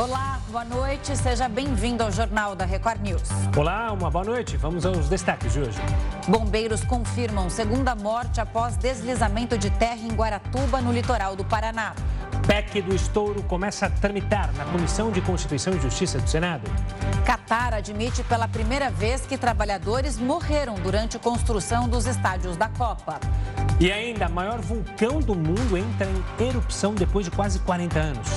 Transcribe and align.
Olá, 0.00 0.40
boa 0.48 0.64
noite. 0.64 1.14
Seja 1.14 1.46
bem-vindo 1.46 2.02
ao 2.02 2.10
Jornal 2.10 2.56
da 2.56 2.64
Record 2.64 3.02
News. 3.02 3.28
Olá, 3.54 3.92
uma 3.92 4.10
boa 4.10 4.24
noite. 4.24 4.56
Vamos 4.56 4.86
aos 4.86 5.10
destaques 5.10 5.52
de 5.52 5.60
hoje. 5.60 5.78
Bombeiros 6.26 6.82
confirmam 6.82 7.50
segunda 7.50 7.94
morte 7.94 8.40
após 8.40 8.78
deslizamento 8.78 9.58
de 9.58 9.68
terra 9.68 10.00
em 10.00 10.08
Guaratuba, 10.14 10.80
no 10.80 10.90
litoral 10.90 11.36
do 11.36 11.44
Paraná. 11.44 11.94
PEC 12.46 12.80
do 12.80 12.94
estouro 12.94 13.42
começa 13.42 13.84
a 13.84 13.90
tramitar 13.90 14.50
na 14.54 14.64
Comissão 14.64 15.10
de 15.10 15.20
Constituição 15.20 15.74
e 15.74 15.80
Justiça 15.80 16.18
do 16.18 16.26
Senado. 16.26 16.62
Qatar 17.26 17.74
admite 17.74 18.24
pela 18.24 18.48
primeira 18.48 18.90
vez 18.90 19.26
que 19.26 19.36
trabalhadores 19.36 20.16
morreram 20.18 20.76
durante 20.76 21.18
a 21.18 21.20
construção 21.20 21.86
dos 21.86 22.06
estádios 22.06 22.56
da 22.56 22.70
Copa. 22.70 23.20
E 23.78 23.92
ainda, 23.92 24.30
maior 24.30 24.62
vulcão 24.62 25.20
do 25.20 25.34
mundo 25.34 25.76
entra 25.76 26.08
em 26.38 26.48
erupção 26.48 26.94
depois 26.94 27.26
de 27.26 27.30
quase 27.30 27.58
40 27.58 27.98
anos. 27.98 28.28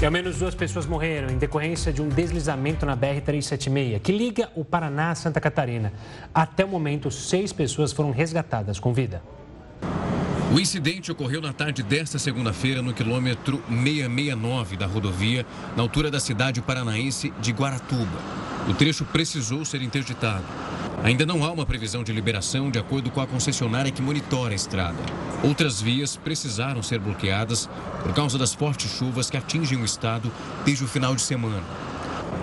E 0.00 0.04
ao 0.04 0.12
menos 0.12 0.38
duas 0.38 0.54
pessoas 0.54 0.86
morreram 0.86 1.28
em 1.28 1.38
decorrência 1.38 1.92
de 1.92 2.00
um 2.00 2.08
deslizamento 2.08 2.86
na 2.86 2.96
BR-376, 2.96 3.98
que 3.98 4.12
liga 4.12 4.48
o 4.54 4.64
Paraná 4.64 5.10
a 5.10 5.14
Santa 5.16 5.40
Catarina. 5.40 5.92
Até 6.32 6.64
o 6.64 6.68
momento, 6.68 7.10
seis 7.10 7.52
pessoas 7.52 7.92
foram 7.92 8.12
resgatadas 8.12 8.78
com 8.78 8.92
vida. 8.92 9.20
O 10.54 10.60
incidente 10.60 11.10
ocorreu 11.10 11.40
na 11.40 11.52
tarde 11.52 11.82
desta 11.82 12.16
segunda-feira 12.16 12.80
no 12.80 12.94
quilômetro 12.94 13.60
669 13.68 14.76
da 14.76 14.86
rodovia, 14.86 15.44
na 15.76 15.82
altura 15.82 16.12
da 16.12 16.20
cidade 16.20 16.62
paranaense 16.62 17.32
de 17.40 17.50
Guaratuba. 17.50 18.18
O 18.68 18.74
trecho 18.74 19.04
precisou 19.04 19.64
ser 19.64 19.82
interditado. 19.82 20.44
Ainda 21.04 21.24
não 21.24 21.44
há 21.44 21.52
uma 21.52 21.64
previsão 21.64 22.02
de 22.02 22.12
liberação 22.12 22.70
de 22.70 22.78
acordo 22.78 23.10
com 23.10 23.20
a 23.20 23.26
concessionária 23.26 23.90
que 23.90 24.02
monitora 24.02 24.52
a 24.52 24.56
estrada. 24.56 24.98
Outras 25.42 25.80
vias 25.80 26.16
precisaram 26.16 26.82
ser 26.82 26.98
bloqueadas 26.98 27.68
por 28.02 28.12
causa 28.12 28.36
das 28.36 28.52
fortes 28.52 28.90
chuvas 28.90 29.30
que 29.30 29.36
atingem 29.36 29.80
o 29.80 29.84
estado 29.84 30.30
desde 30.64 30.84
o 30.84 30.88
final 30.88 31.14
de 31.14 31.22
semana. 31.22 31.62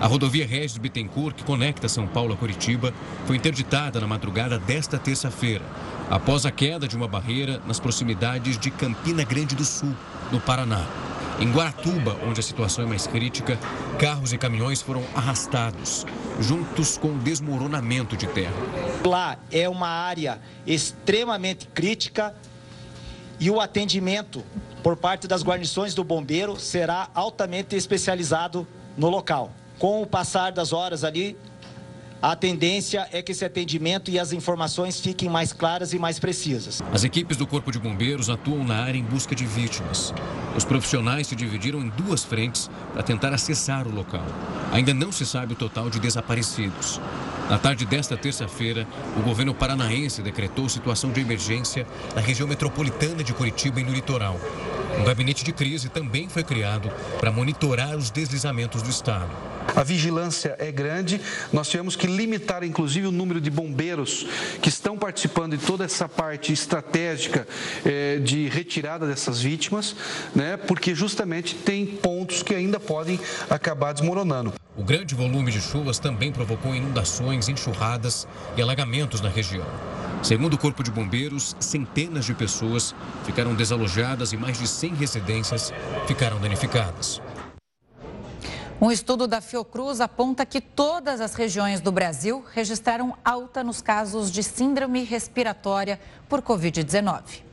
A 0.00 0.06
rodovia 0.06 0.46
Regis 0.46 0.78
Bittencourt, 0.78 1.36
que 1.36 1.44
conecta 1.44 1.88
São 1.88 2.06
Paulo 2.06 2.34
a 2.34 2.36
Curitiba, 2.36 2.92
foi 3.24 3.36
interditada 3.36 4.00
na 4.00 4.06
madrugada 4.06 4.58
desta 4.58 4.98
terça-feira, 4.98 5.64
após 6.10 6.44
a 6.44 6.50
queda 6.50 6.88
de 6.88 6.96
uma 6.96 7.08
barreira 7.08 7.60
nas 7.66 7.80
proximidades 7.80 8.58
de 8.58 8.70
Campina 8.70 9.24
Grande 9.24 9.54
do 9.54 9.64
Sul, 9.64 9.94
no 10.32 10.40
Paraná. 10.40 10.84
Em 11.38 11.52
Guaratuba, 11.52 12.16
onde 12.26 12.40
a 12.40 12.42
situação 12.42 12.84
é 12.84 12.86
mais 12.86 13.06
crítica, 13.06 13.58
carros 13.98 14.32
e 14.32 14.38
caminhões 14.38 14.80
foram 14.80 15.02
arrastados, 15.14 16.06
juntos 16.40 16.96
com 16.96 17.08
o 17.08 17.18
desmoronamento 17.18 18.16
de 18.16 18.26
terra. 18.26 18.54
Lá 19.04 19.36
é 19.50 19.68
uma 19.68 19.88
área 19.88 20.40
extremamente 20.66 21.66
crítica 21.68 22.34
e 23.38 23.50
o 23.50 23.60
atendimento 23.60 24.42
por 24.82 24.96
parte 24.96 25.28
das 25.28 25.44
guarnições 25.44 25.94
do 25.94 26.02
bombeiro 26.02 26.58
será 26.58 27.10
altamente 27.14 27.76
especializado 27.76 28.66
no 28.96 29.10
local. 29.10 29.52
Com 29.78 30.00
o 30.00 30.06
passar 30.06 30.52
das 30.52 30.72
horas 30.72 31.04
ali, 31.04 31.36
a 32.32 32.34
tendência 32.34 33.06
é 33.12 33.22
que 33.22 33.30
esse 33.30 33.44
atendimento 33.44 34.10
e 34.10 34.18
as 34.18 34.32
informações 34.32 34.98
fiquem 34.98 35.28
mais 35.28 35.52
claras 35.52 35.92
e 35.92 35.98
mais 35.98 36.18
precisas. 36.18 36.82
As 36.92 37.04
equipes 37.04 37.36
do 37.36 37.46
Corpo 37.46 37.70
de 37.70 37.78
Bombeiros 37.78 38.28
atuam 38.28 38.64
na 38.64 38.82
área 38.82 38.98
em 38.98 39.04
busca 39.04 39.32
de 39.32 39.46
vítimas. 39.46 40.12
Os 40.56 40.64
profissionais 40.64 41.28
se 41.28 41.36
dividiram 41.36 41.78
em 41.80 41.88
duas 41.90 42.24
frentes 42.24 42.68
para 42.92 43.04
tentar 43.04 43.32
acessar 43.32 43.86
o 43.86 43.94
local. 43.94 44.26
Ainda 44.72 44.92
não 44.92 45.12
se 45.12 45.24
sabe 45.24 45.52
o 45.52 45.56
total 45.56 45.88
de 45.88 46.00
desaparecidos. 46.00 47.00
Na 47.48 47.58
tarde 47.58 47.86
desta 47.86 48.16
terça-feira, 48.16 48.88
o 49.16 49.20
governo 49.20 49.54
paranaense 49.54 50.20
decretou 50.20 50.68
situação 50.68 51.12
de 51.12 51.20
emergência 51.20 51.86
na 52.12 52.20
região 52.20 52.48
metropolitana 52.48 53.22
de 53.22 53.32
Curitiba 53.32 53.80
e 53.80 53.84
no 53.84 53.92
litoral. 53.92 54.40
Um 54.98 55.04
gabinete 55.04 55.44
de 55.44 55.52
crise 55.52 55.88
também 55.88 56.28
foi 56.28 56.42
criado 56.42 56.90
para 57.20 57.30
monitorar 57.30 57.96
os 57.96 58.10
deslizamentos 58.10 58.82
do 58.82 58.90
estado. 58.90 59.30
A 59.74 59.82
vigilância 59.82 60.56
é 60.58 60.72
grande, 60.72 61.20
nós 61.52 61.68
tivemos 61.68 61.96
que 61.96 62.06
limitar, 62.06 62.64
inclusive, 62.64 63.06
o 63.06 63.12
número 63.12 63.40
de 63.40 63.50
bombeiros 63.50 64.26
que 64.62 64.68
estão 64.70 64.96
participando 64.96 65.56
de 65.56 65.66
toda 65.66 65.84
essa 65.84 66.08
parte 66.08 66.52
estratégica 66.52 67.46
eh, 67.84 68.18
de 68.22 68.48
retirada 68.48 69.06
dessas 69.06 69.40
vítimas, 69.40 69.94
né, 70.34 70.56
porque 70.56 70.94
justamente 70.94 71.54
tem 71.54 71.84
pontos 71.84 72.42
que 72.42 72.54
ainda 72.54 72.80
podem 72.80 73.20
acabar 73.50 73.92
desmoronando. 73.92 74.54
O 74.76 74.84
grande 74.84 75.14
volume 75.14 75.50
de 75.50 75.60
chuvas 75.60 75.98
também 75.98 76.32
provocou 76.32 76.74
inundações, 76.74 77.48
enxurradas 77.48 78.26
e 78.56 78.62
alagamentos 78.62 79.20
na 79.20 79.28
região. 79.28 79.66
Segundo 80.26 80.54
o 80.54 80.58
Corpo 80.58 80.82
de 80.82 80.90
Bombeiros, 80.90 81.54
centenas 81.60 82.24
de 82.24 82.34
pessoas 82.34 82.92
ficaram 83.24 83.54
desalojadas 83.54 84.32
e 84.32 84.36
mais 84.36 84.58
de 84.58 84.66
100 84.66 84.94
residências 84.96 85.72
ficaram 86.08 86.40
danificadas. 86.40 87.22
Um 88.80 88.90
estudo 88.90 89.28
da 89.28 89.40
Fiocruz 89.40 90.00
aponta 90.00 90.44
que 90.44 90.60
todas 90.60 91.20
as 91.20 91.36
regiões 91.36 91.80
do 91.80 91.92
Brasil 91.92 92.44
registraram 92.52 93.16
alta 93.24 93.62
nos 93.62 93.80
casos 93.80 94.32
de 94.32 94.42
síndrome 94.42 95.04
respiratória 95.04 96.00
por 96.28 96.42
Covid-19. 96.42 97.45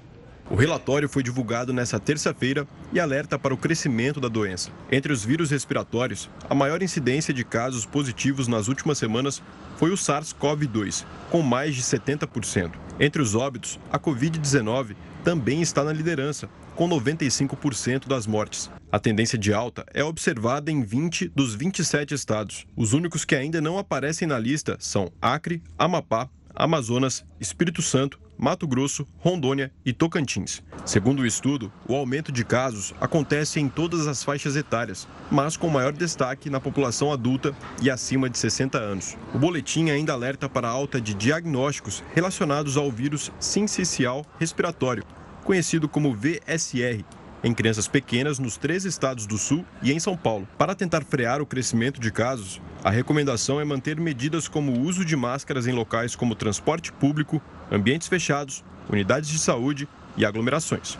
O 0.50 0.56
relatório 0.56 1.08
foi 1.08 1.24
divulgado 1.24 1.72
nesta 1.72 2.00
terça-feira 2.00 2.68
e 2.92 3.00
alerta 3.00 3.40
para 3.40 3.54
o 3.54 3.58
crescimento 3.58 4.20
da 4.20 4.28
doença. 4.28 4.72
Entre 4.92 5.12
os 5.12 5.24
vírus 5.24 5.50
respiratórios, 5.50 6.30
a 6.50 6.54
maior 6.54 6.84
incidência 6.84 7.34
de 7.34 7.46
casos 7.46 7.86
positivos 7.86 8.48
nas 8.48 8.68
últimas 8.68 8.98
semanas 8.98 9.42
foi 9.78 9.92
o 9.92 9.96
SARS-CoV-2, 9.96 11.06
com 11.30 11.42
mais 11.42 11.76
de 11.76 11.82
70%. 11.82 12.72
Entre 13.00 13.22
os 13.22 13.36
óbitos, 13.36 13.80
a 13.92 13.98
Covid-19 13.98 14.96
também 15.24 15.62
está 15.62 15.84
na 15.84 15.94
liderança, 15.94 16.50
com 16.76 16.90
95% 16.90 18.08
das 18.08 18.28
mortes. 18.28 18.70
A 18.92 19.00
tendência 19.00 19.38
de 19.38 19.54
alta 19.54 19.86
é 19.94 20.04
observada 20.04 20.70
em 20.70 20.84
20 20.84 21.30
dos 21.30 21.56
27 21.56 22.14
estados. 22.14 22.68
Os 22.76 22.94
únicos 22.94 23.24
que 23.24 23.36
ainda 23.36 23.62
não 23.62 23.78
aparecem 23.78 24.28
na 24.28 24.38
lista 24.38 24.76
são 24.80 25.12
Acre, 25.22 25.64
Amapá, 25.78 26.30
Amazonas, 26.54 27.26
Espírito 27.40 27.82
Santo, 27.82 28.20
Mato 28.38 28.68
Grosso, 28.68 29.08
Rondônia 29.18 29.72
e 29.86 29.94
Tocantins. 29.94 30.62
Segundo 30.86 31.22
o 31.22 31.26
estudo, 31.26 31.72
o 31.88 31.96
aumento 31.96 32.32
de 32.32 32.44
casos 32.44 32.94
acontece 33.00 33.60
em 33.60 33.70
todas 33.70 34.08
as 34.08 34.24
faixas 34.24 34.56
etárias, 34.56 35.08
mas 35.32 35.56
com 35.56 35.70
maior 35.70 35.94
destaque 35.94 36.50
na 36.50 36.60
população 36.60 37.12
adulta 37.12 37.56
e 37.82 37.90
acima 37.90 38.30
de 38.30 38.38
60 38.38 38.78
anos. 38.78 39.18
O 39.34 39.40
boletim 39.40 39.90
ainda 39.90 40.14
alerta 40.14 40.50
para 40.50 40.68
a 40.68 40.72
alta 40.72 41.00
de 41.00 41.14
diagnósticos 41.14 42.04
relacionados 42.14 42.78
ao 42.78 42.92
vírus 42.92 43.32
sincicial 43.40 44.26
respiratório, 44.40 45.04
conhecido 45.44 45.88
como 45.88 46.14
VSR, 46.14 47.04
em 47.44 47.54
crianças 47.54 47.88
pequenas 47.88 48.40
nos 48.40 48.56
três 48.56 48.86
estados 48.86 49.28
do 49.28 49.38
Sul 49.38 49.66
e 49.82 49.92
em 49.92 50.00
São 50.00 50.16
Paulo. 50.16 50.48
Para 50.58 50.74
tentar 50.74 51.04
frear 51.04 51.42
o 51.42 51.46
crescimento 51.46 52.00
de 52.00 52.12
casos, 52.12 52.62
a 52.84 52.90
recomendação 52.90 53.60
é 53.60 53.66
manter 53.66 54.00
medidas 54.00 54.48
como 54.48 54.72
o 54.72 54.82
uso 54.82 55.04
de 55.04 55.16
máscaras 55.16 55.68
em 55.68 55.74
locais 55.74 56.16
como 56.16 56.36
transporte 56.36 56.92
público, 56.92 57.42
ambientes 57.72 58.08
fechados, 58.08 58.64
unidades 58.90 59.30
de 59.30 59.40
saúde 59.40 59.88
e 60.16 60.26
aglomerações. 60.26 60.98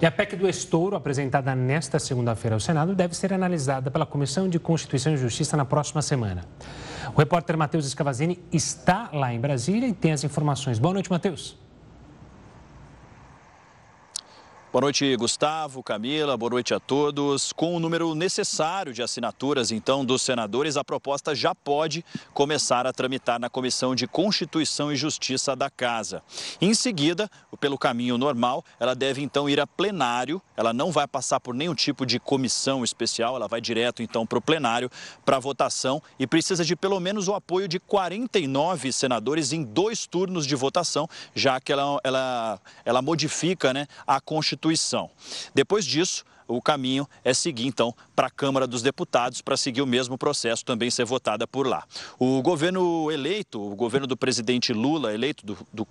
E 0.00 0.06
a 0.06 0.12
PEC 0.12 0.36
do 0.36 0.48
estouro, 0.48 0.94
apresentada 0.94 1.56
nesta 1.56 1.98
segunda-feira 1.98 2.54
ao 2.54 2.60
Senado, 2.60 2.94
deve 2.94 3.16
ser 3.16 3.32
analisada 3.32 3.90
pela 3.90 4.06
Comissão 4.06 4.48
de 4.48 4.56
Constituição 4.58 5.12
e 5.12 5.16
Justiça 5.16 5.56
na 5.56 5.64
próxima 5.64 6.00
semana. 6.02 6.44
O 7.12 7.18
repórter 7.18 7.56
Matheus 7.56 7.84
Escavazini 7.84 8.38
está 8.52 9.10
lá 9.12 9.34
em 9.34 9.40
Brasília 9.40 9.88
e 9.88 9.92
tem 9.92 10.12
as 10.12 10.22
informações. 10.22 10.78
Boa 10.78 10.94
noite, 10.94 11.10
Matheus. 11.10 11.58
Boa 14.70 14.82
noite, 14.82 15.16
Gustavo, 15.16 15.82
Camila, 15.82 16.36
boa 16.36 16.50
noite 16.50 16.74
a 16.74 16.78
todos. 16.78 17.54
Com 17.54 17.74
o 17.74 17.80
número 17.80 18.14
necessário 18.14 18.92
de 18.92 19.02
assinaturas, 19.02 19.72
então, 19.72 20.04
dos 20.04 20.20
senadores, 20.20 20.76
a 20.76 20.84
proposta 20.84 21.34
já 21.34 21.54
pode 21.54 22.04
começar 22.34 22.86
a 22.86 22.92
tramitar 22.92 23.40
na 23.40 23.48
Comissão 23.48 23.94
de 23.94 24.06
Constituição 24.06 24.92
e 24.92 24.96
Justiça 24.96 25.56
da 25.56 25.70
Casa. 25.70 26.22
Em 26.60 26.74
seguida, 26.74 27.30
pelo 27.58 27.78
caminho 27.78 28.18
normal, 28.18 28.62
ela 28.78 28.94
deve 28.94 29.22
então 29.22 29.48
ir 29.48 29.58
a 29.58 29.66
plenário, 29.66 30.40
ela 30.54 30.74
não 30.74 30.92
vai 30.92 31.08
passar 31.08 31.40
por 31.40 31.54
nenhum 31.54 31.74
tipo 31.74 32.04
de 32.04 32.20
comissão 32.20 32.84
especial, 32.84 33.36
ela 33.36 33.48
vai 33.48 33.62
direto 33.62 34.02
então 34.02 34.26
para 34.26 34.38
o 34.38 34.42
plenário 34.42 34.90
para 35.24 35.38
votação 35.38 36.02
e 36.18 36.26
precisa 36.26 36.62
de 36.62 36.76
pelo 36.76 37.00
menos 37.00 37.26
o 37.26 37.34
apoio 37.34 37.68
de 37.68 37.80
49 37.80 38.92
senadores 38.92 39.50
em 39.50 39.64
dois 39.64 40.06
turnos 40.06 40.46
de 40.46 40.54
votação, 40.54 41.08
já 41.34 41.58
que 41.58 41.72
ela, 41.72 41.98
ela, 42.04 42.60
ela 42.84 43.00
modifica 43.00 43.72
né, 43.72 43.86
a 44.06 44.20
Constituição 44.20 44.57
Constituição. 44.58 45.10
Depois 45.54 45.86
disso, 45.86 46.24
o 46.46 46.60
caminho 46.60 47.06
é 47.22 47.32
seguir 47.32 47.66
então 47.66 47.94
para 48.16 48.26
a 48.26 48.30
Câmara 48.30 48.66
dos 48.66 48.82
Deputados 48.82 49.40
para 49.40 49.56
seguir 49.56 49.82
o 49.82 49.86
mesmo 49.86 50.18
processo 50.18 50.64
também 50.64 50.90
ser 50.90 51.04
votada 51.04 51.46
por 51.46 51.66
lá. 51.66 51.84
O 52.18 52.42
governo 52.42 53.10
eleito, 53.10 53.60
o 53.60 53.76
governo 53.76 54.06
do 54.06 54.16
presidente 54.16 54.72
Lula 54.72 55.14
eleito 55.14 55.46
do, 55.46 55.58
do 55.72 55.86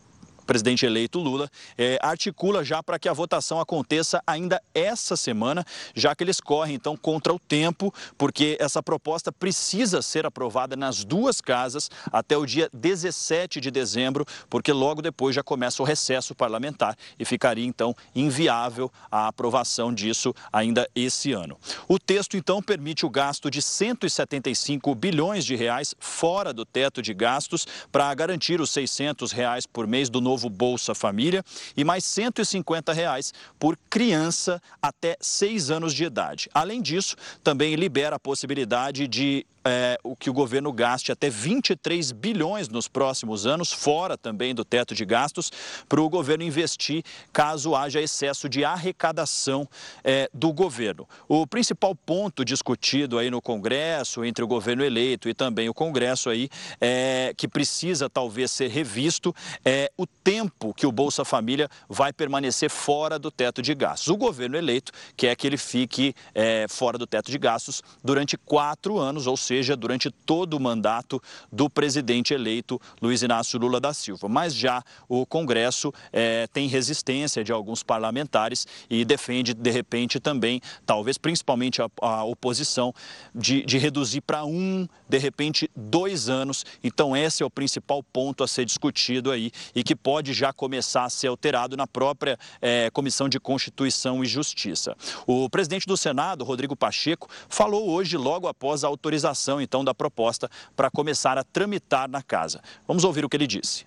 presidente 0.48 0.86
eleito 0.86 1.20
Lula, 1.20 1.52
é, 1.78 2.00
articula 2.02 2.64
já 2.64 2.82
para 2.82 2.98
que 2.98 3.10
a 3.10 3.14
votação 3.14 3.60
aconteça 3.60 4.24
ainda 4.26 4.62
essa 4.74 5.18
semana, 5.18 5.66
já 5.94 6.16
que 6.16 6.24
eles 6.24 6.40
correm 6.40 6.76
então 6.76 6.96
contra 6.96 7.34
o 7.34 7.38
tempo, 7.38 7.94
porque 8.18 8.58
essa 8.60 8.82
proposta 8.82 9.32
precisa 9.32 10.02
ser 10.02 10.26
aprovada 10.26 10.76
nas 10.76 11.04
duas 11.04 11.42
casas 11.42 11.92
até 12.12 12.38
o 12.38 12.46
dia 12.46 12.70
17 12.74 13.60
de 13.60 13.70
dezembro, 13.70 14.26
porque 14.50 14.72
logo 14.72 15.02
depois 15.02 15.36
já 15.36 15.44
começa 15.44 15.84
o 15.84 15.86
recesso 15.86 16.34
parlamentar 16.34 16.98
e 17.20 17.26
ficaria 17.26 17.66
então 17.66 17.94
inviável 18.16 18.90
a 19.12 19.28
aprovação 19.28 19.94
disso 19.94 20.34
ainda 20.52 20.90
esse 20.96 21.34
ano. 21.34 21.58
O 21.90 22.00
texto 22.00 22.38
então 22.38 22.62
permite 22.62 23.06
o 23.06 23.10
gasto 23.10 23.52
de 23.52 23.62
175 23.62 24.96
bilhões 24.96 25.44
de 25.46 25.56
reais 25.56 25.94
fora 26.00 26.54
do 26.54 26.64
teto 26.64 27.02
de 27.02 27.14
gastos 27.14 27.68
para 27.92 28.14
garantir 28.14 28.62
os 28.62 28.70
600 28.70 29.34
reais 29.34 29.66
por 29.66 29.86
mês 29.86 30.10
do 30.10 30.22
novo 30.22 30.37
Bolsa 30.46 30.94
Família 30.94 31.44
e 31.76 31.84
mais 31.84 32.06
150 32.06 32.94
reais 32.94 33.34
por 33.60 33.78
criança 33.90 34.62
até 34.82 35.18
6 35.20 35.72
anos 35.72 35.94
de 35.94 36.04
idade. 36.04 36.50
Além 36.54 36.82
disso, 36.82 37.16
também 37.44 37.76
libera 37.76 38.16
a 38.16 38.20
possibilidade 38.20 39.08
de 39.08 39.46
é, 39.68 39.98
o 40.04 40.16
que 40.16 40.30
o 40.30 40.34
governo 40.34 40.72
gaste 40.72 41.12
até 41.12 41.30
23 41.30 42.12
bilhões 42.12 42.70
nos 42.70 42.88
próximos 42.88 43.46
anos, 43.46 43.72
fora 43.72 44.18
também 44.18 44.56
do 44.56 44.64
teto 44.64 44.96
de 44.96 45.06
gastos, 45.06 45.52
para 45.88 46.02
o 46.02 46.10
governo 46.10 46.44
investir 46.44 47.04
caso 47.34 47.76
haja 47.76 48.02
excesso 48.02 48.48
de 48.48 48.64
arrecadação 48.64 49.68
é, 50.04 50.30
do 50.34 50.54
governo. 50.54 51.08
O 51.28 51.46
principal 51.46 51.94
ponto 51.94 52.46
discutido 52.46 53.18
aí 53.18 53.30
no 53.30 53.42
Congresso, 53.42 54.24
entre 54.24 54.44
o 54.44 54.48
governo 54.48 54.84
eleito 54.84 55.28
e 55.30 55.34
também 55.34 55.70
o 55.70 55.74
Congresso 55.74 56.30
aí, 56.30 56.50
é, 56.80 57.34
que 57.36 57.48
precisa 57.48 58.10
talvez 58.10 58.52
ser 58.52 58.70
revisto, 58.70 59.36
é 59.66 59.92
o 59.98 60.06
tempo 60.06 60.74
que 60.74 60.86
o 60.86 60.92
Bolsa 60.92 61.26
Família 61.26 61.70
vai 61.90 62.14
permanecer 62.14 62.70
fora 62.70 63.20
do 63.20 63.30
teto 63.30 63.62
de 63.62 63.74
gastos. 63.76 64.08
O 64.08 64.18
governo 64.18 64.58
eleito 64.58 64.92
quer 65.16 65.36
que 65.36 65.46
ele 65.46 65.58
fique 65.58 66.14
é, 66.34 66.66
fora 66.70 66.98
do 66.98 67.06
teto 67.06 67.30
de 67.30 67.38
gastos 67.38 67.82
durante 68.04 68.38
quatro 68.38 68.98
anos, 68.98 69.28
ou 69.28 69.36
seja, 69.36 69.57
seja, 69.58 69.76
durante 69.76 70.12
todo 70.12 70.54
o 70.56 70.60
mandato 70.60 71.22
do 71.52 71.70
presidente 71.70 72.34
eleito 72.34 72.80
Luiz 73.02 73.24
Inácio 73.24 73.60
Lula 73.60 73.80
da 73.80 73.94
Silva. 73.94 74.30
Mas 74.30 74.54
já 74.54 74.84
o 75.10 75.26
Congresso 75.26 75.92
é, 76.14 76.48
tem 76.48 76.68
resistência 76.68 77.44
de 77.44 77.52
alguns 77.52 77.82
parlamentares 77.82 78.68
e 78.90 79.04
defende, 79.04 79.54
de 79.54 79.72
repente, 79.72 80.20
também, 80.20 80.62
talvez 80.86 81.18
principalmente 81.18 81.82
a, 81.82 81.90
a 82.02 82.24
oposição, 82.24 82.94
de, 83.34 83.64
de 83.64 83.78
reduzir 83.78 84.22
para 84.22 84.46
um, 84.46 84.88
de 85.10 85.18
repente, 85.18 85.70
dois 85.76 86.30
anos. 86.30 86.66
Então, 86.84 87.18
esse 87.18 87.42
é 87.42 87.46
o 87.46 87.50
principal 87.50 88.04
ponto 88.04 88.44
a 88.44 88.48
ser 88.48 88.66
discutido 88.66 89.32
aí 89.32 89.52
e 89.74 89.84
que 89.84 89.96
pode 89.96 90.34
já 90.34 90.54
começar 90.54 91.06
a 91.06 91.10
ser 91.10 91.28
alterado 91.28 91.76
na 91.76 91.88
própria 91.88 92.38
é, 92.62 92.90
Comissão 92.92 93.28
de 93.28 93.40
Constituição 93.40 94.24
e 94.24 94.28
Justiça. 94.28 94.96
O 95.26 95.50
presidente 95.50 95.88
do 95.88 95.98
Senado, 95.98 96.44
Rodrigo 96.44 96.76
Pacheco, 96.76 97.28
falou 97.50 97.90
hoje, 97.90 98.18
logo 98.18 98.48
após 98.48 98.84
a 98.84 98.88
autorização 98.88 99.47
então 99.62 99.84
da 99.84 99.94
proposta 99.94 100.50
para 100.76 100.92
começar 100.92 101.38
a 101.38 101.44
tramitar 101.44 102.10
na 102.10 102.22
casa. 102.22 102.62
Vamos 102.88 103.04
ouvir 103.04 103.24
o 103.24 103.30
que 103.30 103.38
ele 103.38 103.48
disse. 103.48 103.86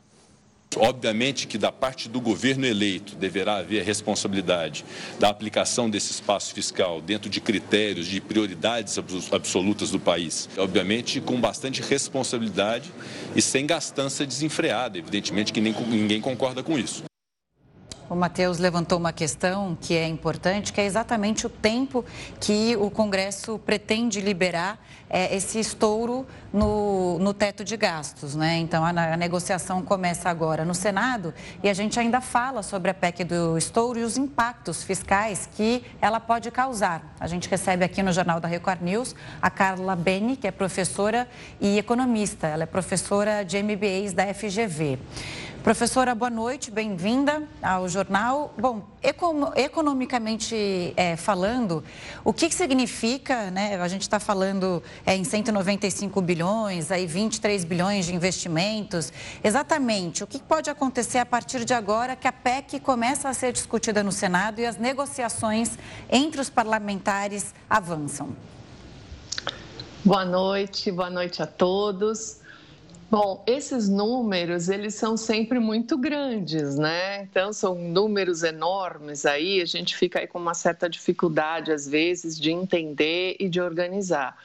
Obviamente 0.77 1.49
que 1.49 1.59
da 1.59 1.73
parte 1.73 2.09
do 2.09 2.21
governo 2.21 2.65
eleito 2.65 3.17
deverá 3.17 3.57
haver 3.57 3.83
responsabilidade 3.83 4.85
da 5.19 5.29
aplicação 5.29 5.91
desse 5.91 6.13
espaço 6.13 6.55
fiscal 6.55 7.01
dentro 7.01 7.29
de 7.29 7.41
critérios 7.41 8.07
de 8.07 8.21
prioridades 8.21 8.97
absolutas 9.33 9.91
do 9.91 9.99
país. 9.99 10.49
Obviamente 10.57 11.21
com 11.21 11.41
bastante 11.41 11.83
responsabilidade 11.83 12.93
e 13.35 13.43
sem 13.43 13.67
gastança 13.67 14.25
desenfreada. 14.25 14.97
Evidentemente 14.97 15.53
que 15.53 15.61
nem, 15.61 15.73
ninguém 15.73 16.21
concorda 16.21 16.63
com 16.63 16.79
isso. 16.79 17.03
O 18.09 18.17
Matheus 18.17 18.59
levantou 18.59 18.99
uma 18.99 19.13
questão 19.13 19.79
que 19.81 19.95
é 19.95 20.07
importante, 20.07 20.73
que 20.73 20.81
é 20.81 20.85
exatamente 20.85 21.47
o 21.47 21.49
tempo 21.49 22.05
que 22.41 22.77
o 22.77 22.91
Congresso 22.91 23.57
pretende 23.61 24.21
liberar 24.21 24.85
é, 25.11 25.35
esse 25.35 25.59
estouro 25.59 26.25
no, 26.53 27.19
no 27.19 27.35
teto 27.35 27.65
de 27.65 27.77
gastos. 27.77 28.37
Né? 28.37 28.59
Então, 28.59 28.85
a, 28.85 28.91
a, 28.91 29.17
negociação 29.17 29.83
começa 29.83 30.31
agora 30.31 30.65
no 30.65 30.75
Senado 30.75 31.35
e 31.63 31.69
a 31.69 31.75
gente 31.75 31.99
ainda 31.99 32.21
fala 32.21 32.63
sobre 32.63 32.93
a 32.93 32.95
PEC 32.95 33.25
do 33.25 33.59
estouro 33.59 33.99
e 33.99 34.05
os 34.05 34.17
impactos 34.17 34.85
fiscais 34.85 35.49
que 35.55 35.85
ela 36.01 36.21
pode 36.21 36.51
causar. 36.53 37.15
A 37.19 37.27
gente 37.27 37.49
recebe 37.49 37.85
aqui 37.85 38.03
no 38.03 38.13
Jornal 38.13 38.39
da 38.39 38.47
Record 38.47 38.81
News 38.81 39.15
a 39.43 39.51
Carla 39.51 39.97
Beni, 39.97 40.37
que 40.37 40.47
é 40.47 40.53
professora 40.53 41.29
e 41.61 41.77
economista. 41.77 42.47
Ela 42.47 42.63
é 42.63 42.67
professora 42.67 43.45
de 43.45 43.61
MBAs 43.61 44.13
da 44.13 44.33
FGV. 44.33 44.99
Professora, 45.63 46.15
boa 46.15 46.31
noite, 46.31 46.71
bem-vinda 46.71 47.43
ao 47.63 47.87
jornal. 47.87 48.55
Bom, 48.57 48.83
economicamente 49.55 50.95
é, 50.97 51.17
falando, 51.17 51.85
o 52.25 52.33
que, 52.33 52.51
significa, 52.51 53.51
né? 53.51 53.79
A 53.79 53.87
gente 53.87 54.01
está 54.01 54.19
falando 54.19 54.83
é, 55.05 55.17
em 55.17 55.25
195 55.25 56.21
bilhões, 56.21 56.91
aí 56.91 57.07
23 57.07 57.65
bilhões 57.65 58.07
de 58.07 58.15
investimentos. 58.15 59.13
Exatamente, 59.43 60.25
o 60.25 60.27
que 60.27 60.39
pode 60.39 60.71
acontecer 60.71 61.19
a 61.19 61.27
partir 61.27 61.65
de 61.65 61.75
agora 61.75 62.17
que 62.17 62.29
a 62.29 62.33
PEC 62.33 62.81
começa 62.81 63.29
a 63.29 63.35
ser 63.35 63.53
discutida 63.53 64.03
no 64.03 64.13
Senado 64.13 64.61
e 64.61 64.67
as 64.67 64.77
negociações 64.77 65.79
entre 66.11 66.41
os 66.41 66.51
parlamentares 66.51 67.55
avançam? 67.69 68.35
Boa 70.05 70.25
noite, 70.25 70.91
boa 70.91 71.11
noite 71.11 71.43
a 71.43 71.47
todos. 71.47 72.41
Bom, 73.11 73.43
esses 73.45 73.89
números, 73.89 74.69
eles 74.69 74.95
são 74.95 75.17
sempre 75.17 75.59
muito 75.59 75.99
grandes, 75.99 76.77
né? 76.79 77.25
Então, 77.25 77.53
são 77.53 77.75
números 77.75 78.45
enormes 78.45 79.27
aí, 79.27 79.61
a 79.61 79.65
gente 79.65 79.97
fica 79.97 80.21
aí 80.21 80.29
com 80.29 80.39
uma 80.39 80.55
certa 80.55 80.89
dificuldade, 80.89 81.73
às 81.73 81.89
vezes, 81.89 82.39
de 82.39 82.53
entender 82.53 83.35
e 83.41 83.49
de 83.49 83.61
organizar. 83.61 84.39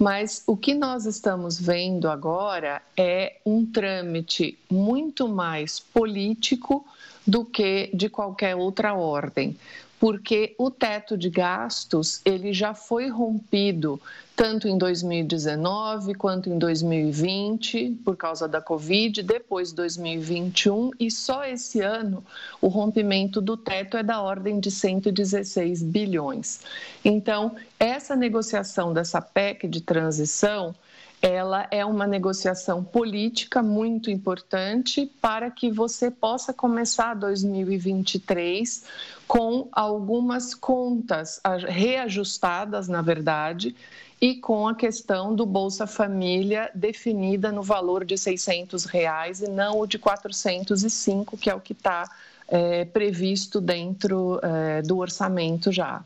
Mas 0.00 0.42
o 0.46 0.56
que 0.56 0.72
nós 0.72 1.04
estamos 1.04 1.60
vendo 1.60 2.08
agora 2.08 2.80
é 2.96 3.36
um 3.44 3.66
trâmite 3.66 4.58
muito 4.70 5.28
mais 5.28 5.78
político 5.78 6.86
do 7.26 7.44
que 7.44 7.90
de 7.92 8.08
qualquer 8.08 8.56
outra 8.56 8.94
ordem 8.94 9.54
porque 10.00 10.54
o 10.56 10.70
teto 10.70 11.16
de 11.16 11.28
gastos 11.28 12.22
ele 12.24 12.54
já 12.54 12.72
foi 12.72 13.08
rompido 13.08 14.00
tanto 14.34 14.66
em 14.66 14.78
2019 14.78 16.14
quanto 16.14 16.48
em 16.48 16.58
2020 16.58 17.98
por 18.02 18.16
causa 18.16 18.48
da 18.48 18.62
Covid, 18.62 19.22
depois 19.22 19.72
2021 19.72 20.92
e 20.98 21.10
só 21.10 21.44
esse 21.44 21.82
ano 21.82 22.24
o 22.62 22.68
rompimento 22.68 23.42
do 23.42 23.58
teto 23.58 23.98
é 23.98 24.02
da 24.02 24.22
ordem 24.22 24.58
de 24.58 24.70
116 24.70 25.82
bilhões. 25.82 26.60
Então, 27.04 27.54
essa 27.78 28.16
negociação 28.16 28.94
dessa 28.94 29.20
PEC 29.20 29.68
de 29.68 29.82
transição 29.82 30.74
ela 31.22 31.68
é 31.70 31.84
uma 31.84 32.06
negociação 32.06 32.82
política 32.82 33.62
muito 33.62 34.10
importante 34.10 35.04
para 35.20 35.50
que 35.50 35.70
você 35.70 36.10
possa 36.10 36.54
começar 36.54 37.12
2023 37.12 38.84
com 39.30 39.68
algumas 39.70 40.54
contas 40.54 41.40
reajustadas, 41.68 42.88
na 42.88 43.00
verdade, 43.00 43.76
e 44.20 44.34
com 44.34 44.66
a 44.66 44.74
questão 44.74 45.32
do 45.32 45.46
Bolsa 45.46 45.86
Família 45.86 46.68
definida 46.74 47.52
no 47.52 47.62
valor 47.62 48.04
de 48.04 48.18
600 48.18 48.86
reais 48.86 49.40
e 49.40 49.48
não 49.48 49.78
o 49.78 49.86
de 49.86 50.00
405, 50.00 51.36
que 51.36 51.48
é 51.48 51.54
o 51.54 51.60
que 51.60 51.74
está 51.74 52.10
é, 52.48 52.84
previsto 52.86 53.60
dentro 53.60 54.40
é, 54.42 54.82
do 54.82 54.98
orçamento 54.98 55.70
já. 55.70 56.02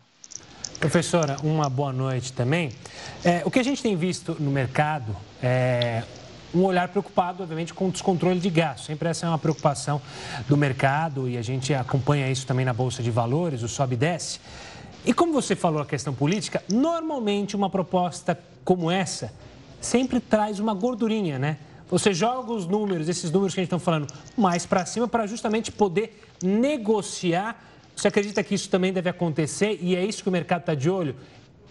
Professora, 0.78 1.38
uma 1.43 1.71
boa 1.71 1.95
noite 1.95 2.31
também. 2.31 2.73
É, 3.25 3.40
o 3.47 3.50
que 3.50 3.59
a 3.59 3.64
gente 3.64 3.83
tem 3.83 3.97
visto 3.97 4.37
no 4.38 4.50
mercado 4.50 5.16
é 5.43 6.02
um 6.54 6.64
olhar 6.64 6.88
preocupado, 6.88 7.42
obviamente, 7.42 7.75
com 7.75 7.88
o 7.88 7.90
descontrole 7.90 8.38
de 8.38 8.50
gastos. 8.50 8.87
Sempre 8.87 9.08
essa 9.08 9.26
é 9.26 9.28
uma 9.28 9.38
preocupação 9.38 10.00
do 10.49 10.56
mercado 10.56 11.28
e 11.28 11.37
a 11.37 11.42
gente 11.42 11.75
acompanha 11.75 12.30
isso 12.30 12.46
também 12.46 12.64
na 12.64 12.73
Bolsa 12.73 13.02
de 13.02 13.11
Valores, 13.11 13.62
o 13.62 13.68
sobe 13.68 13.94
e 13.94 13.99
desce. 13.99 14.40
E 15.04 15.12
como 15.12 15.32
você 15.32 15.54
falou 15.56 15.82
a 15.82 15.87
questão 15.87 16.14
política, 16.14 16.62
normalmente 16.68 17.54
uma 17.56 17.68
proposta 17.68 18.38
como 18.64 18.90
essa 18.90 19.32
sempre 19.80 20.20
traz 20.20 20.58
uma 20.58 20.73
gordurinha, 20.73 21.38
né? 21.38 21.58
Você 21.90 22.14
joga 22.14 22.52
os 22.52 22.66
números, 22.66 23.08
esses 23.08 23.30
números 23.30 23.52
que 23.52 23.61
a 23.61 23.62
gente 23.62 23.75
está 23.75 23.78
falando, 23.78 24.06
mais 24.37 24.64
para 24.64 24.87
cima 24.87 25.06
para 25.06 25.26
justamente 25.26 25.70
poder 25.70 26.23
negociar 26.42 27.61
você 27.94 28.08
acredita 28.08 28.42
que 28.42 28.54
isso 28.54 28.68
também 28.68 28.92
deve 28.92 29.08
acontecer 29.08 29.78
e 29.80 29.94
é 29.94 30.04
isso 30.04 30.23
que 30.23 30.28
o 30.28 30.32
mercado 30.32 30.61
está 30.61 30.75
de 30.75 30.90
olho? 30.90 31.14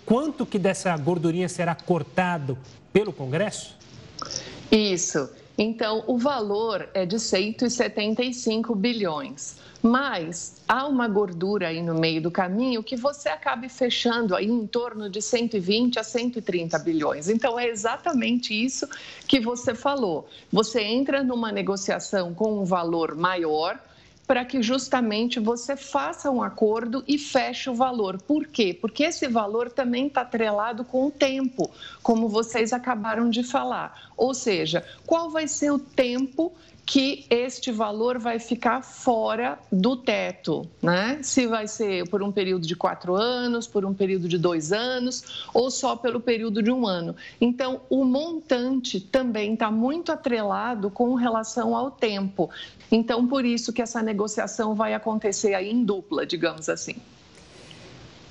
Quanto 0.06 0.46
que 0.46 0.58
dessa 0.58 0.96
gordurinha 0.98 1.50
será 1.50 1.76
cortado 1.76 2.58
pelo 2.92 3.12
Congresso? 3.12 3.78
Isso. 4.74 5.30
Então, 5.56 6.04
o 6.08 6.18
valor 6.18 6.90
é 6.96 7.06
de 7.06 7.20
175 7.20 8.74
bilhões. 8.74 9.56
Mas 9.84 10.64
há 10.68 10.88
uma 10.88 11.08
gordura 11.08 11.68
aí 11.68 11.84
no 11.84 11.94
meio 11.94 12.20
do 12.22 12.32
caminho 12.32 12.82
que 12.82 12.96
você 12.96 13.30
acabe 13.30 13.70
fechando 13.70 14.36
aí 14.36 14.48
em 14.48 14.66
torno 14.66 15.10
de 15.10 15.22
120 15.22 16.00
a 16.00 16.04
130 16.04 16.80
bilhões. 16.80 17.30
Então, 17.30 17.60
é 17.60 17.68
exatamente 17.68 18.52
isso 18.52 18.88
que 19.28 19.40
você 19.40 19.76
falou. 19.76 20.28
Você 20.52 20.82
entra 20.82 21.22
numa 21.22 21.52
negociação 21.52 22.34
com 22.34 22.62
um 22.62 22.66
valor 22.66 23.14
maior 23.14 23.80
para 24.26 24.46
que 24.46 24.62
justamente 24.62 25.40
você 25.40 25.76
faça 25.76 26.32
um 26.32 26.42
acordo 26.42 27.04
e 27.08 27.18
feche 27.18 27.70
o 27.70 27.76
valor. 27.76 28.22
Por 28.22 28.48
quê? 28.48 28.78
Porque 28.80 29.04
esse 29.04 29.28
valor 29.28 29.72
também 29.72 30.08
está 30.08 30.22
atrelado 30.22 30.84
com 30.86 31.08
o 31.08 31.12
tempo, 31.12 31.70
como 32.02 32.30
vocês 32.30 32.72
acabaram 32.72 33.30
de 33.30 33.44
falar. 33.44 34.12
Ou 34.16 34.34
seja, 34.34 34.86
qual 35.06 35.30
vai 35.30 35.48
ser 35.48 35.72
o 35.72 35.80
tempo 35.80 36.54
que 36.86 37.26
este 37.30 37.72
valor 37.72 38.20
vai 38.20 38.40
ficar 38.40 38.82
fora 38.82 39.58
do 39.72 39.96
teto, 39.96 40.68
né? 40.82 41.20
Se 41.22 41.48
vai 41.48 41.68
ser 41.68 42.08
por 42.10 42.22
um 42.22 42.32
período 42.32 42.68
de 42.68 42.76
quatro 42.76 43.16
anos, 43.16 43.66
por 43.68 43.86
um 43.86 43.94
período 43.94 44.28
de 44.28 44.38
dois 44.38 44.74
anos 44.74 45.48
ou 45.54 45.72
só 45.72 45.96
pelo 45.96 46.20
período 46.20 46.62
de 46.62 46.72
um 46.72 46.86
ano. 46.86 47.16
Então, 47.40 47.82
o 47.90 48.04
montante 48.04 49.00
também 49.00 49.54
está 49.54 49.72
muito 49.72 50.12
atrelado 50.12 50.90
com 50.90 51.14
relação 51.16 51.76
ao 51.76 51.90
tempo. 51.90 52.50
Então, 52.92 53.26
por 53.28 53.46
isso 53.46 53.72
que 53.72 53.82
essa 53.82 54.02
negociação 54.02 54.76
vai 54.76 54.94
acontecer 54.94 55.54
aí 55.54 55.72
em 55.72 55.84
dupla, 55.84 56.26
digamos 56.26 56.68
assim. 56.68 56.96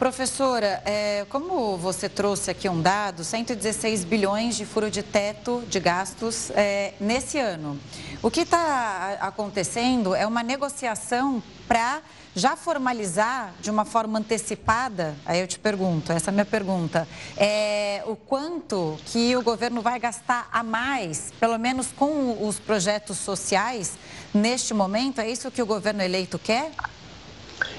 Professora, 0.03 0.83
é, 0.85 1.25
como 1.29 1.77
você 1.77 2.09
trouxe 2.09 2.51
aqui 2.51 2.69
um 2.69 2.83
dado, 2.83 3.23
116 3.23 4.03
bilhões 4.03 4.57
de 4.57 4.67
furo 4.67 4.91
de 4.91 5.01
teto 5.01 5.63
de 5.69 5.79
gastos 5.79 6.51
é, 6.57 6.93
nesse 6.99 7.39
ano. 7.39 7.79
O 8.21 8.29
que 8.29 8.41
está 8.41 9.17
acontecendo 9.21 10.13
é 10.13 10.27
uma 10.27 10.43
negociação 10.43 11.41
para 11.69 12.03
já 12.35 12.57
formalizar 12.57 13.55
de 13.61 13.71
uma 13.71 13.85
forma 13.85 14.19
antecipada, 14.19 15.15
aí 15.25 15.39
eu 15.39 15.47
te 15.47 15.61
pergunto, 15.61 16.11
essa 16.11 16.31
é 16.31 16.33
a 16.33 16.35
minha 16.35 16.45
pergunta, 16.45 17.07
é, 17.37 18.03
o 18.05 18.17
quanto 18.17 18.99
que 19.07 19.37
o 19.37 19.43
governo 19.43 19.83
vai 19.83 20.01
gastar 20.01 20.49
a 20.51 20.65
mais, 20.65 21.33
pelo 21.39 21.57
menos 21.59 21.93
com 21.93 22.45
os 22.45 22.59
projetos 22.59 23.19
sociais, 23.19 23.93
neste 24.35 24.75
momento? 24.75 25.21
É 25.21 25.31
isso 25.31 25.49
que 25.49 25.63
o 25.63 25.67
governo 25.67 26.03
eleito 26.03 26.41
quer? 26.41 26.73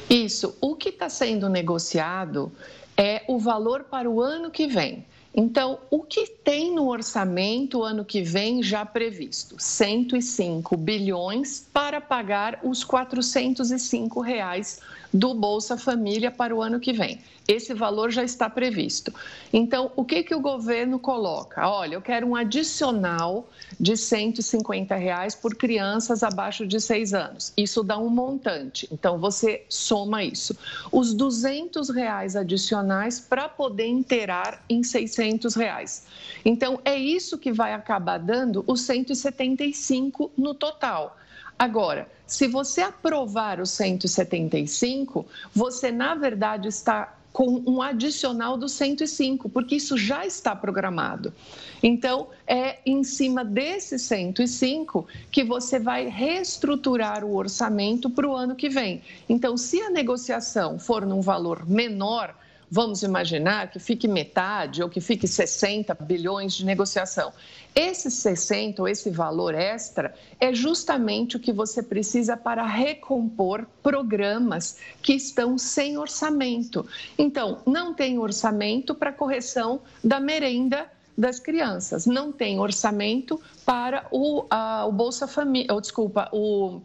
Isso. 0.09 0.57
O 0.61 0.75
que 0.75 0.89
está 0.89 1.09
sendo 1.09 1.49
negociado 1.49 2.51
é 2.97 3.23
o 3.27 3.39
valor 3.39 3.85
para 3.85 4.09
o 4.09 4.21
ano 4.21 4.51
que 4.51 4.67
vem. 4.67 5.05
Então, 5.35 5.79
o 5.89 6.03
que 6.03 6.27
tem 6.27 6.75
no 6.75 6.89
orçamento 6.89 7.81
ano 7.81 8.05
que 8.05 8.21
vem 8.21 8.61
já 8.61 8.85
previsto? 8.85 9.55
105 9.57 10.77
bilhões 10.77 11.67
para 11.73 11.99
pagar 11.99 12.59
os 12.63 12.83
405 12.83 14.21
reais 14.21 14.79
do 15.13 15.33
Bolsa 15.33 15.77
Família 15.77 16.31
para 16.31 16.55
o 16.55 16.61
ano 16.61 16.79
que 16.79 16.91
vem. 16.91 17.19
Esse 17.47 17.73
valor 17.73 18.09
já 18.09 18.23
está 18.23 18.49
previsto. 18.49 19.13
Então, 19.51 19.91
o 19.95 20.05
que, 20.05 20.23
que 20.23 20.33
o 20.33 20.39
governo 20.39 20.97
coloca? 20.97 21.67
Olha, 21.67 21.95
eu 21.95 22.01
quero 22.01 22.27
um 22.27 22.35
adicional 22.35 23.47
de 23.79 23.97
150 23.97 24.95
reais 24.95 25.35
por 25.35 25.53
crianças 25.55 26.23
abaixo 26.23 26.65
de 26.65 26.79
6 26.79 27.13
anos. 27.13 27.53
Isso 27.57 27.83
dá 27.83 27.97
um 27.97 28.09
montante. 28.09 28.87
Então, 28.91 29.19
você 29.19 29.65
soma 29.67 30.23
isso. 30.23 30.57
Os 30.91 31.13
200 31.13 31.89
reais 31.89 32.35
adicionais 32.35 33.19
para 33.19 33.49
poder 33.49 33.87
inteirar 33.87 34.63
em 34.69 34.77
R$ 34.77 34.83
600 35.23 35.55
reais. 35.55 36.03
Então, 36.43 36.79
é 36.83 36.97
isso 36.97 37.37
que 37.37 37.51
vai 37.51 37.73
acabar 37.73 38.17
dando 38.17 38.63
os 38.67 38.81
175 38.81 40.31
no 40.37 40.53
total. 40.53 41.17
Agora, 41.57 42.09
se 42.27 42.47
você 42.47 42.81
aprovar 42.81 43.61
o 43.61 43.65
175, 43.65 45.25
você, 45.53 45.91
na 45.91 46.15
verdade, 46.15 46.67
está 46.67 47.15
com 47.31 47.63
um 47.65 47.81
adicional 47.81 48.55
do 48.57 48.69
105, 48.69 49.49
porque 49.49 49.75
isso 49.75 49.97
já 49.97 50.23
está 50.25 50.55
programado. 50.55 51.33
Então, 51.81 52.27
é 52.45 52.77
em 52.85 53.03
cima 53.03 53.43
desse 53.43 53.97
105 53.97 55.07
que 55.31 55.43
você 55.43 55.79
vai 55.79 56.07
reestruturar 56.07 57.23
o 57.23 57.35
orçamento 57.35 58.07
para 58.09 58.27
o 58.27 58.35
ano 58.35 58.55
que 58.55 58.69
vem. 58.69 59.01
Então, 59.27 59.57
se 59.57 59.81
a 59.81 59.89
negociação 59.89 60.77
for 60.77 61.05
num 61.07 61.21
valor 61.21 61.67
menor, 61.67 62.35
vamos 62.73 63.03
imaginar 63.03 63.69
que 63.69 63.77
fique 63.77 64.07
metade 64.07 64.81
ou 64.81 64.89
que 64.89 64.99
fique 64.99 65.27
60 65.27 65.93
bilhões 65.93 66.53
de 66.53 66.65
negociação. 66.65 67.31
Esse 67.75 68.09
60 68.09 68.81
ou 68.81 68.87
esse 68.87 69.11
valor 69.11 69.53
extra 69.53 70.11
é 70.39 70.51
justamente 70.51 71.37
o 71.37 71.39
que 71.39 71.53
você 71.53 71.83
precisa 71.83 72.35
para 72.35 72.65
recompor 72.65 73.67
programas 73.83 74.77
que 75.03 75.13
estão 75.13 75.55
sem 75.55 75.99
orçamento. 75.99 76.83
Então, 77.15 77.59
não 77.63 77.93
tem 77.93 78.17
orçamento 78.17 78.95
para 78.95 79.13
correção 79.13 79.79
da 80.03 80.19
merenda 80.19 80.91
das 81.15 81.39
crianças, 81.39 82.07
não 82.07 82.31
tem 82.31 82.59
orçamento 82.59 83.39
para 83.63 84.07
o, 84.09 84.47
a, 84.49 84.87
o 84.87 84.91
Bolsa 84.91 85.27
Família, 85.27 85.71
ou 85.71 85.79
desculpa, 85.79 86.27
o 86.33 86.81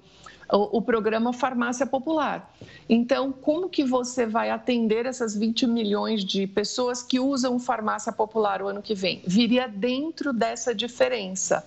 o, 0.50 0.78
o, 0.78 0.82
programa 0.82 1.32
Farmácia 1.32 1.86
Popular. 1.86 2.52
Então, 2.88 3.32
como 3.32 3.68
que 3.68 3.84
você 3.84 4.26
vai 4.26 4.50
atender 4.50 5.06
essas 5.06 5.34
20 5.36 5.66
milhões 5.66 6.24
de 6.24 6.46
pessoas 6.46 7.02
que 7.02 7.20
usam 7.20 7.58
farmácia 7.58 8.12
popular 8.12 8.62
o 8.62 8.68
ano 8.68 8.82
que 8.82 8.94
vem? 8.94 9.22
Viria 9.26 9.68
dentro 9.68 10.32
dessa 10.32 10.74
diferença. 10.74 11.64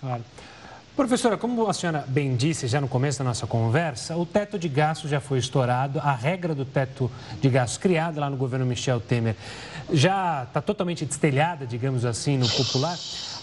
Claro. 0.00 0.24
Professora, 0.96 1.36
como 1.36 1.68
a 1.68 1.74
senhora 1.74 2.06
bem 2.08 2.34
disse 2.36 2.66
já 2.66 2.80
no 2.80 2.88
começo 2.88 3.18
da 3.18 3.24
nossa 3.24 3.46
conversa, 3.46 4.16
o 4.16 4.24
teto 4.24 4.58
de 4.58 4.66
gastos 4.66 5.10
já 5.10 5.20
foi 5.20 5.38
estourado, 5.38 6.00
a 6.00 6.12
regra 6.12 6.54
do 6.54 6.64
teto 6.64 7.10
de 7.38 7.50
gastos 7.50 7.76
criada 7.76 8.18
lá 8.18 8.30
no 8.30 8.36
governo 8.38 8.64
Michel 8.64 8.98
Temer 8.98 9.36
já 9.92 10.44
está 10.44 10.62
totalmente 10.62 11.04
destelhada, 11.04 11.66
digamos 11.66 12.06
assim, 12.06 12.38
no 12.38 12.48
popular. 12.48 12.96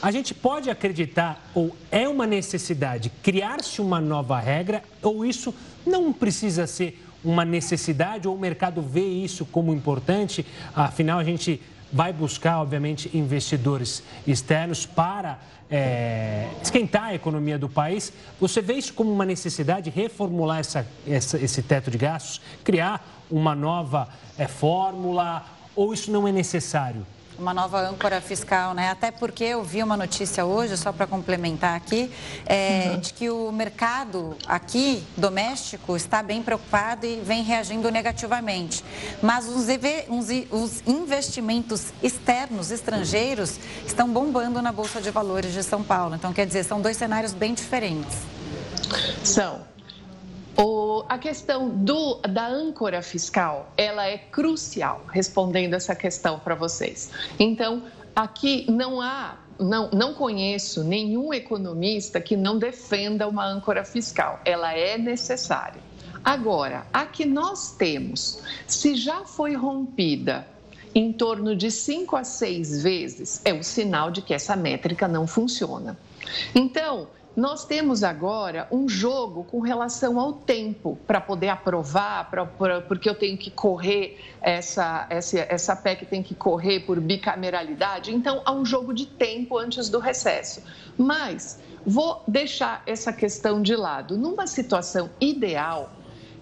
A 0.03 0.12
gente 0.12 0.33
pode 0.33 0.69
acreditar, 0.69 1.41
ou 1.55 1.74
é 1.89 2.10
uma 2.10 2.27
necessidade, 2.27 3.10
criar-se 3.24 3.79
uma 3.79 4.01
nova 4.01 4.38
regra, 4.38 4.83
ou 5.01 5.25
isso 5.25 5.55
não 5.86 6.12
precisa 6.12 6.67
ser 6.67 7.01
uma 7.24 7.45
necessidade, 7.45 8.27
ou 8.27 8.36
o 8.36 8.38
mercado 8.38 8.81
vê 8.81 9.00
isso 9.00 9.45
como 9.45 9.74
importante, 9.74 10.45
afinal 10.75 11.19
a 11.19 11.24
gente 11.24 11.62
vai 11.89 12.12
buscar, 12.12 12.60
obviamente, 12.60 13.17
investidores 13.17 14.03
externos 14.27 14.86
para 14.86 15.39
é, 15.72 16.50
esquentar 16.62 17.05
a 17.05 17.15
economia 17.15 17.57
do 17.57 17.69
país. 17.69 18.12
Você 18.41 18.62
vê 18.62 18.74
isso 18.74 18.93
como 18.93 19.10
uma 19.10 19.25
necessidade, 19.25 19.89
reformular 19.89 20.60
essa, 20.60 20.86
essa, 21.07 21.38
esse 21.38 21.63
teto 21.63 21.89
de 21.89 21.98
gastos, 21.98 22.41
criar 22.62 23.24
uma 23.31 23.55
nova 23.55 24.10
é, 24.38 24.50
fórmula, 24.50 25.45
ou 25.74 25.93
isso 25.93 26.12
não 26.12 26.27
é 26.27 26.31
necessário? 26.33 27.05
Uma 27.37 27.53
nova 27.53 27.79
âncora 27.81 28.21
fiscal, 28.21 28.73
né? 28.73 28.89
Até 28.89 29.11
porque 29.11 29.43
eu 29.43 29.63
vi 29.63 29.81
uma 29.81 29.97
notícia 29.97 30.45
hoje, 30.45 30.77
só 30.77 30.91
para 30.91 31.07
complementar 31.07 31.75
aqui, 31.75 32.11
é, 32.45 32.91
uhum. 32.91 32.99
de 32.99 33.13
que 33.13 33.29
o 33.29 33.51
mercado 33.51 34.35
aqui, 34.47 35.03
doméstico, 35.17 35.95
está 35.95 36.21
bem 36.21 36.43
preocupado 36.43 37.05
e 37.05 37.21
vem 37.21 37.43
reagindo 37.43 37.89
negativamente. 37.89 38.83
Mas 39.21 39.47
os, 39.47 39.67
os 40.51 40.83
investimentos 40.87 41.93
externos, 42.01 42.71
estrangeiros, 42.71 43.59
estão 43.85 44.09
bombando 44.09 44.61
na 44.61 44.71
Bolsa 44.71 45.01
de 45.01 45.09
Valores 45.11 45.53
de 45.53 45.63
São 45.63 45.83
Paulo. 45.83 46.15
Então, 46.15 46.33
quer 46.33 46.45
dizer, 46.45 46.63
são 46.63 46.81
dois 46.81 46.97
cenários 46.97 47.33
bem 47.33 47.53
diferentes. 47.53 48.17
São. 49.23 49.73
O, 50.55 51.03
a 51.10 51.17
questão 51.17 51.69
do, 51.69 52.19
da 52.29 52.48
âncora 52.48 53.01
fiscal, 53.01 53.72
ela 53.75 54.05
é 54.05 54.17
crucial, 54.17 55.01
respondendo 55.12 55.74
essa 55.74 55.95
questão 55.95 56.39
para 56.39 56.53
vocês. 56.53 57.10
Então, 57.39 57.83
aqui 58.15 58.65
não 58.69 59.01
há, 59.01 59.38
não, 59.60 59.89
não 59.91 60.13
conheço 60.13 60.83
nenhum 60.83 61.33
economista 61.33 62.22
que 62.22 62.36
não 62.36 62.60
defenda 62.60 63.27
uma 63.27 63.45
âncora 63.45 63.83
fiscal. 63.83 64.39
Ela 64.45 64.74
é 64.74 64.98
necessária. 64.98 65.81
Agora, 66.24 66.86
a 66.93 67.05
que 67.05 67.25
nós 67.25 67.72
temos, 67.72 68.41
se 68.67 68.95
já 68.95 69.25
foi 69.25 69.55
rompida 69.55 70.48
em 70.95 71.12
torno 71.12 71.55
de 71.55 71.72
cinco 71.72 72.15
a 72.15 72.24
seis 72.24 72.81
vezes, 72.81 73.41
é 73.43 73.53
um 73.53 73.63
sinal 73.63 74.12
de 74.12 74.22
que 74.22 74.33
essa 74.33 74.55
métrica 74.55 75.07
não 75.07 75.25
funciona. 75.25 75.98
Então, 76.53 77.07
nós 77.35 77.65
temos 77.65 78.03
agora 78.03 78.67
um 78.71 78.87
jogo 78.87 79.43
com 79.45 79.59
relação 79.59 80.19
ao 80.19 80.33
tempo 80.33 80.97
para 81.07 81.19
poder 81.19 81.49
aprovar, 81.49 82.29
pra, 82.29 82.45
pra, 82.45 82.81
porque 82.81 83.09
eu 83.09 83.15
tenho 83.15 83.37
que 83.37 83.49
correr, 83.49 84.19
essa, 84.39 85.07
essa, 85.09 85.39
essa 85.49 85.75
PEC 85.75 86.05
tem 86.05 86.21
que 86.21 86.35
correr 86.35 86.81
por 86.81 86.99
bicameralidade. 86.99 88.13
Então, 88.13 88.41
há 88.45 88.51
um 88.51 88.63
jogo 88.63 88.93
de 88.93 89.07
tempo 89.07 89.57
antes 89.57 89.89
do 89.89 89.97
recesso. 89.97 90.61
Mas 90.95 91.59
vou 91.83 92.23
deixar 92.27 92.83
essa 92.85 93.11
questão 93.11 93.61
de 93.61 93.75
lado. 93.75 94.15
Numa 94.15 94.45
situação 94.45 95.09
ideal, 95.19 95.91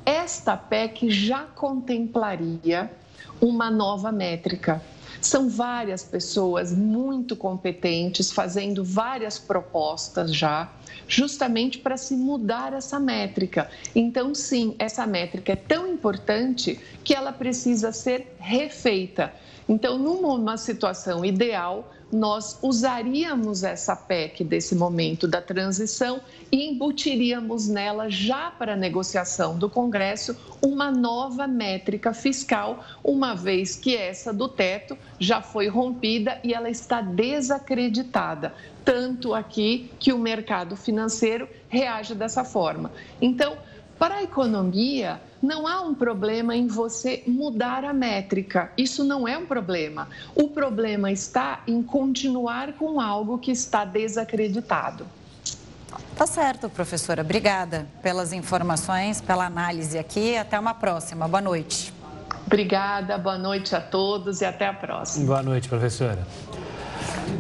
esta 0.06 0.58
PEC 0.58 1.10
já 1.10 1.44
contemplaria 1.56 2.92
uma 3.40 3.72
nova 3.72 4.12
métrica 4.12 4.82
São 5.22 5.48
várias 5.48 6.04
pessoas 6.04 6.76
muito 6.76 7.36
competentes 7.36 8.32
fazendo 8.32 8.84
várias 8.84 9.38
propostas 9.38 10.34
já 10.34 10.72
justamente 11.08 11.78
para 11.78 11.98
se 11.98 12.16
mudar 12.16 12.74
essa 12.74 13.00
métrica. 13.00 13.70
Então, 13.94 14.34
sim, 14.34 14.76
essa 14.80 15.06
métrica 15.06 15.54
é 15.54 15.56
tão 15.56 15.88
importante 15.88 16.80
que 17.04 17.14
ela 17.14 17.32
precisa 17.32 17.92
ser 17.92 18.36
refeita. 18.40 19.34
Então, 19.68 19.98
numa 19.98 20.58
situação 20.58 21.24
ideal, 21.24 21.92
nós 22.12 22.60
usaríamos 22.62 23.64
essa 23.64 23.96
PEC 23.96 24.44
desse 24.44 24.76
momento 24.76 25.28
da 25.28 25.42
transição 25.42 26.22
e 26.52 26.68
embutiríamos 26.70 27.68
nela, 27.68 28.10
já 28.10 28.52
para 28.52 28.76
negociação 28.76 29.58
do 29.58 29.70
Congresso, 29.70 30.36
uma 30.62 30.92
nova 30.92 31.48
métrica 31.48 32.14
fiscal, 32.14 32.84
uma 33.04 33.34
vez 33.34 33.76
que 33.76 33.96
essa 33.96 34.34
do 34.34 34.48
teto 34.48 34.98
já 35.20 35.42
foi 35.42 35.68
rompida 35.68 36.40
e 36.44 36.54
ela 36.54 36.70
está 36.70 37.02
desacreditada. 37.02 38.54
Tanto 38.84 39.34
aqui 39.34 39.92
que 40.00 40.12
o 40.12 40.18
mercado 40.18 40.76
financeiro 40.76 41.48
reage 41.70 42.16
dessa 42.16 42.44
forma. 42.44 42.92
Então, 43.22 43.56
para 44.02 44.16
a 44.16 44.24
economia, 44.24 45.22
não 45.44 45.68
há 45.68 45.80
um 45.82 45.94
problema 45.94 46.56
em 46.56 46.66
você 46.66 47.22
mudar 47.28 47.86
a 47.86 47.94
métrica. 47.94 48.72
Isso 48.76 49.04
não 49.04 49.28
é 49.28 49.38
um 49.38 49.46
problema. 49.46 50.10
O 50.34 50.48
problema 50.48 51.12
está 51.12 51.62
em 51.68 51.84
continuar 51.84 52.74
com 52.74 53.00
algo 53.00 53.38
que 53.38 53.52
está 53.52 53.86
desacreditado. 53.86 55.06
Tá 56.16 56.26
certo, 56.26 56.68
professora. 56.68 57.22
Obrigada 57.22 57.86
pelas 58.02 58.34
informações, 58.34 59.22
pela 59.22 59.46
análise 59.46 60.00
aqui. 60.00 60.36
Até 60.36 60.60
uma 60.60 60.74
próxima. 60.74 61.28
Boa 61.28 61.42
noite. 61.42 61.94
Obrigada, 62.48 63.20
boa 63.20 63.38
noite 63.38 63.76
a 63.76 63.82
todos 63.82 64.42
e 64.42 64.46
até 64.46 64.66
a 64.66 64.74
próxima. 64.74 65.28
Boa 65.28 65.44
noite, 65.44 65.70
professora. 65.70 66.26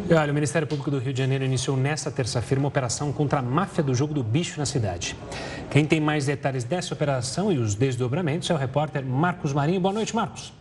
Olha, 0.09 0.31
o 0.31 0.35
Ministério 0.35 0.67
Público 0.67 0.91
do 0.91 0.99
Rio 0.99 1.13
de 1.13 1.19
Janeiro 1.19 1.45
iniciou 1.45 1.77
nesta 1.77 2.11
terça-feira 2.11 2.59
uma 2.59 2.67
operação 2.67 3.13
contra 3.13 3.39
a 3.39 3.41
máfia 3.41 3.83
do 3.83 3.95
jogo 3.95 4.13
do 4.13 4.23
bicho 4.23 4.59
na 4.59 4.65
cidade. 4.65 5.15
Quem 5.69 5.85
tem 5.85 6.01
mais 6.01 6.25
detalhes 6.25 6.63
dessa 6.63 6.93
operação 6.93 7.51
e 7.51 7.57
os 7.57 7.75
desdobramentos 7.75 8.49
é 8.49 8.53
o 8.53 8.57
repórter 8.57 9.05
Marcos 9.05 9.53
Marinho. 9.53 9.79
Boa 9.79 9.93
noite, 9.93 10.15
Marcos. 10.15 10.51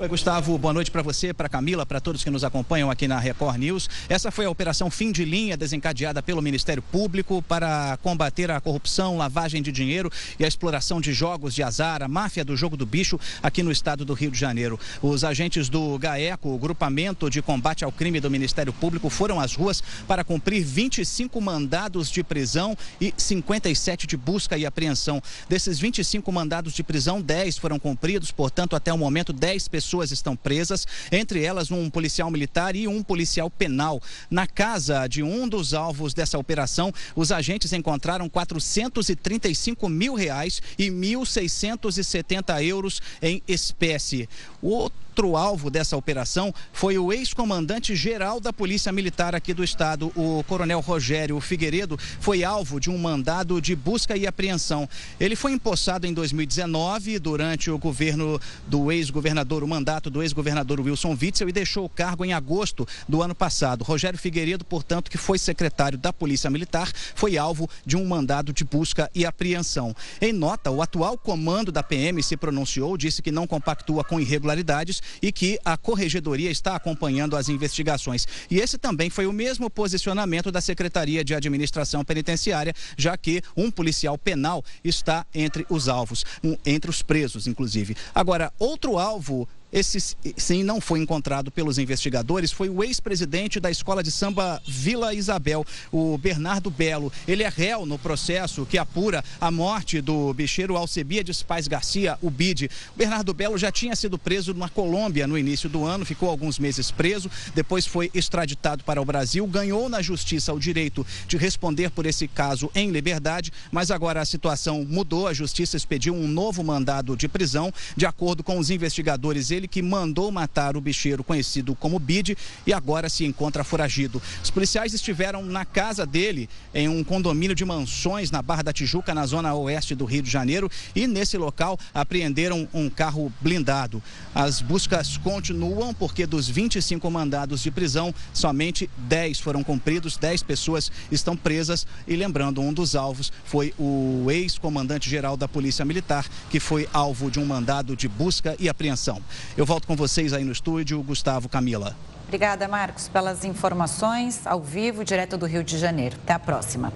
Oi, 0.00 0.08
Gustavo, 0.08 0.56
boa 0.56 0.72
noite 0.72 0.90
para 0.90 1.02
você, 1.02 1.34
para 1.34 1.46
Camila, 1.46 1.84
para 1.84 2.00
todos 2.00 2.24
que 2.24 2.30
nos 2.30 2.42
acompanham 2.42 2.90
aqui 2.90 3.06
na 3.06 3.18
Record 3.18 3.58
News. 3.58 3.86
Essa 4.08 4.30
foi 4.30 4.46
a 4.46 4.50
operação 4.50 4.90
fim 4.90 5.12
de 5.12 5.26
linha 5.26 5.58
desencadeada 5.58 6.22
pelo 6.22 6.40
Ministério 6.40 6.82
Público 6.82 7.42
para 7.42 7.98
combater 8.02 8.50
a 8.50 8.58
corrupção, 8.62 9.18
lavagem 9.18 9.60
de 9.60 9.70
dinheiro 9.70 10.10
e 10.38 10.44
a 10.46 10.48
exploração 10.48 11.02
de 11.02 11.12
jogos 11.12 11.54
de 11.54 11.62
azar, 11.62 12.02
a 12.02 12.08
máfia 12.08 12.42
do 12.42 12.56
jogo 12.56 12.78
do 12.78 12.86
bicho 12.86 13.20
aqui 13.42 13.62
no 13.62 13.70
estado 13.70 14.02
do 14.02 14.14
Rio 14.14 14.30
de 14.30 14.38
Janeiro. 14.38 14.80
Os 15.02 15.22
agentes 15.22 15.68
do 15.68 15.98
GAECO, 15.98 16.48
o 16.48 16.56
Grupamento 16.58 17.28
de 17.28 17.42
Combate 17.42 17.84
ao 17.84 17.92
Crime 17.92 18.20
do 18.20 18.30
Ministério 18.30 18.72
Público, 18.72 19.10
foram 19.10 19.38
às 19.38 19.54
ruas 19.54 19.82
para 20.08 20.24
cumprir 20.24 20.64
25 20.64 21.38
mandados 21.42 22.10
de 22.10 22.24
prisão 22.24 22.74
e 22.98 23.12
57 23.18 24.06
de 24.06 24.16
busca 24.16 24.56
e 24.56 24.64
apreensão. 24.64 25.22
Desses 25.46 25.78
25 25.78 26.32
mandados 26.32 26.72
de 26.72 26.82
prisão, 26.82 27.20
10 27.20 27.58
foram 27.58 27.78
cumpridos, 27.78 28.30
portanto, 28.30 28.74
até 28.74 28.90
o 28.90 28.96
momento, 28.96 29.30
10 29.30 29.68
pessoas 29.68 29.89
pessoas 29.90 30.12
estão 30.12 30.36
presas, 30.36 30.86
entre 31.10 31.42
elas 31.42 31.72
um 31.72 31.90
policial 31.90 32.30
militar 32.30 32.76
e 32.76 32.86
um 32.86 33.02
policial 33.02 33.50
penal. 33.50 34.00
Na 34.30 34.46
casa 34.46 35.08
de 35.08 35.20
um 35.20 35.48
dos 35.48 35.74
alvos 35.74 36.14
dessa 36.14 36.38
operação, 36.38 36.92
os 37.16 37.32
agentes 37.32 37.72
encontraram 37.72 38.28
435 38.28 39.88
mil 39.88 40.14
reais 40.14 40.62
e 40.78 40.90
1.670 40.90 42.64
euros 42.64 43.02
em 43.20 43.42
espécie. 43.48 44.28
O 44.62 44.88
outro 45.10 45.36
alvo 45.36 45.70
dessa 45.70 45.96
operação 45.96 46.54
foi 46.72 46.96
o 46.96 47.12
ex-comandante 47.12 47.96
geral 47.96 48.38
da 48.38 48.52
Polícia 48.52 48.92
Militar 48.92 49.34
aqui 49.34 49.52
do 49.52 49.64
estado, 49.64 50.12
o 50.14 50.44
coronel 50.46 50.78
Rogério 50.78 51.40
Figueiredo, 51.40 51.98
foi 52.20 52.44
alvo 52.44 52.78
de 52.78 52.88
um 52.88 52.96
mandado 52.96 53.60
de 53.60 53.74
busca 53.74 54.16
e 54.16 54.24
apreensão. 54.24 54.88
Ele 55.18 55.34
foi 55.34 55.50
empossado 55.50 56.06
em 56.06 56.14
2019 56.14 57.18
durante 57.18 57.72
o 57.72 57.76
governo 57.76 58.40
do 58.68 58.92
ex-governador, 58.92 59.64
o 59.64 59.68
mandato 59.68 60.08
do 60.10 60.22
ex-governador 60.22 60.80
Wilson 60.80 61.18
Witzel 61.20 61.48
e 61.48 61.52
deixou 61.52 61.86
o 61.86 61.88
cargo 61.88 62.24
em 62.24 62.32
agosto 62.32 62.86
do 63.08 63.20
ano 63.20 63.34
passado. 63.34 63.82
Rogério 63.82 64.18
Figueiredo, 64.18 64.64
portanto, 64.64 65.10
que 65.10 65.18
foi 65.18 65.40
secretário 65.40 65.98
da 65.98 66.12
Polícia 66.12 66.48
Militar, 66.48 66.88
foi 67.16 67.36
alvo 67.36 67.68
de 67.84 67.96
um 67.96 68.06
mandado 68.06 68.52
de 68.52 68.62
busca 68.62 69.10
e 69.12 69.26
apreensão. 69.26 69.92
Em 70.20 70.32
nota, 70.32 70.70
o 70.70 70.80
atual 70.80 71.18
comando 71.18 71.72
da 71.72 71.82
PM 71.82 72.22
se 72.22 72.36
pronunciou, 72.36 72.96
disse 72.96 73.20
que 73.20 73.32
não 73.32 73.44
compactua 73.44 74.04
com 74.04 74.20
irregularidades 74.20 74.99
e 75.20 75.32
que 75.32 75.58
a 75.64 75.76
corregedoria 75.76 76.50
está 76.50 76.76
acompanhando 76.76 77.36
as 77.36 77.48
investigações. 77.48 78.26
E 78.50 78.58
esse 78.58 78.78
também 78.78 79.10
foi 79.10 79.26
o 79.26 79.32
mesmo 79.32 79.70
posicionamento 79.70 80.50
da 80.50 80.60
Secretaria 80.60 81.24
de 81.24 81.34
Administração 81.34 82.04
Penitenciária, 82.04 82.74
já 82.96 83.16
que 83.16 83.42
um 83.56 83.70
policial 83.70 84.16
penal 84.16 84.64
está 84.84 85.26
entre 85.34 85.66
os 85.68 85.88
alvos, 85.88 86.24
entre 86.64 86.90
os 86.90 87.02
presos, 87.02 87.46
inclusive. 87.46 87.96
Agora, 88.14 88.52
outro 88.58 88.98
alvo 88.98 89.48
esse 89.72 90.16
sim 90.36 90.62
não 90.62 90.80
foi 90.80 90.98
encontrado 90.98 91.50
pelos 91.50 91.78
investigadores, 91.78 92.52
foi 92.52 92.68
o 92.68 92.82
ex-presidente 92.82 93.60
da 93.60 93.70
escola 93.70 94.02
de 94.02 94.10
samba 94.10 94.60
Vila 94.66 95.14
Isabel, 95.14 95.64
o 95.92 96.18
Bernardo 96.18 96.70
Belo. 96.70 97.12
Ele 97.26 97.42
é 97.42 97.48
réu 97.48 97.86
no 97.86 97.98
processo 97.98 98.66
que 98.66 98.78
apura 98.78 99.24
a 99.40 99.50
morte 99.50 100.00
do 100.00 100.32
bicheiro 100.34 100.76
Alcebiades 100.76 101.42
Paz 101.42 101.68
Garcia, 101.68 102.18
o 102.20 102.30
BID. 102.30 102.70
Bernardo 102.96 103.32
Belo 103.32 103.56
já 103.56 103.70
tinha 103.70 103.94
sido 103.94 104.18
preso 104.18 104.54
na 104.54 104.68
Colômbia 104.68 105.26
no 105.26 105.38
início 105.38 105.68
do 105.68 105.84
ano, 105.84 106.04
ficou 106.04 106.28
alguns 106.28 106.58
meses 106.58 106.90
preso, 106.90 107.30
depois 107.54 107.86
foi 107.86 108.10
extraditado 108.12 108.82
para 108.84 109.00
o 109.00 109.04
Brasil, 109.04 109.46
ganhou 109.46 109.88
na 109.88 110.02
justiça 110.02 110.52
o 110.52 110.58
direito 110.58 111.06
de 111.26 111.36
responder 111.36 111.90
por 111.90 112.06
esse 112.06 112.26
caso 112.26 112.70
em 112.74 112.90
liberdade, 112.90 113.52
mas 113.70 113.90
agora 113.90 114.20
a 114.20 114.24
situação 114.24 114.84
mudou, 114.84 115.28
a 115.28 115.32
justiça 115.32 115.76
expediu 115.76 116.14
um 116.14 116.26
novo 116.26 116.62
mandado 116.64 117.16
de 117.16 117.28
prisão, 117.28 117.72
de 117.96 118.06
acordo 118.06 118.42
com 118.42 118.58
os 118.58 118.70
investigadores 118.70 119.50
ele 119.60 119.68
que 119.68 119.82
mandou 119.82 120.32
matar 120.32 120.76
o 120.76 120.80
bicheiro 120.80 121.22
conhecido 121.22 121.74
como 121.74 121.98
Bid 121.98 122.36
e 122.66 122.72
agora 122.72 123.08
se 123.08 123.24
encontra 123.24 123.62
foragido. 123.62 124.20
Os 124.42 124.50
policiais 124.50 124.94
estiveram 124.94 125.44
na 125.44 125.64
casa 125.64 126.06
dele, 126.06 126.48
em 126.74 126.88
um 126.88 127.04
condomínio 127.04 127.54
de 127.54 127.64
mansões 127.64 128.30
na 128.30 128.42
Barra 128.42 128.62
da 128.62 128.72
Tijuca, 128.72 129.14
na 129.14 129.26
zona 129.26 129.54
oeste 129.54 129.94
do 129.94 130.04
Rio 130.04 130.22
de 130.22 130.30
Janeiro, 130.30 130.70
e 130.94 131.06
nesse 131.06 131.36
local 131.36 131.78
apreenderam 131.92 132.66
um 132.72 132.88
carro 132.88 133.32
blindado. 133.40 134.02
As 134.34 134.62
buscas 134.62 135.16
continuam 135.18 135.92
porque 135.92 136.26
dos 136.26 136.48
25 136.48 137.10
mandados 137.10 137.62
de 137.62 137.70
prisão, 137.70 138.14
somente 138.32 138.88
10 138.96 139.40
foram 139.40 139.62
cumpridos, 139.62 140.16
10 140.16 140.42
pessoas 140.42 140.90
estão 141.10 141.36
presas 141.36 141.86
e 142.08 142.16
lembrando, 142.16 142.60
um 142.60 142.72
dos 142.72 142.96
alvos 142.96 143.32
foi 143.44 143.74
o 143.78 144.26
ex-comandante-geral 144.30 145.36
da 145.36 145.46
Polícia 145.46 145.84
Militar, 145.84 146.26
que 146.48 146.58
foi 146.58 146.88
alvo 146.92 147.30
de 147.30 147.38
um 147.38 147.44
mandado 147.44 147.94
de 147.94 148.08
busca 148.08 148.56
e 148.58 148.68
apreensão. 148.68 149.20
Eu 149.60 149.66
volto 149.66 149.86
com 149.86 149.94
vocês 149.94 150.32
aí 150.32 150.42
no 150.42 150.52
estúdio, 150.52 151.02
Gustavo 151.02 151.46
Camila. 151.46 151.94
Obrigada, 152.26 152.66
Marcos, 152.66 153.08
pelas 153.08 153.44
informações 153.44 154.46
ao 154.46 154.62
vivo, 154.62 155.04
direto 155.04 155.36
do 155.36 155.44
Rio 155.44 155.62
de 155.62 155.76
Janeiro. 155.76 156.16
Até 156.22 156.32
a 156.32 156.38
próxima. 156.38 156.90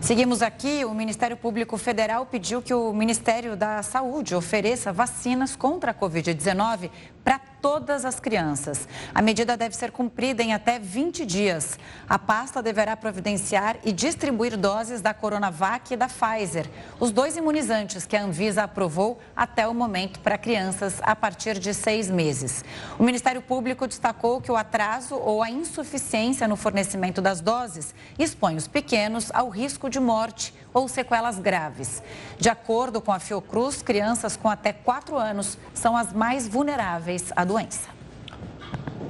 Seguimos 0.00 0.42
aqui. 0.42 0.84
O 0.84 0.92
Ministério 0.92 1.36
Público 1.36 1.78
Federal 1.78 2.26
pediu 2.26 2.60
que 2.60 2.74
o 2.74 2.92
Ministério 2.92 3.56
da 3.56 3.84
Saúde 3.84 4.34
ofereça 4.34 4.92
vacinas 4.92 5.54
contra 5.54 5.92
a 5.92 5.94
Covid-19 5.94 6.90
para 7.22 7.38
todas 7.66 8.04
as 8.04 8.20
crianças. 8.20 8.86
A 9.12 9.20
medida 9.20 9.56
deve 9.56 9.74
ser 9.74 9.90
cumprida 9.90 10.40
em 10.40 10.54
até 10.54 10.78
20 10.78 11.26
dias. 11.26 11.76
A 12.08 12.16
pasta 12.16 12.62
deverá 12.62 12.96
providenciar 12.96 13.76
e 13.84 13.90
distribuir 13.90 14.56
doses 14.56 15.00
da 15.00 15.12
Coronavac 15.12 15.92
e 15.92 15.96
da 15.96 16.06
Pfizer, 16.06 16.70
os 17.00 17.10
dois 17.10 17.36
imunizantes 17.36 18.06
que 18.06 18.16
a 18.16 18.22
Anvisa 18.22 18.62
aprovou 18.62 19.18
até 19.34 19.66
o 19.66 19.74
momento 19.74 20.20
para 20.20 20.38
crianças 20.38 21.00
a 21.02 21.16
partir 21.16 21.58
de 21.58 21.74
seis 21.74 22.08
meses. 22.08 22.64
O 23.00 23.02
Ministério 23.02 23.42
Público 23.42 23.88
destacou 23.88 24.40
que 24.40 24.52
o 24.52 24.56
atraso 24.56 25.16
ou 25.16 25.42
a 25.42 25.50
insuficiência 25.50 26.46
no 26.46 26.54
fornecimento 26.54 27.20
das 27.20 27.40
doses 27.40 27.92
expõe 28.16 28.54
os 28.54 28.68
pequenos 28.68 29.28
ao 29.34 29.48
risco 29.48 29.90
de 29.90 29.98
morte 29.98 30.54
ou 30.76 30.86
sequelas 30.88 31.38
graves. 31.38 32.02
De 32.38 32.50
acordo 32.50 33.00
com 33.00 33.10
a 33.10 33.18
Fiocruz, 33.18 33.80
crianças 33.80 34.36
com 34.36 34.46
até 34.46 34.74
4 34.74 35.16
anos 35.16 35.56
são 35.72 35.96
as 35.96 36.12
mais 36.12 36.46
vulneráveis 36.46 37.32
à 37.34 37.46
doença. 37.46 37.88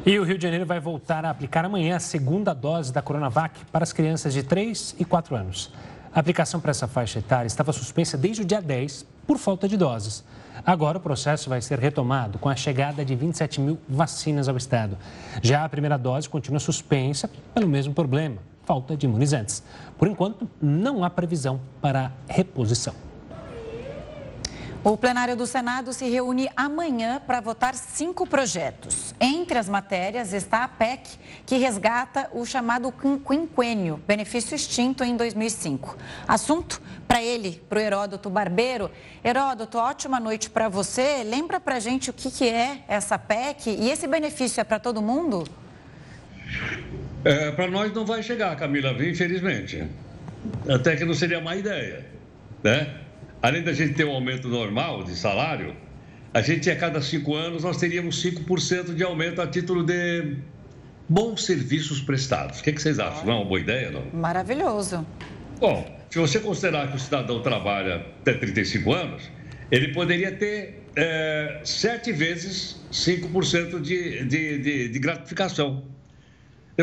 E 0.07 0.17
o 0.17 0.23
Rio 0.23 0.39
de 0.39 0.45
Janeiro 0.45 0.65
vai 0.65 0.79
voltar 0.79 1.25
a 1.25 1.31
aplicar 1.31 1.65
amanhã 1.65 1.97
a 1.97 2.01
segunda 2.01 2.55
dose 2.55 2.93
da 2.93 3.03
Coronavac 3.03 3.65
para 3.73 3.83
as 3.83 3.93
crianças 3.93 4.33
de 4.33 4.45
3 4.45 4.95
e 5.01 5.05
4 5.05 5.35
anos. 5.35 5.73
A 6.15 6.21
aplicação 6.21 6.61
para 6.61 6.71
essa 6.71 6.87
faixa 6.87 7.19
etária 7.19 7.49
estava 7.49 7.73
suspensa 7.73 8.17
desde 8.17 8.43
o 8.43 8.45
dia 8.45 8.63
10 8.63 9.05
por 9.27 9.37
falta 9.37 9.69
de 9.69 9.77
doses. 9.77 10.23
Agora 10.65 10.99
o 10.99 11.01
processo 11.01 11.51
vai 11.51 11.61
ser 11.61 11.81
retomado 11.81 12.39
com 12.39 12.49
a 12.49 12.55
chegada 12.55 13.05
de 13.05 13.17
27 13.17 13.61
mil 13.61 13.77
vacinas 13.89 14.49
ao 14.49 14.57
Estado. 14.57 14.97
Já 15.43 15.65
a 15.65 15.69
primeira 15.69 15.99
dose 15.99 16.29
continua 16.29 16.61
suspensa 16.61 17.29
pelo 17.53 17.67
mesmo 17.67 17.93
problema, 17.93 18.39
falta 18.67 18.97
de 18.97 19.07
imunizantes. 19.07 19.63
Por 19.97 20.09
enquanto, 20.09 20.51
não 20.61 21.05
há 21.05 21.09
previsão 21.09 21.61
para 21.81 22.13
reposição. 22.29 22.95
O 24.89 24.97
plenário 24.97 25.35
do 25.35 25.49
Senado 25.49 25.93
se 25.93 26.09
reúne 26.09 26.49
amanhã 26.57 27.21
para 27.27 27.41
votar 27.41 27.75
cinco 27.75 28.25
projetos. 28.25 29.17
Entre 29.21 29.59
as 29.59 29.69
matérias 29.69 30.33
está 30.33 30.63
a 30.63 30.69
PEC, 30.69 31.19
que 31.45 31.57
resgata 31.57 32.31
o 32.33 32.47
chamado 32.47 32.93
quinquênio, 32.93 34.01
benefício 34.07 34.55
extinto 34.55 35.03
em 35.03 35.17
2005. 35.17 35.97
Assunto 36.29 36.81
para 37.09 37.21
ele, 37.21 37.61
para 37.69 37.79
o 37.79 37.83
Heródoto 37.83 38.31
Barbeiro. 38.31 38.89
Heródoto, 39.25 39.77
ótima 39.77 40.21
noite 40.21 40.49
para 40.49 40.69
você. 40.69 41.25
Lembra 41.25 41.59
para 41.59 41.81
gente 41.81 42.09
o 42.09 42.13
que, 42.13 42.31
que 42.31 42.49
é 42.49 42.85
essa 42.87 43.19
PEC 43.19 43.71
e 43.71 43.91
esse 43.91 44.07
benefício 44.07 44.61
é 44.61 44.65
para 44.65 44.79
todo 44.79 45.03
mundo? 45.03 45.43
É, 47.27 47.51
para 47.51 47.67
nós 47.67 47.93
não 47.93 48.07
vai 48.07 48.23
chegar, 48.23 48.55
Camila, 48.57 48.93
infelizmente. 49.05 49.85
Até 50.69 50.95
que 50.95 51.05
não 51.05 51.13
seria 51.13 51.41
má 51.41 51.57
ideia, 51.57 52.07
né? 52.63 53.01
além 53.43 53.63
da 53.63 53.73
gente 53.73 53.95
ter 53.95 54.05
um 54.05 54.13
aumento 54.13 54.49
normal 54.49 55.03
de 55.03 55.15
salário, 55.17 55.75
a 56.33 56.41
gente 56.41 56.71
a 56.71 56.77
cada 56.77 57.01
cinco 57.03 57.35
anos 57.35 57.65
nós 57.65 57.79
teríamos 57.79 58.23
5% 58.25 58.95
de 58.95 59.03
aumento 59.03 59.43
a 59.43 59.47
título 59.49 59.83
de 59.83 60.37
bons 61.09 61.45
serviços 61.45 62.01
prestados. 62.01 62.61
O 62.61 62.63
que, 62.63 62.71
é 62.71 62.73
que 62.73 62.81
vocês 62.81 63.01
acham? 63.01 63.25
Não 63.25 63.33
é 63.33 63.37
uma 63.37 63.45
boa 63.45 63.61
ideia, 63.61 63.91
não? 63.91 64.05
Maravilhoso. 64.13 65.05
Bom, 65.59 65.85
se 66.11 66.19
você 66.19 66.39
considerar 66.39 66.91
que 66.91 66.97
o 66.97 67.01
cidadão 67.01 67.41
trabalha 67.43 68.07
até 68.21 68.35
35 68.35 68.93
anos, 68.93 69.31
ele 69.71 69.89
poderia 69.93 70.31
ter 70.31 70.85
é, 70.95 71.61
sete 71.65 72.13
vezes 72.13 72.81
5% 72.93 73.81
de, 73.81 74.25
de, 74.25 74.59
de, 74.59 74.89
de 74.91 74.99
gratificação. 75.01 75.83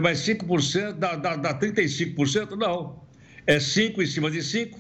Mas 0.02 0.20
5% 0.26 0.94
dá, 0.94 1.16
dá, 1.16 1.36
dá 1.36 1.60
35%? 1.60 2.52
Não. 2.58 3.04
É 3.46 3.60
5 3.60 4.02
em 4.02 4.06
cima 4.06 4.32
de 4.32 4.42
5, 4.42 4.80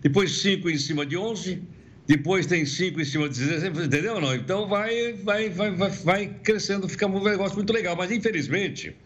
depois 0.00 0.30
5 0.40 0.70
em 0.70 0.78
cima 0.78 1.04
de 1.04 1.16
11, 1.16 1.62
depois 2.06 2.46
tem 2.46 2.64
5 2.64 3.00
em 3.00 3.04
cima 3.04 3.28
de 3.28 3.38
16, 3.38 3.86
entendeu? 3.86 4.20
Não? 4.20 4.34
Então 4.34 4.68
vai, 4.68 5.12
vai, 5.14 5.50
vai, 5.50 5.70
vai, 5.72 5.90
vai 5.90 6.26
crescendo, 6.42 6.88
fica 6.88 7.06
um 7.06 7.22
negócio 7.22 7.56
muito 7.56 7.72
legal. 7.72 7.96
Mas 7.96 8.10
infelizmente, 8.10 8.96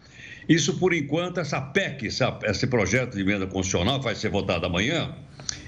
isso 0.47 0.77
por 0.77 0.93
enquanto, 0.93 1.39
essa 1.39 1.59
PEC, 1.59 2.07
essa, 2.07 2.39
esse 2.43 2.67
projeto 2.67 3.15
de 3.15 3.21
emenda 3.21 3.47
constitucional 3.47 3.99
vai 3.99 4.15
ser 4.15 4.29
votado 4.29 4.65
amanhã, 4.65 5.15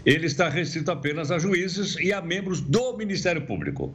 ele 0.05 0.27
está 0.27 0.47
restrito 0.47 0.91
apenas 0.91 1.31
a 1.31 1.39
juízes 1.39 1.95
e 1.99 2.13
a 2.13 2.21
membros 2.21 2.61
do 2.61 2.95
Ministério 2.95 3.41
Público. 3.41 3.93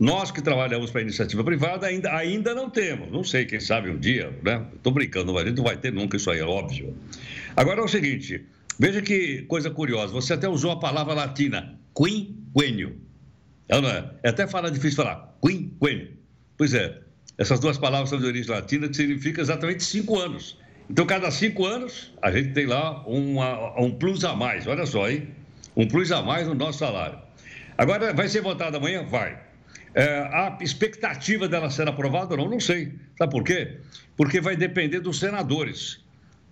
Nós 0.00 0.30
que 0.30 0.40
trabalhamos 0.40 0.90
para 0.90 1.02
iniciativa 1.02 1.44
privada 1.44 1.86
ainda, 1.86 2.10
ainda 2.16 2.54
não 2.54 2.70
temos. 2.70 3.12
Não 3.12 3.22
sei, 3.22 3.44
quem 3.44 3.60
sabe 3.60 3.90
um 3.90 3.98
dia, 3.98 4.34
né? 4.42 4.66
Estou 4.74 4.92
brincando, 4.92 5.32
mas 5.32 5.42
a 5.42 5.46
gente 5.46 5.58
não 5.58 5.64
vai 5.64 5.76
ter 5.76 5.92
nunca, 5.92 6.16
isso 6.16 6.30
aí 6.30 6.38
é 6.40 6.44
óbvio. 6.44 6.96
Agora 7.54 7.82
é 7.82 7.84
o 7.84 7.88
seguinte: 7.88 8.42
Veja 8.80 9.02
que 9.02 9.42
coisa 9.42 9.68
curiosa, 9.68 10.10
você 10.10 10.32
até 10.32 10.48
usou 10.48 10.70
a 10.70 10.80
palavra 10.80 11.12
latina, 11.12 11.78
quinquênio. 11.94 12.98
É, 13.68 13.76
é? 13.76 14.10
é 14.22 14.28
até 14.30 14.46
falar 14.46 14.70
difícil 14.70 14.96
falar, 14.96 15.36
quinquênio. 15.46 16.16
Pois 16.56 16.72
é, 16.72 16.98
essas 17.36 17.60
duas 17.60 17.76
palavras 17.76 18.08
são 18.08 18.18
de 18.18 18.24
origem 18.24 18.50
latina, 18.50 18.88
que 18.88 18.96
significa 18.96 19.42
exatamente 19.42 19.84
cinco 19.84 20.18
anos. 20.18 20.58
Então, 20.88 21.04
cada 21.04 21.30
cinco 21.30 21.66
anos, 21.66 22.10
a 22.22 22.32
gente 22.32 22.54
tem 22.54 22.64
lá 22.64 23.06
uma, 23.06 23.78
um 23.78 23.90
plus 23.90 24.24
a 24.24 24.34
mais, 24.34 24.66
olha 24.66 24.86
só, 24.86 25.10
hein? 25.10 25.28
Um 25.76 25.86
plus 25.86 26.10
a 26.10 26.22
mais 26.22 26.48
no 26.48 26.54
nosso 26.54 26.78
salário. 26.78 27.18
Agora, 27.76 28.14
vai 28.14 28.28
ser 28.28 28.40
votado 28.40 28.78
amanhã? 28.78 29.04
Vai. 29.04 29.38
É, 29.94 30.04
a 30.04 30.58
expectativa 30.60 31.48
dela 31.48 31.70
ser 31.70 31.88
aprovada 31.88 32.34
ou 32.34 32.38
não, 32.38 32.50
não 32.50 32.60
sei. 32.60 32.94
Sabe 33.18 33.32
por 33.32 33.42
quê? 33.42 33.78
Porque 34.16 34.40
vai 34.40 34.56
depender 34.56 35.00
dos 35.00 35.18
senadores. 35.18 36.04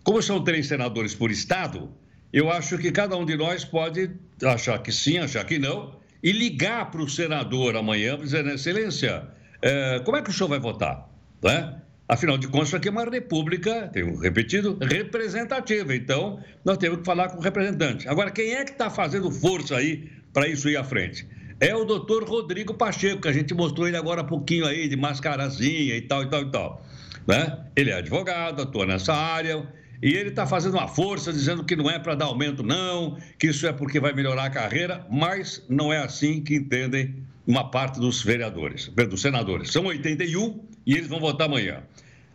Como 0.03 0.23
são 0.23 0.43
três 0.43 0.67
senadores 0.67 1.15
por 1.15 1.31
estado, 1.31 1.93
eu 2.33 2.51
acho 2.51 2.79
que 2.79 2.91
cada 2.91 3.17
um 3.17 3.25
de 3.25 3.37
nós 3.37 3.65
pode 3.65 4.11
achar 4.45 4.79
que 4.83 4.93
sim, 4.93 5.19
achar 5.19 5.45
que 5.45 5.59
não, 5.59 5.97
e 6.23 6.33
ligar 6.33 6.91
para 6.91 7.01
o 7.01 7.09
senador 7.09 7.77
amanhã, 7.77 8.19
dizendo, 8.19 8.51
excelência, 8.51 9.29
é, 9.63 10.01
como 10.05 10.17
é 10.17 10.23
que 10.23 10.31
o 10.31 10.33
senhor 10.33 10.49
vai 10.49 10.59
votar? 10.59 11.09
Né? 11.43 11.81
Afinal 12.09 12.39
de 12.39 12.49
contas, 12.49 12.73
aqui 12.75 12.89
é 12.89 12.91
uma 12.91 13.05
república, 13.05 13.89
tenho 13.93 14.17
repetido, 14.19 14.79
representativa. 14.81 15.95
Então, 15.95 16.43
nós 16.65 16.79
temos 16.79 17.01
que 17.01 17.05
falar 17.05 17.29
com 17.29 17.39
o 17.39 17.41
representante. 17.41 18.09
Agora, 18.09 18.31
quem 18.31 18.55
é 18.55 18.65
que 18.65 18.73
está 18.73 18.89
fazendo 18.89 19.31
força 19.31 19.77
aí 19.77 20.11
para 20.33 20.49
isso 20.49 20.69
ir 20.69 20.77
à 20.77 20.85
frente? 20.85 21.27
É 21.61 21.75
o 21.75 21.85
doutor 21.85 22.23
Rodrigo 22.23 22.75
Pacheco, 22.75 23.23
que 23.23 23.29
a 23.29 23.33
gente 23.33 23.53
mostrou 23.53 23.89
ele 23.89 23.97
agora 23.97 24.21
há 24.21 24.25
pouquinho 24.25 24.65
aí, 24.65 24.89
de 24.89 24.97
mascarazinha 24.97 25.97
e 25.97 26.03
tal, 26.03 26.23
e 26.23 26.27
tal, 26.27 26.43
e 26.43 26.51
tal. 26.51 26.87
Né? 27.27 27.59
Ele 27.75 27.91
é 27.91 27.95
advogado, 27.95 28.63
atua 28.63 28.87
nessa 28.87 29.13
área, 29.13 29.67
e 30.01 30.15
ele 30.15 30.29
está 30.29 30.47
fazendo 30.47 30.75
uma 30.75 30.87
força, 30.87 31.33
dizendo 31.33 31.65
que 31.65 31.75
não 31.75 31.91
é 31.91 31.99
para 31.99 32.15
dar 32.15 32.27
aumento, 32.27 32.63
não, 32.63 33.19
que 33.39 33.49
isso 33.49 33.67
é 33.67 33.73
porque 33.73 33.99
vai 33.99 34.13
melhorar 34.13 34.45
a 34.45 34.51
carreira, 34.51 35.05
mas 35.11 35.65
não 35.69 35.93
é 35.93 35.99
assim 35.99 36.41
que 36.41 36.55
entendem 36.55 37.17
uma 37.45 37.69
parte 37.71 37.99
dos 37.99 38.23
vereadores, 38.23 38.89
dos 38.89 39.21
senadores. 39.21 39.73
São 39.73 39.87
81 39.87 40.61
e 40.87 40.95
eles 40.95 41.09
vão 41.09 41.19
votar 41.19 41.49
amanhã. 41.49 41.83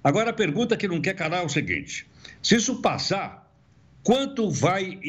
Agora, 0.03 0.31
a 0.31 0.33
pergunta 0.33 0.75
que 0.75 0.88
não 0.88 0.99
quer 0.99 1.13
calar 1.13 1.43
é 1.43 1.45
o 1.45 1.49
seguinte: 1.49 2.05
se 2.41 2.55
isso 2.55 2.81
passar, 2.81 3.49
quanto 4.03 4.49
vai. 4.49 4.99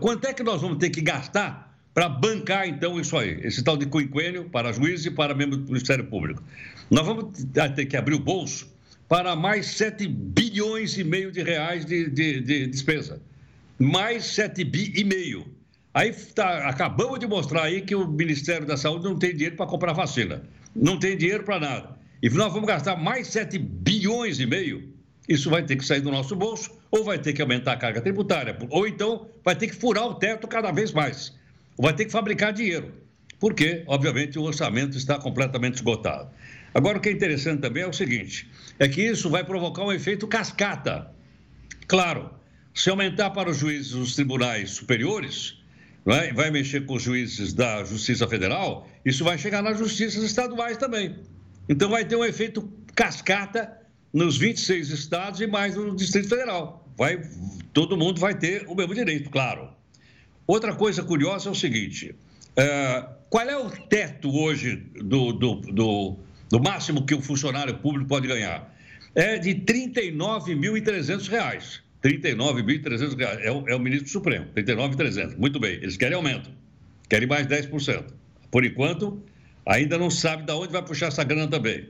Quanto 0.00 0.26
é 0.28 0.32
que 0.32 0.44
nós 0.44 0.60
vamos 0.60 0.78
ter 0.78 0.90
que 0.90 1.00
gastar 1.00 1.71
para 1.94 2.08
bancar, 2.08 2.68
então, 2.68 2.98
isso 2.98 3.16
aí, 3.16 3.40
esse 3.42 3.62
tal 3.62 3.76
de 3.76 3.86
quinquênio 3.86 4.48
para 4.48 4.72
juízes 4.72 5.06
e 5.06 5.10
para 5.10 5.34
membros 5.34 5.58
do 5.58 5.66
Ministério 5.66 6.04
Público? 6.04 6.42
Nós 6.90 7.06
vamos 7.06 7.44
ter 7.74 7.86
que 7.86 7.96
abrir 7.96 8.14
o 8.14 8.18
bolso 8.18 8.72
para 9.08 9.36
mais 9.36 9.66
7 9.66 10.06
bilhões 10.06 10.96
e 10.96 11.04
meio 11.04 11.30
de 11.30 11.42
reais 11.42 11.84
de, 11.84 12.08
de, 12.08 12.40
de 12.40 12.66
despesa. 12.66 13.20
Mais 13.78 14.24
7 14.24 14.64
bi 14.64 14.92
e 14.96 15.04
meio. 15.04 15.46
Aí 15.92 16.12
tá, 16.12 16.66
acabamos 16.66 17.18
de 17.18 17.26
mostrar 17.26 17.64
aí 17.64 17.82
que 17.82 17.94
o 17.94 18.08
Ministério 18.08 18.66
da 18.66 18.78
Saúde 18.78 19.04
não 19.04 19.18
tem 19.18 19.34
dinheiro 19.34 19.56
para 19.56 19.66
comprar 19.66 19.92
vacina. 19.92 20.42
Não 20.74 20.98
tem 20.98 21.16
dinheiro 21.16 21.44
para 21.44 21.60
nada. 21.60 21.98
E 22.22 22.30
nós 22.30 22.52
vamos 22.52 22.66
gastar 22.66 22.96
mais 22.96 23.26
7 23.28 23.58
bilhões 23.58 24.40
e 24.40 24.46
meio. 24.46 24.90
Isso 25.28 25.50
vai 25.50 25.62
ter 25.62 25.76
que 25.76 25.84
sair 25.84 26.00
do 26.00 26.10
nosso 26.10 26.34
bolso, 26.34 26.70
ou 26.90 27.04
vai 27.04 27.18
ter 27.18 27.32
que 27.32 27.42
aumentar 27.42 27.72
a 27.72 27.76
carga 27.76 28.00
tributária, 28.00 28.56
ou 28.70 28.88
então 28.88 29.28
vai 29.44 29.54
ter 29.54 29.68
que 29.68 29.74
furar 29.74 30.06
o 30.06 30.14
teto 30.14 30.48
cada 30.48 30.72
vez 30.72 30.92
mais. 30.92 31.34
Vai 31.78 31.94
ter 31.94 32.04
que 32.04 32.12
fabricar 32.12 32.52
dinheiro. 32.52 32.92
Porque, 33.38 33.82
obviamente, 33.88 34.38
o 34.38 34.42
orçamento 34.42 34.96
está 34.96 35.18
completamente 35.18 35.74
esgotado. 35.74 36.30
Agora, 36.72 36.98
o 36.98 37.00
que 37.00 37.08
é 37.08 37.12
interessante 37.12 37.60
também 37.60 37.82
é 37.82 37.88
o 37.88 37.92
seguinte: 37.92 38.48
é 38.78 38.88
que 38.88 39.02
isso 39.02 39.28
vai 39.28 39.42
provocar 39.42 39.84
um 39.84 39.92
efeito 39.92 40.28
cascata. 40.28 41.10
Claro, 41.88 42.30
se 42.72 42.88
aumentar 42.88 43.30
para 43.30 43.50
os 43.50 43.58
juízes 43.58 43.92
dos 43.92 44.14
tribunais 44.14 44.70
superiores, 44.70 45.58
é? 46.06 46.32
vai 46.32 46.50
mexer 46.50 46.86
com 46.86 46.94
os 46.94 47.02
juízes 47.02 47.52
da 47.52 47.84
Justiça 47.84 48.26
Federal, 48.28 48.88
isso 49.04 49.24
vai 49.24 49.36
chegar 49.36 49.62
nas 49.62 49.78
justiças 49.78 50.22
estaduais 50.22 50.76
também. 50.76 51.16
Então, 51.68 51.90
vai 51.90 52.04
ter 52.04 52.16
um 52.16 52.24
efeito 52.24 52.72
cascata 52.94 53.76
nos 54.12 54.36
26 54.36 54.90
estados 54.90 55.40
e 55.40 55.46
mais 55.46 55.74
no 55.74 55.94
Distrito 55.96 56.28
Federal. 56.28 56.88
Vai, 56.96 57.22
todo 57.72 57.96
mundo 57.96 58.20
vai 58.20 58.34
ter 58.34 58.66
o 58.68 58.74
mesmo 58.74 58.94
direito, 58.94 59.30
claro. 59.30 59.68
Outra 60.46 60.74
coisa 60.74 61.02
curiosa 61.02 61.48
é 61.48 61.52
o 61.52 61.54
seguinte: 61.54 62.14
é, 62.56 63.06
qual 63.30 63.48
é 63.48 63.56
o 63.56 63.70
teto 63.70 64.34
hoje 64.34 64.76
do, 64.96 65.32
do, 65.32 65.54
do 65.72 66.18
do 66.52 66.60
máximo 66.60 67.06
que 67.06 67.14
o 67.14 67.22
funcionário 67.22 67.78
público 67.78 68.06
pode 68.06 68.28
ganhar, 68.28 68.70
é 69.14 69.38
de 69.38 69.52
R$ 69.52 69.64
39.300. 69.64 71.80
R$ 72.04 72.18
39.300 72.18 73.40
é, 73.40 73.50
o, 73.50 73.66
é 73.66 73.74
o 73.74 73.80
ministro 73.80 74.10
Supremo, 74.10 74.44
39.300. 74.54 75.38
Muito 75.38 75.58
bem, 75.58 75.76
eles 75.76 75.96
querem 75.96 76.14
aumento, 76.14 76.50
querem 77.08 77.26
mais 77.26 77.46
10%. 77.46 78.04
Por 78.50 78.66
enquanto, 78.66 79.22
ainda 79.64 79.96
não 79.96 80.10
sabe 80.10 80.42
de 80.42 80.52
onde 80.52 80.74
vai 80.74 80.82
puxar 80.82 81.06
essa 81.06 81.24
grana 81.24 81.48
também. 81.48 81.88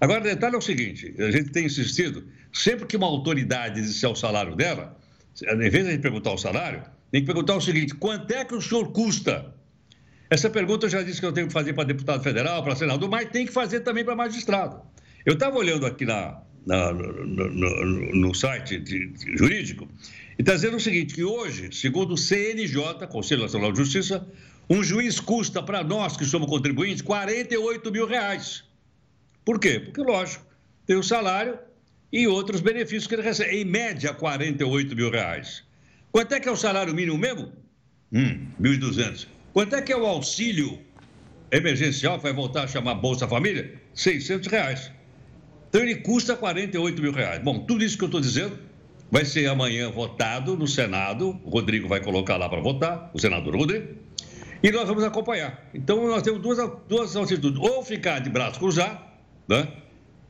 Agora, 0.00 0.22
o 0.22 0.24
detalhe 0.24 0.56
é 0.56 0.58
o 0.58 0.62
seguinte: 0.62 1.14
a 1.16 1.30
gente 1.30 1.50
tem 1.50 1.66
insistido, 1.66 2.24
sempre 2.52 2.86
que 2.86 2.96
uma 2.96 3.06
autoridade 3.06 3.80
disser 3.80 4.10
o 4.10 4.16
salário 4.16 4.56
dela, 4.56 4.98
em 5.40 5.70
vez 5.70 5.86
de 5.86 5.98
perguntar 5.98 6.32
o 6.32 6.38
salário, 6.38 6.82
tem 7.10 7.20
que 7.20 7.26
perguntar 7.26 7.56
o 7.56 7.60
seguinte: 7.60 7.94
quanto 7.94 8.30
é 8.32 8.44
que 8.44 8.54
o 8.54 8.60
senhor 8.60 8.92
custa? 8.92 9.54
Essa 10.28 10.48
pergunta 10.48 10.86
eu 10.86 10.90
já 10.90 11.02
disse 11.02 11.20
que 11.20 11.26
eu 11.26 11.32
tenho 11.32 11.48
que 11.48 11.52
fazer 11.52 11.72
para 11.72 11.84
deputado 11.84 12.22
federal, 12.22 12.62
para 12.62 12.76
senador, 12.76 13.10
mas 13.10 13.28
tem 13.30 13.46
que 13.46 13.52
fazer 13.52 13.80
também 13.80 14.04
para 14.04 14.14
magistrado. 14.14 14.80
Eu 15.26 15.34
estava 15.34 15.58
olhando 15.58 15.84
aqui 15.86 16.04
na, 16.04 16.40
na 16.64 16.92
no, 16.92 17.50
no, 17.50 18.14
no, 18.14 18.34
site 18.34 18.78
de, 18.78 19.08
de 19.08 19.36
jurídico 19.36 19.88
e 20.38 20.42
está 20.42 20.54
dizendo 20.54 20.76
o 20.76 20.80
seguinte: 20.80 21.14
que 21.14 21.24
hoje, 21.24 21.70
segundo 21.72 22.14
o 22.14 22.16
CNJ, 22.16 23.06
Conselho 23.08 23.42
Nacional 23.42 23.72
de 23.72 23.78
Justiça, 23.78 24.26
um 24.68 24.84
juiz 24.84 25.18
custa 25.18 25.60
para 25.60 25.82
nós 25.82 26.16
que 26.16 26.24
somos 26.24 26.48
contribuintes 26.48 27.02
48 27.02 27.90
mil 27.90 28.06
reais. 28.06 28.62
Por 29.44 29.58
quê? 29.58 29.80
Porque, 29.80 30.00
lógico, 30.00 30.46
tem 30.86 30.96
o 30.96 31.02
salário 31.02 31.58
e 32.12 32.28
outros 32.28 32.60
benefícios 32.60 33.08
que 33.08 33.16
ele 33.16 33.22
recebe. 33.22 33.56
Em 33.56 33.64
média, 33.64 34.14
48 34.14 34.94
mil 34.94 35.10
reais. 35.10 35.64
Quanto 36.12 36.34
é 36.34 36.40
que 36.40 36.48
é 36.48 36.52
o 36.52 36.56
salário 36.56 36.94
mínimo 36.94 37.16
mesmo? 37.16 37.52
Hum, 38.12 38.46
1.200. 38.60 39.28
Quanto 39.52 39.76
é 39.76 39.82
que 39.82 39.92
é 39.92 39.96
o 39.96 40.06
auxílio 40.06 40.78
emergencial, 41.50 42.18
vai 42.18 42.32
voltar 42.32 42.64
a 42.64 42.66
chamar 42.66 42.94
Bolsa 42.94 43.28
Família? 43.28 43.80
600 43.94 44.48
reais. 44.48 44.92
Então 45.68 45.80
ele 45.82 45.96
custa 45.96 46.34
48 46.34 47.00
mil 47.00 47.12
reais. 47.12 47.40
Bom, 47.42 47.60
tudo 47.60 47.84
isso 47.84 47.96
que 47.96 48.02
eu 48.02 48.06
estou 48.06 48.20
dizendo 48.20 48.58
vai 49.10 49.24
ser 49.24 49.46
amanhã 49.46 49.88
votado 49.90 50.56
no 50.56 50.66
Senado. 50.66 51.40
O 51.44 51.50
Rodrigo 51.50 51.86
vai 51.86 52.02
colocar 52.02 52.36
lá 52.36 52.48
para 52.48 52.60
votar, 52.60 53.10
o 53.14 53.18
senador 53.18 53.56
Rodrigo. 53.56 53.86
e 54.62 54.70
nós 54.72 54.86
vamos 54.88 55.04
acompanhar. 55.04 55.68
Então, 55.72 56.06
nós 56.08 56.22
temos 56.22 56.40
duas, 56.40 56.58
duas 56.88 57.14
altitudes: 57.14 57.60
ou 57.60 57.84
ficar 57.84 58.18
de 58.18 58.28
braço 58.28 58.58
cruzado, 58.58 59.00
né? 59.48 59.68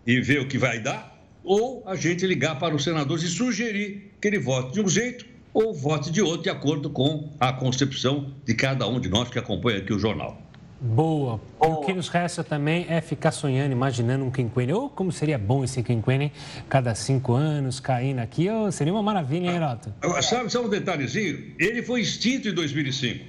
E 0.07 0.21
ver 0.21 0.41
o 0.41 0.49
que 0.49 0.59
vai 0.59 0.79
dar, 0.79 1.19
ou 1.43 1.83
a 1.87 1.95
gente 1.95 2.27
ligar 2.27 2.59
para 2.59 2.75
os 2.75 2.85
senadores 2.85 3.23
e 3.25 3.29
sugerir 3.29 4.13
que 4.21 4.29
ele 4.29 4.39
vote 4.39 4.75
de 4.75 4.81
um 4.81 4.89
jeito 4.89 5.27
ou 5.53 5.75
vote 5.75 6.11
de 6.11 6.23
outro, 6.23 6.43
de 6.43 6.51
acordo 6.51 6.91
com 6.91 7.31
a 7.39 7.53
concepção 7.53 8.33
de 8.45 8.55
cada 8.55 8.87
um 8.87 9.01
de 9.01 9.09
nós 9.09 9.29
que 9.29 9.39
acompanha 9.39 9.79
aqui 9.79 9.93
o 9.93 9.99
jornal. 9.99 10.41
Boa. 10.81 11.39
O 11.59 11.77
que 11.83 11.93
nos 11.93 12.09
resta 12.09 12.43
também 12.43 12.87
é 12.89 13.03
ficar 13.03 13.33
sonhando, 13.33 13.71
imaginando 13.71 14.25
um 14.25 14.31
quinquênio. 14.31 14.77
Ou 14.77 14.89
como 14.89 15.13
seria 15.13 15.37
bom 15.37 15.63
esse 15.63 15.83
quinquênio, 15.83 16.31
cada 16.71 16.95
cinco 16.95 17.35
anos, 17.35 17.79
caindo 17.79 18.21
aqui. 18.21 18.49
Oh, 18.49 18.73
seria 18.73 18.93
uma 18.93 19.03
maravilha, 19.03 19.51
hein, 19.51 19.57
Heroto? 19.57 19.93
Sabe 20.23 20.51
só 20.51 20.65
um 20.65 20.71
detalhezinho? 20.71 21.55
Ele 21.59 21.83
foi 21.83 22.01
extinto 22.01 22.49
em 22.49 22.55
2005. 22.55 23.25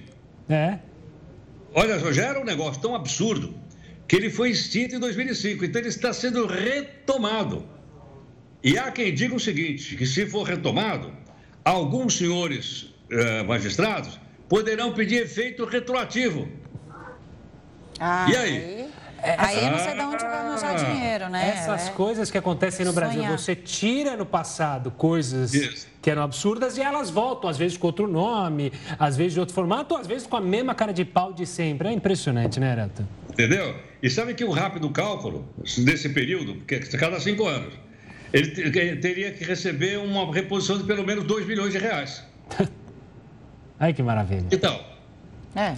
É. 0.48 0.80
Olha, 1.74 2.00
já 2.14 2.28
era 2.28 2.40
um 2.40 2.46
negócio 2.46 2.82
tão 2.82 2.96
absurdo 2.96 3.54
que 4.08 4.16
ele 4.16 4.30
foi 4.30 4.52
extinto 4.52 4.96
em 4.96 5.00
2005. 5.00 5.66
Então 5.66 5.82
ele 5.82 5.90
está 5.90 6.14
sendo 6.14 6.46
retomado. 6.48 7.66
E 8.64 8.78
há 8.78 8.92
quem 8.92 9.14
diga 9.14 9.36
o 9.36 9.40
seguinte, 9.40 9.98
que 9.98 10.06
se 10.06 10.26
for 10.26 10.44
retomado, 10.44 11.12
alguns 11.64 12.18
senhores 12.18 12.94
eh, 13.10 13.44
magistrados 13.44 14.20
poderão 14.50 14.94
pedir 14.94 15.22
efeito 15.22 15.66
retroativo 15.66 16.48
ah, 18.04 18.26
e 18.28 18.36
aí? 18.36 18.92
É, 19.22 19.36
aí 19.38 19.70
não 19.70 19.78
sei 19.78 19.94
de 19.94 20.02
onde 20.02 20.24
vai 20.24 20.38
arranjar 20.40 20.74
dinheiro, 20.74 21.30
né? 21.30 21.50
Essas 21.50 21.90
é. 21.90 21.92
coisas 21.92 22.32
que 22.32 22.38
acontecem 22.40 22.84
no 22.84 22.92
Brasil, 22.92 23.22
Sonhar. 23.22 23.38
você 23.38 23.56
tira 23.56 24.18
no 24.18 24.26
passado 24.26 24.90
coisas 24.90 25.54
Isso. 25.54 25.88
que 26.02 26.10
eram 26.10 26.24
absurdas 26.24 26.76
e 26.78 26.82
elas 26.82 27.12
voltam, 27.12 27.48
às 27.48 27.58
vezes 27.58 27.78
com 27.78 27.86
outro 27.86 28.08
nome, 28.08 28.74
às 28.98 29.16
vezes 29.16 29.34
de 29.34 29.40
outro 29.40 29.54
formato, 29.54 29.96
às 29.96 30.08
vezes 30.08 30.26
com 30.26 30.36
a 30.36 30.42
mesma 30.42 30.74
cara 30.74 30.92
de 30.92 31.06
pau 31.06 31.32
de 31.32 31.46
sempre. 31.46 31.90
É 31.90 31.92
impressionante, 31.92 32.60
né, 32.60 32.74
Reto? 32.74 33.08
Entendeu? 33.30 33.76
E 34.02 34.10
sabe 34.10 34.34
que 34.34 34.44
um 34.44 34.50
rápido 34.50 34.90
cálculo 34.90 35.48
desse 35.78 36.10
período, 36.10 36.56
que 36.66 36.74
é 36.74 36.80
cada 36.80 37.20
cinco 37.20 37.48
anos, 37.48 37.76
ele 38.34 38.96
teria 38.98 39.32
que 39.32 39.44
receber 39.44 39.98
uma 39.98 40.34
reposição 40.34 40.78
de 40.78 40.84
pelo 40.84 41.06
menos 41.06 41.24
2 41.26 41.46
milhões 41.46 41.74
de 41.74 41.80
reais. 41.80 42.24
Ai, 43.80 43.94
que 43.94 44.02
maravilha. 44.04 44.48
Então. 44.52 44.80
É. 45.56 45.76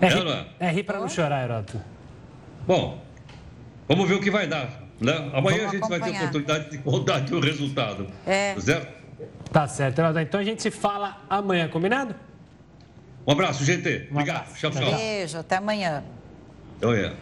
É, 0.00 0.08
rir, 0.08 0.46
é 0.58 0.70
rir 0.70 0.82
para 0.82 0.98
não 0.98 1.08
chorar, 1.08 1.44
Heroto. 1.44 1.80
Bom, 2.66 3.02
vamos 3.86 4.08
ver 4.08 4.14
o 4.14 4.20
que 4.20 4.30
vai 4.30 4.46
dar. 4.46 4.82
Né? 5.00 5.12
Amanhã 5.32 5.32
vamos 5.32 5.52
a 5.52 5.68
gente 5.68 5.76
acompanhar. 5.76 6.00
vai 6.00 6.10
ter 6.12 6.18
oportunidade 6.18 6.70
de 6.70 6.78
contar 6.78 7.16
aqui 7.16 7.34
o 7.34 7.40
resultado. 7.40 8.06
É. 8.26 8.54
Tá 8.54 8.60
certo? 8.60 8.98
Tá 9.52 9.68
certo, 9.68 9.98
Heroto. 9.98 10.18
Então 10.18 10.40
a 10.40 10.44
gente 10.44 10.62
se 10.62 10.70
fala 10.70 11.22
amanhã, 11.28 11.68
combinado? 11.68 12.14
Um 13.26 13.32
abraço, 13.32 13.64
GT. 13.64 14.08
Obrigado. 14.10 14.54
Tchau, 14.54 14.70
tchau. 14.70 14.96
Beijo, 14.96 15.38
até 15.38 15.56
amanhã. 15.56 16.02
Oh, 16.82 16.92
yeah. 16.92 17.14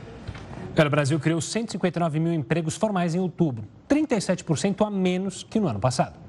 O 0.76 0.90
Brasil 0.90 1.18
criou 1.18 1.40
159 1.40 2.20
mil 2.20 2.32
empregos 2.32 2.76
formais 2.76 3.14
em 3.14 3.18
outubro, 3.18 3.64
37% 3.88 4.86
a 4.86 4.90
menos 4.90 5.42
que 5.42 5.58
no 5.58 5.68
ano 5.68 5.80
passado. 5.80 6.26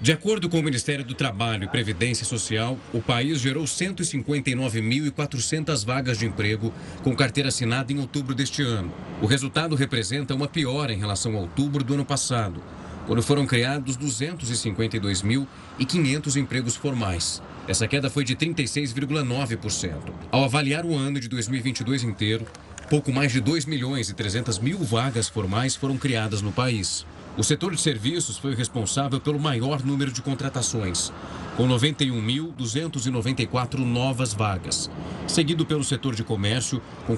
De 0.00 0.12
acordo 0.12 0.48
com 0.50 0.58
o 0.58 0.62
Ministério 0.62 1.04
do 1.04 1.14
Trabalho 1.14 1.64
e 1.64 1.68
Previdência 1.68 2.26
Social, 2.26 2.76
o 2.92 3.00
país 3.00 3.40
gerou 3.40 3.64
159.400 3.64 5.84
vagas 5.84 6.18
de 6.18 6.26
emprego 6.26 6.72
com 7.02 7.16
carteira 7.16 7.48
assinada 7.48 7.92
em 7.92 7.98
outubro 7.98 8.34
deste 8.34 8.62
ano. 8.62 8.92
O 9.22 9.26
resultado 9.26 9.74
representa 9.74 10.34
uma 10.34 10.46
piora 10.46 10.92
em 10.92 10.98
relação 10.98 11.34
a 11.36 11.40
outubro 11.40 11.82
do 11.82 11.94
ano 11.94 12.04
passado, 12.04 12.62
quando 13.06 13.22
foram 13.22 13.46
criados 13.46 13.96
252.500 13.96 16.36
empregos 16.36 16.76
formais. 16.76 17.42
Essa 17.66 17.88
queda 17.88 18.10
foi 18.10 18.24
de 18.24 18.36
36,9%. 18.36 20.12
Ao 20.30 20.44
avaliar 20.44 20.84
o 20.84 20.94
ano 20.94 21.18
de 21.18 21.28
2022 21.28 22.04
inteiro, 22.04 22.46
pouco 22.88 23.12
mais 23.12 23.32
de 23.32 23.40
2 23.40 23.66
milhões 23.66 24.10
e 24.10 24.14
300 24.14 24.58
mil 24.58 24.78
vagas 24.78 25.28
formais 25.28 25.74
foram 25.74 25.96
criadas 25.96 26.42
no 26.42 26.52
país. 26.52 27.06
O 27.36 27.42
setor 27.42 27.74
de 27.74 27.80
serviços 27.80 28.38
foi 28.38 28.52
o 28.52 28.56
responsável 28.56 29.20
pelo 29.20 29.40
maior 29.40 29.84
número 29.84 30.12
de 30.12 30.22
contratações, 30.22 31.12
com 31.56 31.66
91.294 31.66 33.78
novas 33.78 34.32
vagas, 34.32 34.88
seguido 35.26 35.66
pelo 35.66 35.82
setor 35.82 36.14
de 36.14 36.22
comércio, 36.22 36.80
com 37.06 37.16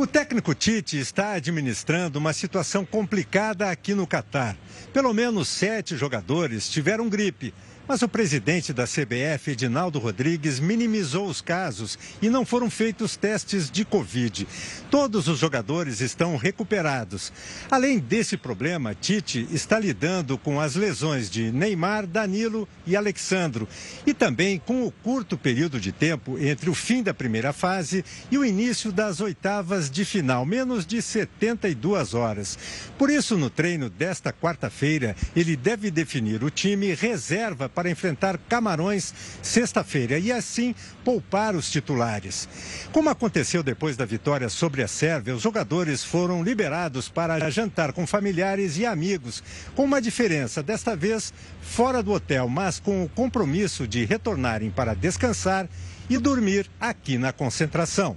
O 0.00 0.06
técnico 0.06 0.54
Tite 0.54 0.98
está 0.98 1.32
administrando 1.32 2.18
uma 2.18 2.32
situação 2.32 2.86
complicada 2.86 3.70
aqui 3.70 3.94
no 3.94 4.06
Catar. 4.06 4.56
Pelo 4.94 5.12
menos 5.12 5.46
sete 5.46 5.94
jogadores 5.94 6.70
tiveram 6.70 7.06
gripe. 7.06 7.52
Mas 7.90 8.02
o 8.02 8.08
presidente 8.08 8.72
da 8.72 8.84
CBF, 8.84 9.50
Edinaldo 9.50 9.98
Rodrigues, 9.98 10.60
minimizou 10.60 11.26
os 11.26 11.40
casos 11.40 11.98
e 12.22 12.30
não 12.30 12.46
foram 12.46 12.70
feitos 12.70 13.16
testes 13.16 13.68
de 13.68 13.84
Covid. 13.84 14.46
Todos 14.88 15.26
os 15.26 15.40
jogadores 15.40 16.00
estão 16.00 16.36
recuperados. 16.36 17.32
Além 17.68 17.98
desse 17.98 18.36
problema, 18.36 18.94
Tite 18.94 19.44
está 19.50 19.76
lidando 19.76 20.38
com 20.38 20.60
as 20.60 20.76
lesões 20.76 21.28
de 21.28 21.50
Neymar, 21.50 22.06
Danilo 22.06 22.68
e 22.86 22.94
Alexandro 22.94 23.66
e 24.06 24.14
também 24.14 24.60
com 24.64 24.86
o 24.86 24.92
curto 24.92 25.36
período 25.36 25.80
de 25.80 25.90
tempo 25.90 26.38
entre 26.38 26.70
o 26.70 26.74
fim 26.74 27.02
da 27.02 27.12
primeira 27.12 27.52
fase 27.52 28.04
e 28.30 28.38
o 28.38 28.44
início 28.44 28.92
das 28.92 29.20
oitavas 29.20 29.90
de 29.90 30.04
final, 30.04 30.46
menos 30.46 30.86
de 30.86 31.02
72 31.02 32.14
horas. 32.14 32.56
Por 32.96 33.10
isso, 33.10 33.36
no 33.36 33.50
treino 33.50 33.90
desta 33.90 34.32
quarta-feira, 34.32 35.16
ele 35.34 35.56
deve 35.56 35.90
definir 35.90 36.44
o 36.44 36.50
time 36.50 36.94
reserva 36.94 37.68
para 37.68 37.79
para 37.80 37.88
enfrentar 37.88 38.36
Camarões 38.46 39.14
sexta-feira 39.40 40.18
e 40.18 40.30
assim 40.30 40.74
poupar 41.02 41.56
os 41.56 41.70
titulares. 41.70 42.46
Como 42.92 43.08
aconteceu 43.08 43.62
depois 43.62 43.96
da 43.96 44.04
vitória 44.04 44.50
sobre 44.50 44.82
a 44.82 44.88
Sérvia, 44.88 45.34
os 45.34 45.40
jogadores 45.40 46.04
foram 46.04 46.42
liberados 46.42 47.08
para 47.08 47.48
jantar 47.48 47.94
com 47.94 48.06
familiares 48.06 48.76
e 48.76 48.84
amigos, 48.84 49.42
com 49.74 49.84
uma 49.84 49.98
diferença, 49.98 50.62
desta 50.62 50.94
vez 50.94 51.32
fora 51.62 52.02
do 52.02 52.12
hotel, 52.12 52.50
mas 52.50 52.78
com 52.78 53.02
o 53.02 53.08
compromisso 53.08 53.88
de 53.88 54.04
retornarem 54.04 54.70
para 54.70 54.92
descansar 54.92 55.66
e 56.10 56.18
dormir 56.18 56.70
aqui 56.78 57.16
na 57.16 57.32
concentração. 57.32 58.14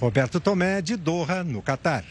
Roberto 0.00 0.40
Tomé, 0.40 0.80
de 0.80 0.96
Doha, 0.96 1.44
no 1.44 1.60
Catar. 1.60 2.02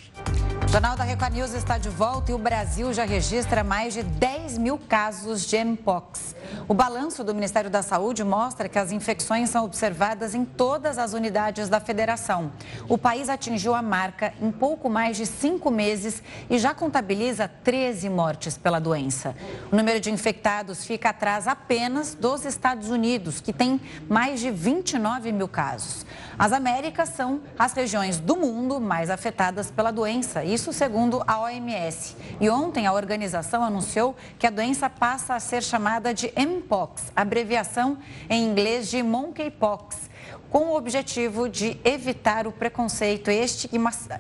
O 0.72 0.74
Jornal 0.74 0.96
da 0.96 1.04
Record 1.04 1.34
News 1.34 1.54
está 1.54 1.78
de 1.78 1.90
volta 1.90 2.32
e 2.32 2.34
o 2.34 2.38
Brasil 2.38 2.94
já 2.94 3.04
registra 3.04 3.62
mais 3.62 3.94
de 3.94 4.04
10 4.04 4.58
mil 4.58 4.78
casos 4.78 5.46
de 5.46 5.62
Mpox. 5.62 6.34
O 6.66 6.74
balanço 6.74 7.26
do 7.26 7.36
Ministério 7.36 7.70
da 7.70 7.84
Saúde 7.84 8.24
mostra 8.24 8.70
que 8.70 8.80
as 8.80 8.90
infecções 8.90 9.50
são 9.50 9.66
observadas 9.66 10.34
em 10.34 10.46
todas 10.46 10.98
as 10.98 11.12
unidades 11.12 11.68
da 11.68 11.82
federação. 11.82 12.54
O 12.88 12.98
país 12.98 13.28
atingiu 13.28 13.76
a 13.76 13.82
marca 13.82 14.34
em 14.42 14.50
pouco 14.50 14.90
mais 14.90 15.18
de 15.18 15.26
cinco 15.26 15.70
meses 15.70 16.24
e 16.50 16.58
já 16.58 16.74
contabiliza 16.74 17.50
13 17.50 18.10
mortes 18.10 18.58
pela 18.58 18.80
doença. 18.80 19.36
O 19.74 19.76
número 19.76 20.00
de 20.00 20.10
infectados 20.10 20.86
fica 20.86 21.10
atrás 21.10 21.50
apenas 21.50 22.16
dos 22.16 22.46
Estados 22.46 22.90
Unidos, 22.90 23.42
que 23.42 23.52
tem 23.52 23.82
mais 24.08 24.40
de 24.40 24.50
29 24.50 25.34
mil 25.34 25.50
casos. 25.50 26.06
As 26.40 26.54
Américas 26.54 27.10
são 27.10 27.42
as 27.60 27.74
regiões 27.74 28.20
do 28.20 28.38
mundo 28.38 28.80
mais 28.80 29.10
afetadas 29.10 29.70
pela 29.70 29.92
doença, 29.92 30.46
isso 30.46 30.61
segundo 30.72 31.24
a 31.26 31.40
OMS. 31.42 32.16
E 32.40 32.50
ontem 32.50 32.86
a 32.86 32.94
organização 32.94 33.64
anunciou 33.64 34.16
que 34.38 34.46
a 34.46 34.52
doença 34.52 34.90
passa 34.90 35.34
a 35.34 35.40
ser 35.40 35.64
chamada 35.64 36.14
de 36.14 36.32
Mpox, 36.38 37.12
abreviação 37.16 37.98
em 38.30 38.44
inglês 38.44 38.90
de 38.90 39.02
Monkeypox 39.02 40.12
com 40.50 40.66
o 40.68 40.76
objetivo 40.76 41.48
de 41.48 41.78
evitar 41.84 42.46
o 42.46 42.52
preconceito 42.52 43.32
e 43.32 43.48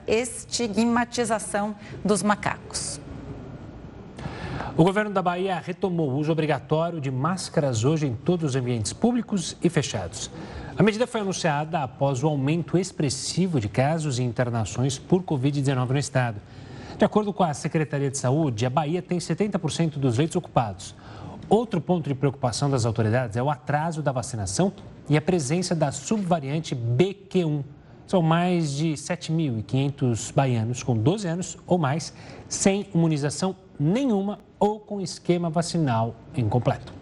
estigmatização 0.07 1.75
dos 2.05 2.23
macacos. 2.23 3.01
O 4.77 4.83
governo 4.85 5.11
da 5.11 5.21
Bahia 5.21 5.59
retomou 5.59 6.09
o 6.09 6.15
uso 6.15 6.31
obrigatório 6.31 7.01
de 7.01 7.11
máscaras 7.11 7.83
hoje 7.83 8.07
em 8.07 8.15
todos 8.15 8.51
os 8.51 8.55
ambientes 8.55 8.93
públicos 8.93 9.57
e 9.61 9.69
fechados. 9.69 10.31
A 10.81 10.83
medida 10.83 11.05
foi 11.05 11.21
anunciada 11.21 11.83
após 11.83 12.23
o 12.23 12.27
aumento 12.27 12.75
expressivo 12.75 13.59
de 13.59 13.69
casos 13.69 14.17
e 14.17 14.23
internações 14.23 14.97
por 14.97 15.21
Covid-19 15.21 15.89
no 15.89 15.99
estado. 15.99 16.41
De 16.97 17.05
acordo 17.05 17.31
com 17.31 17.43
a 17.43 17.53
Secretaria 17.53 18.09
de 18.09 18.17
Saúde, 18.17 18.65
a 18.65 18.69
Bahia 18.71 18.99
tem 18.99 19.19
70% 19.19 19.99
dos 19.99 20.17
leitos 20.17 20.35
ocupados. 20.35 20.95
Outro 21.47 21.79
ponto 21.79 22.09
de 22.09 22.15
preocupação 22.15 22.67
das 22.67 22.83
autoridades 22.83 23.37
é 23.37 23.43
o 23.43 23.51
atraso 23.51 24.01
da 24.01 24.11
vacinação 24.11 24.73
e 25.07 25.15
a 25.15 25.21
presença 25.21 25.75
da 25.75 25.91
subvariante 25.91 26.75
BQ1. 26.75 27.63
São 28.07 28.23
mais 28.23 28.71
de 28.71 28.93
7.500 28.93 30.33
baianos 30.33 30.81
com 30.81 30.97
12 30.97 31.27
anos 31.27 31.57
ou 31.67 31.77
mais 31.77 32.11
sem 32.49 32.87
imunização 32.91 33.55
nenhuma 33.79 34.39
ou 34.59 34.79
com 34.79 34.99
esquema 34.99 35.47
vacinal 35.47 36.15
incompleto. 36.35 37.00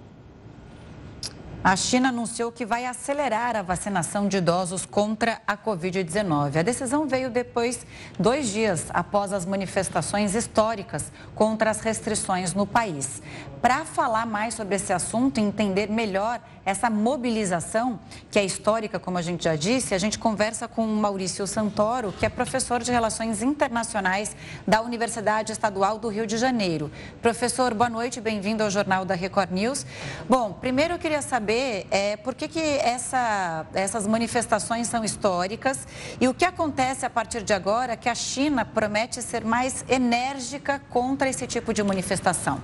A 1.62 1.76
China 1.76 2.08
anunciou 2.08 2.54
que 2.54 2.66
vai 2.66 2.86
acelerar 2.86 3.54
a 3.54 3.62
vacinação 3.62 4.30
de 4.30 4.38
idosos 4.38 4.86
contra 4.86 5.42
a 5.46 5.58
Covid-19. 5.58 6.56
A 6.56 6.62
decisão 6.62 7.06
veio 7.06 7.30
depois, 7.30 7.86
dois 8.18 8.48
dias 8.48 8.86
após 8.92 9.34
as 9.34 9.46
manifestações 9.46 10.36
históricas 10.36 11.12
contra 11.36 11.70
as 11.70 11.82
restrições 11.82 12.54
no 12.54 12.66
país. 12.66 13.22
Para 13.62 13.84
falar 13.84 14.26
mais 14.26 14.54
sobre 14.54 14.76
esse 14.76 14.94
assunto 14.94 15.38
e 15.38 15.44
entender 15.44 15.90
melhor 15.90 16.40
essa 16.64 16.90
mobilização, 16.90 18.00
que 18.32 18.40
é 18.40 18.46
histórica, 18.46 18.98
como 18.98 19.18
a 19.18 19.22
gente 19.22 19.44
já 19.44 19.58
disse, 19.58 19.94
a 19.94 19.98
gente 19.98 20.18
conversa 20.18 20.66
com 20.66 20.86
o 20.86 20.96
Maurício 20.96 21.46
Santoro, 21.46 22.14
que 22.14 22.26
é 22.26 22.30
professor 22.30 22.82
de 22.82 22.90
Relações 22.90 23.42
Internacionais 23.42 24.34
da 24.66 24.82
Universidade 24.82 25.52
Estadual 25.52 26.00
do 26.00 26.08
Rio 26.08 26.26
de 26.26 26.38
Janeiro. 26.38 26.90
Professor, 27.22 27.74
boa 27.74 27.90
noite, 27.90 28.22
bem-vindo 28.22 28.64
ao 28.64 28.70
Jornal 28.70 29.04
da 29.04 29.14
Record 29.16 29.52
News. 29.52 29.86
Bom, 30.30 30.54
primeiro 30.54 30.94
eu 30.94 31.00
queria 31.00 31.22
saber 31.22 31.49
é, 31.54 32.18
por 32.18 32.36
que, 32.36 32.48
que 32.48 32.60
essa, 32.60 33.66
essas 33.74 34.06
manifestações 34.06 34.88
são 34.88 35.04
históricas 35.04 35.88
e 36.20 36.28
o 36.28 36.34
que 36.34 36.46
acontece 36.46 37.06
a 37.06 37.10
partir 37.10 37.44
de 37.44 37.54
agora 37.54 37.96
que 37.96 38.10
a 38.10 38.16
China 38.16 38.66
promete 38.66 39.22
ser 39.22 39.44
mais 39.44 39.86
enérgica 39.88 40.82
contra 40.90 41.30
esse 41.30 41.48
tipo 41.48 41.74
de 41.74 41.84
manifestação. 41.84 42.60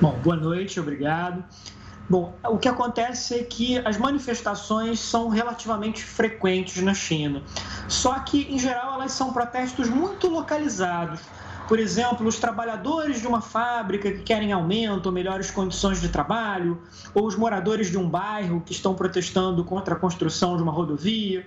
Bom, 0.00 0.18
boa 0.22 0.36
noite, 0.36 0.78
obrigado. 0.78 1.44
Bom, 2.08 2.34
o 2.44 2.56
que 2.56 2.68
acontece 2.68 3.34
é 3.34 3.42
que 3.42 3.78
as 3.84 3.96
manifestações 3.96 5.00
são 5.00 5.28
relativamente 5.28 6.04
frequentes 6.04 6.80
na 6.80 6.94
China. 6.94 7.42
Só 7.88 8.14
que, 8.20 8.42
em 8.48 8.58
geral, 8.58 8.94
elas 8.94 9.10
são 9.12 9.32
protestos 9.32 9.88
muito 9.88 10.28
localizados. 10.28 11.20
Por 11.68 11.80
exemplo, 11.80 12.26
os 12.26 12.38
trabalhadores 12.38 13.20
de 13.20 13.26
uma 13.26 13.40
fábrica 13.40 14.12
que 14.12 14.22
querem 14.22 14.52
aumento 14.52 15.10
melhores 15.10 15.50
condições 15.50 16.00
de 16.00 16.08
trabalho, 16.08 16.80
ou 17.12 17.26
os 17.26 17.34
moradores 17.34 17.90
de 17.90 17.98
um 17.98 18.08
bairro 18.08 18.60
que 18.60 18.72
estão 18.72 18.94
protestando 18.94 19.64
contra 19.64 19.94
a 19.94 19.98
construção 19.98 20.56
de 20.56 20.62
uma 20.62 20.70
rodovia. 20.70 21.46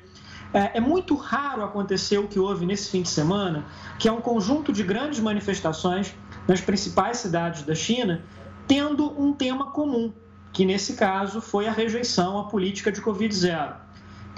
É, 0.54 0.78
é 0.78 0.82
muito 0.82 1.16
raro 1.16 1.64
acontecer 1.64 2.18
o 2.18 2.28
que 2.28 2.40
houve 2.40 2.66
nesse 2.66 2.90
fim 2.90 3.02
de 3.02 3.10
semana, 3.10 3.66
que 3.98 4.10
é 4.10 4.12
um 4.12 4.20
conjunto 4.20 4.74
de 4.74 4.84
grandes 4.84 5.20
manifestações 5.20 6.14
nas 6.48 6.60
principais 6.60 7.18
cidades 7.18 7.64
da 7.64 7.76
China 7.76 8.22
tendo 8.70 9.20
um 9.20 9.34
tema 9.34 9.72
comum, 9.72 10.14
que 10.54 10.64
nesse 10.64 10.94
caso 10.94 11.42
foi 11.42 11.68
a 11.68 11.72
rejeição 11.72 12.38
à 12.38 12.44
política 12.44 12.92
de 12.92 13.02
Covid-0. 13.02 13.74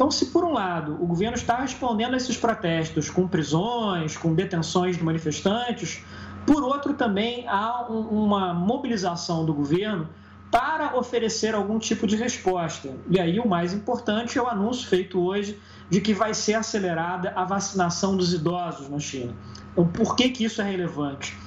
Então, 0.01 0.09
se 0.09 0.25
por 0.25 0.43
um 0.43 0.53
lado 0.53 0.97
o 0.99 1.05
governo 1.05 1.35
está 1.35 1.57
respondendo 1.57 2.15
a 2.15 2.17
esses 2.17 2.35
protestos 2.35 3.07
com 3.07 3.27
prisões, 3.27 4.17
com 4.17 4.33
detenções 4.33 4.97
de 4.97 5.03
manifestantes, 5.03 6.03
por 6.43 6.63
outro 6.63 6.95
também 6.95 7.47
há 7.47 7.83
uma 7.87 8.51
mobilização 8.51 9.45
do 9.45 9.53
governo 9.53 10.09
para 10.49 10.97
oferecer 10.97 11.53
algum 11.53 11.77
tipo 11.77 12.07
de 12.07 12.15
resposta. 12.15 12.89
E 13.11 13.19
aí 13.19 13.39
o 13.39 13.47
mais 13.47 13.75
importante 13.75 14.39
é 14.39 14.41
o 14.41 14.47
anúncio 14.47 14.89
feito 14.89 15.19
hoje 15.19 15.61
de 15.87 16.01
que 16.01 16.15
vai 16.15 16.33
ser 16.33 16.55
acelerada 16.55 17.31
a 17.35 17.45
vacinação 17.45 18.17
dos 18.17 18.33
idosos 18.33 18.89
na 18.89 18.97
China. 18.97 19.35
Então, 19.71 19.85
por 19.87 20.15
que, 20.15 20.29
que 20.29 20.45
isso 20.45 20.63
é 20.63 20.65
relevante? 20.67 21.37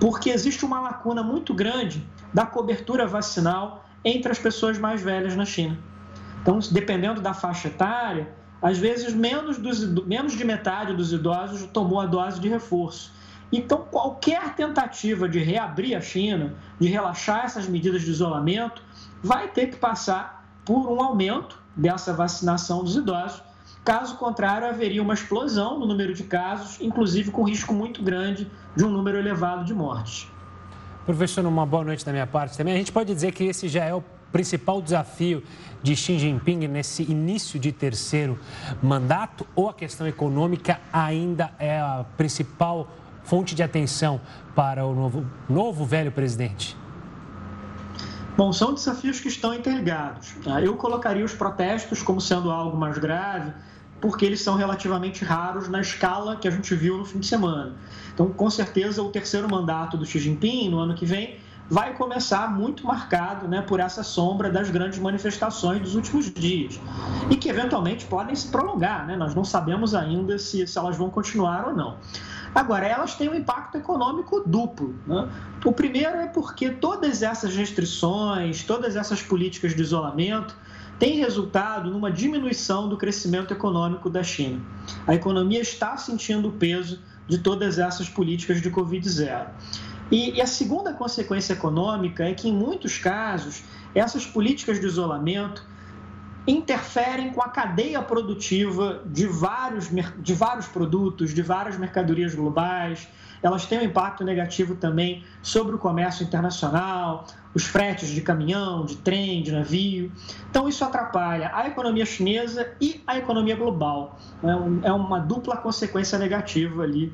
Porque 0.00 0.30
existe 0.30 0.64
uma 0.64 0.80
lacuna 0.80 1.22
muito 1.22 1.54
grande 1.54 2.04
da 2.34 2.44
cobertura 2.44 3.06
vacinal 3.06 3.84
entre 4.04 4.32
as 4.32 4.38
pessoas 4.40 4.76
mais 4.78 5.00
velhas 5.00 5.36
na 5.36 5.44
China. 5.44 5.78
Então, 6.42 6.58
dependendo 6.70 7.20
da 7.20 7.34
faixa 7.34 7.68
etária, 7.68 8.28
às 8.62 8.78
vezes 8.78 9.14
menos, 9.14 9.58
dos, 9.58 9.84
menos 10.04 10.32
de 10.32 10.44
metade 10.44 10.94
dos 10.94 11.12
idosos 11.12 11.66
tomou 11.66 12.00
a 12.00 12.06
dose 12.06 12.40
de 12.40 12.48
reforço. 12.48 13.12
Então, 13.52 13.84
qualquer 13.90 14.54
tentativa 14.54 15.28
de 15.28 15.40
reabrir 15.40 15.96
a 15.96 16.00
China, 16.00 16.54
de 16.78 16.88
relaxar 16.88 17.44
essas 17.44 17.66
medidas 17.66 18.02
de 18.02 18.10
isolamento, 18.10 18.82
vai 19.22 19.48
ter 19.48 19.66
que 19.68 19.76
passar 19.76 20.46
por 20.64 20.88
um 20.88 21.02
aumento 21.02 21.58
dessa 21.74 22.12
vacinação 22.12 22.84
dos 22.84 22.96
idosos. 22.96 23.42
Caso 23.84 24.16
contrário, 24.18 24.68
haveria 24.68 25.02
uma 25.02 25.14
explosão 25.14 25.78
no 25.78 25.86
número 25.86 26.14
de 26.14 26.22
casos, 26.24 26.80
inclusive 26.80 27.30
com 27.30 27.42
risco 27.42 27.72
muito 27.72 28.02
grande 28.02 28.48
de 28.76 28.84
um 28.84 28.90
número 28.90 29.18
elevado 29.18 29.64
de 29.64 29.74
mortes. 29.74 30.28
Professor, 31.04 31.44
uma 31.44 31.66
boa 31.66 31.82
noite 31.82 32.04
da 32.04 32.12
minha 32.12 32.26
parte 32.26 32.56
também. 32.56 32.74
A 32.74 32.76
gente 32.76 32.92
pode 32.92 33.12
dizer 33.12 33.32
que 33.32 33.44
esse 33.44 33.68
já 33.68 33.84
é 33.84 33.94
o 33.94 34.04
principal 34.32 34.80
desafio 34.80 35.42
de 35.82 35.96
Xi 35.96 36.18
Jinping 36.18 36.68
nesse 36.68 37.02
início 37.02 37.58
de 37.58 37.72
terceiro 37.72 38.38
mandato 38.82 39.46
ou 39.54 39.68
a 39.68 39.74
questão 39.74 40.06
econômica 40.06 40.80
ainda 40.92 41.52
é 41.58 41.80
a 41.80 42.04
principal 42.16 42.88
fonte 43.24 43.54
de 43.54 43.62
atenção 43.62 44.20
para 44.54 44.84
o 44.84 44.94
novo, 44.94 45.26
novo 45.48 45.84
velho 45.84 46.12
presidente? 46.12 46.76
Bom, 48.36 48.52
são 48.52 48.72
desafios 48.72 49.20
que 49.20 49.28
estão 49.28 49.52
interligados. 49.52 50.34
Tá? 50.42 50.62
Eu 50.62 50.76
colocaria 50.76 51.24
os 51.24 51.34
protestos 51.34 52.02
como 52.02 52.20
sendo 52.20 52.50
algo 52.50 52.76
mais 52.76 52.96
grave, 52.96 53.52
porque 54.00 54.24
eles 54.24 54.40
são 54.40 54.56
relativamente 54.56 55.24
raros 55.24 55.68
na 55.68 55.80
escala 55.80 56.36
que 56.36 56.48
a 56.48 56.50
gente 56.50 56.74
viu 56.74 56.96
no 56.96 57.04
fim 57.04 57.20
de 57.20 57.26
semana. 57.26 57.76
Então, 58.14 58.30
com 58.30 58.48
certeza, 58.48 59.02
o 59.02 59.10
terceiro 59.10 59.48
mandato 59.48 59.96
do 59.96 60.06
Xi 60.06 60.18
Jinping, 60.18 60.70
no 60.70 60.78
ano 60.78 60.94
que 60.94 61.04
vem, 61.04 61.38
vai 61.70 61.94
começar 61.94 62.50
muito 62.50 62.84
marcado 62.84 63.46
né, 63.46 63.62
por 63.62 63.78
essa 63.78 64.02
sombra 64.02 64.50
das 64.50 64.68
grandes 64.70 64.98
manifestações 64.98 65.80
dos 65.80 65.94
últimos 65.94 66.28
dias. 66.28 66.80
E 67.30 67.36
que, 67.36 67.48
eventualmente, 67.48 68.04
podem 68.06 68.34
se 68.34 68.48
prolongar. 68.48 69.06
Né? 69.06 69.16
Nós 69.16 69.34
não 69.34 69.44
sabemos 69.44 69.94
ainda 69.94 70.36
se, 70.36 70.66
se 70.66 70.76
elas 70.76 70.96
vão 70.96 71.08
continuar 71.08 71.68
ou 71.68 71.74
não. 71.74 71.96
Agora, 72.52 72.84
elas 72.84 73.14
têm 73.14 73.28
um 73.28 73.34
impacto 73.34 73.78
econômico 73.78 74.42
duplo. 74.44 74.96
Né? 75.06 75.28
O 75.64 75.72
primeiro 75.72 76.16
é 76.16 76.26
porque 76.26 76.70
todas 76.70 77.22
essas 77.22 77.54
restrições, 77.54 78.64
todas 78.64 78.96
essas 78.96 79.22
políticas 79.22 79.72
de 79.72 79.80
isolamento, 79.80 80.56
têm 80.98 81.18
resultado 81.18 81.88
numa 81.88 82.10
diminuição 82.10 82.88
do 82.88 82.96
crescimento 82.96 83.54
econômico 83.54 84.10
da 84.10 84.24
China. 84.24 84.60
A 85.06 85.14
economia 85.14 85.60
está 85.60 85.96
sentindo 85.96 86.48
o 86.48 86.52
peso 86.52 86.98
de 87.28 87.38
todas 87.38 87.78
essas 87.78 88.08
políticas 88.08 88.60
de 88.60 88.68
Covid-0. 88.70 89.46
E, 90.10 90.36
e 90.36 90.40
a 90.40 90.46
segunda 90.46 90.92
consequência 90.92 91.52
econômica 91.52 92.24
é 92.24 92.34
que, 92.34 92.48
em 92.48 92.52
muitos 92.52 92.98
casos, 92.98 93.62
essas 93.94 94.26
políticas 94.26 94.80
de 94.80 94.86
isolamento 94.86 95.64
interferem 96.46 97.32
com 97.32 97.42
a 97.42 97.48
cadeia 97.48 98.02
produtiva 98.02 99.02
de 99.06 99.26
vários, 99.26 99.90
de 100.18 100.34
vários 100.34 100.66
produtos, 100.66 101.34
de 101.34 101.42
várias 101.42 101.76
mercadorias 101.78 102.34
globais. 102.34 103.06
Elas 103.42 103.66
têm 103.66 103.78
um 103.78 103.82
impacto 103.82 104.24
negativo 104.24 104.74
também 104.74 105.24
sobre 105.42 105.74
o 105.74 105.78
comércio 105.78 106.24
internacional, 106.24 107.26
os 107.54 107.64
fretes 107.64 108.08
de 108.08 108.20
caminhão, 108.20 108.84
de 108.84 108.96
trem, 108.96 109.42
de 109.42 109.52
navio. 109.52 110.10
Então, 110.50 110.68
isso 110.68 110.84
atrapalha 110.84 111.50
a 111.54 111.66
economia 111.66 112.04
chinesa 112.04 112.72
e 112.80 113.02
a 113.06 113.16
economia 113.16 113.56
global. 113.56 114.18
É, 114.42 114.88
é 114.88 114.92
uma 114.92 115.20
dupla 115.20 115.56
consequência 115.56 116.18
negativa 116.18 116.82
ali 116.82 117.12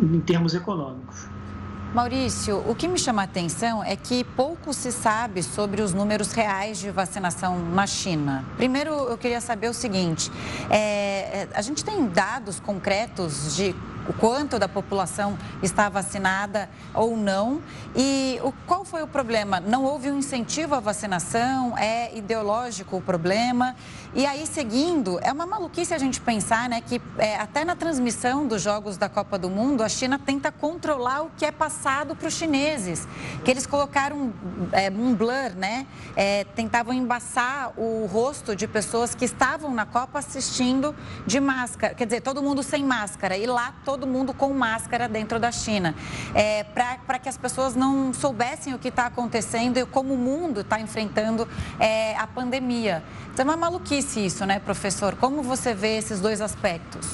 em 0.00 0.20
termos 0.20 0.54
econômicos. 0.54 1.28
Maurício, 1.94 2.60
o 2.68 2.74
que 2.74 2.88
me 2.88 2.98
chama 2.98 3.22
a 3.22 3.24
atenção 3.24 3.84
é 3.84 3.94
que 3.94 4.24
pouco 4.24 4.74
se 4.74 4.90
sabe 4.90 5.44
sobre 5.44 5.80
os 5.80 5.94
números 5.94 6.32
reais 6.32 6.80
de 6.80 6.90
vacinação 6.90 7.56
na 7.56 7.86
China. 7.86 8.44
Primeiro, 8.56 8.90
eu 8.90 9.16
queria 9.16 9.40
saber 9.40 9.68
o 9.70 9.72
seguinte: 9.72 10.28
é, 10.68 11.46
a 11.54 11.62
gente 11.62 11.84
tem 11.84 12.04
dados 12.08 12.58
concretos 12.58 13.54
de 13.54 13.76
o 14.08 14.12
quanto 14.12 14.58
da 14.58 14.68
população 14.68 15.38
está 15.62 15.88
vacinada 15.88 16.68
ou 16.92 17.16
não. 17.16 17.60
E 17.94 18.38
o, 18.42 18.52
qual 18.66 18.84
foi 18.84 19.02
o 19.02 19.06
problema? 19.06 19.60
Não 19.60 19.84
houve 19.84 20.10
um 20.10 20.18
incentivo 20.18 20.74
à 20.74 20.80
vacinação? 20.80 21.76
É 21.78 22.16
ideológico 22.16 22.96
o 22.96 23.00
problema? 23.00 23.74
E 24.14 24.26
aí, 24.26 24.46
seguindo, 24.46 25.18
é 25.22 25.32
uma 25.32 25.46
maluquice 25.46 25.92
a 25.92 25.98
gente 25.98 26.20
pensar 26.20 26.68
né, 26.68 26.80
que 26.80 27.00
é, 27.18 27.36
até 27.36 27.64
na 27.64 27.74
transmissão 27.74 28.46
dos 28.46 28.62
Jogos 28.62 28.96
da 28.96 29.08
Copa 29.08 29.38
do 29.38 29.50
Mundo, 29.50 29.82
a 29.82 29.88
China 29.88 30.18
tenta 30.18 30.52
controlar 30.52 31.22
o 31.22 31.30
que 31.36 31.44
é 31.44 31.50
passado 31.50 32.14
para 32.14 32.28
os 32.28 32.34
chineses. 32.34 33.08
Que 33.44 33.50
eles 33.50 33.66
colocaram 33.66 34.32
é, 34.72 34.90
um 34.90 35.14
blur, 35.14 35.54
né? 35.56 35.86
É, 36.16 36.44
tentavam 36.44 36.92
embaçar 36.92 37.72
o 37.76 38.06
rosto 38.06 38.54
de 38.54 38.66
pessoas 38.66 39.14
que 39.14 39.24
estavam 39.24 39.72
na 39.74 39.86
Copa 39.86 40.18
assistindo 40.18 40.94
de 41.26 41.40
máscara. 41.40 41.94
Quer 41.94 42.04
dizer, 42.04 42.20
todo 42.20 42.42
mundo 42.42 42.62
sem 42.62 42.84
máscara. 42.84 43.36
E 43.36 43.46
lá, 43.46 43.74
todo 43.84 43.93
todo 43.94 44.08
mundo 44.08 44.34
com 44.34 44.52
máscara 44.52 45.08
dentro 45.08 45.38
da 45.38 45.52
China, 45.52 45.94
é, 46.34 46.64
para 46.64 47.16
que 47.16 47.28
as 47.28 47.38
pessoas 47.38 47.76
não 47.76 48.12
soubessem 48.12 48.74
o 48.74 48.78
que 48.78 48.88
está 48.88 49.06
acontecendo 49.06 49.78
e 49.78 49.86
como 49.86 50.14
o 50.14 50.18
mundo 50.18 50.62
está 50.62 50.80
enfrentando 50.80 51.46
é, 51.78 52.16
a 52.16 52.26
pandemia. 52.26 53.04
Então 53.32 53.44
é 53.44 53.48
uma 53.48 53.56
maluquice 53.56 54.26
isso, 54.26 54.44
né, 54.44 54.58
professor? 54.58 55.14
Como 55.14 55.44
você 55.44 55.72
vê 55.72 55.96
esses 55.96 56.18
dois 56.20 56.40
aspectos? 56.40 57.06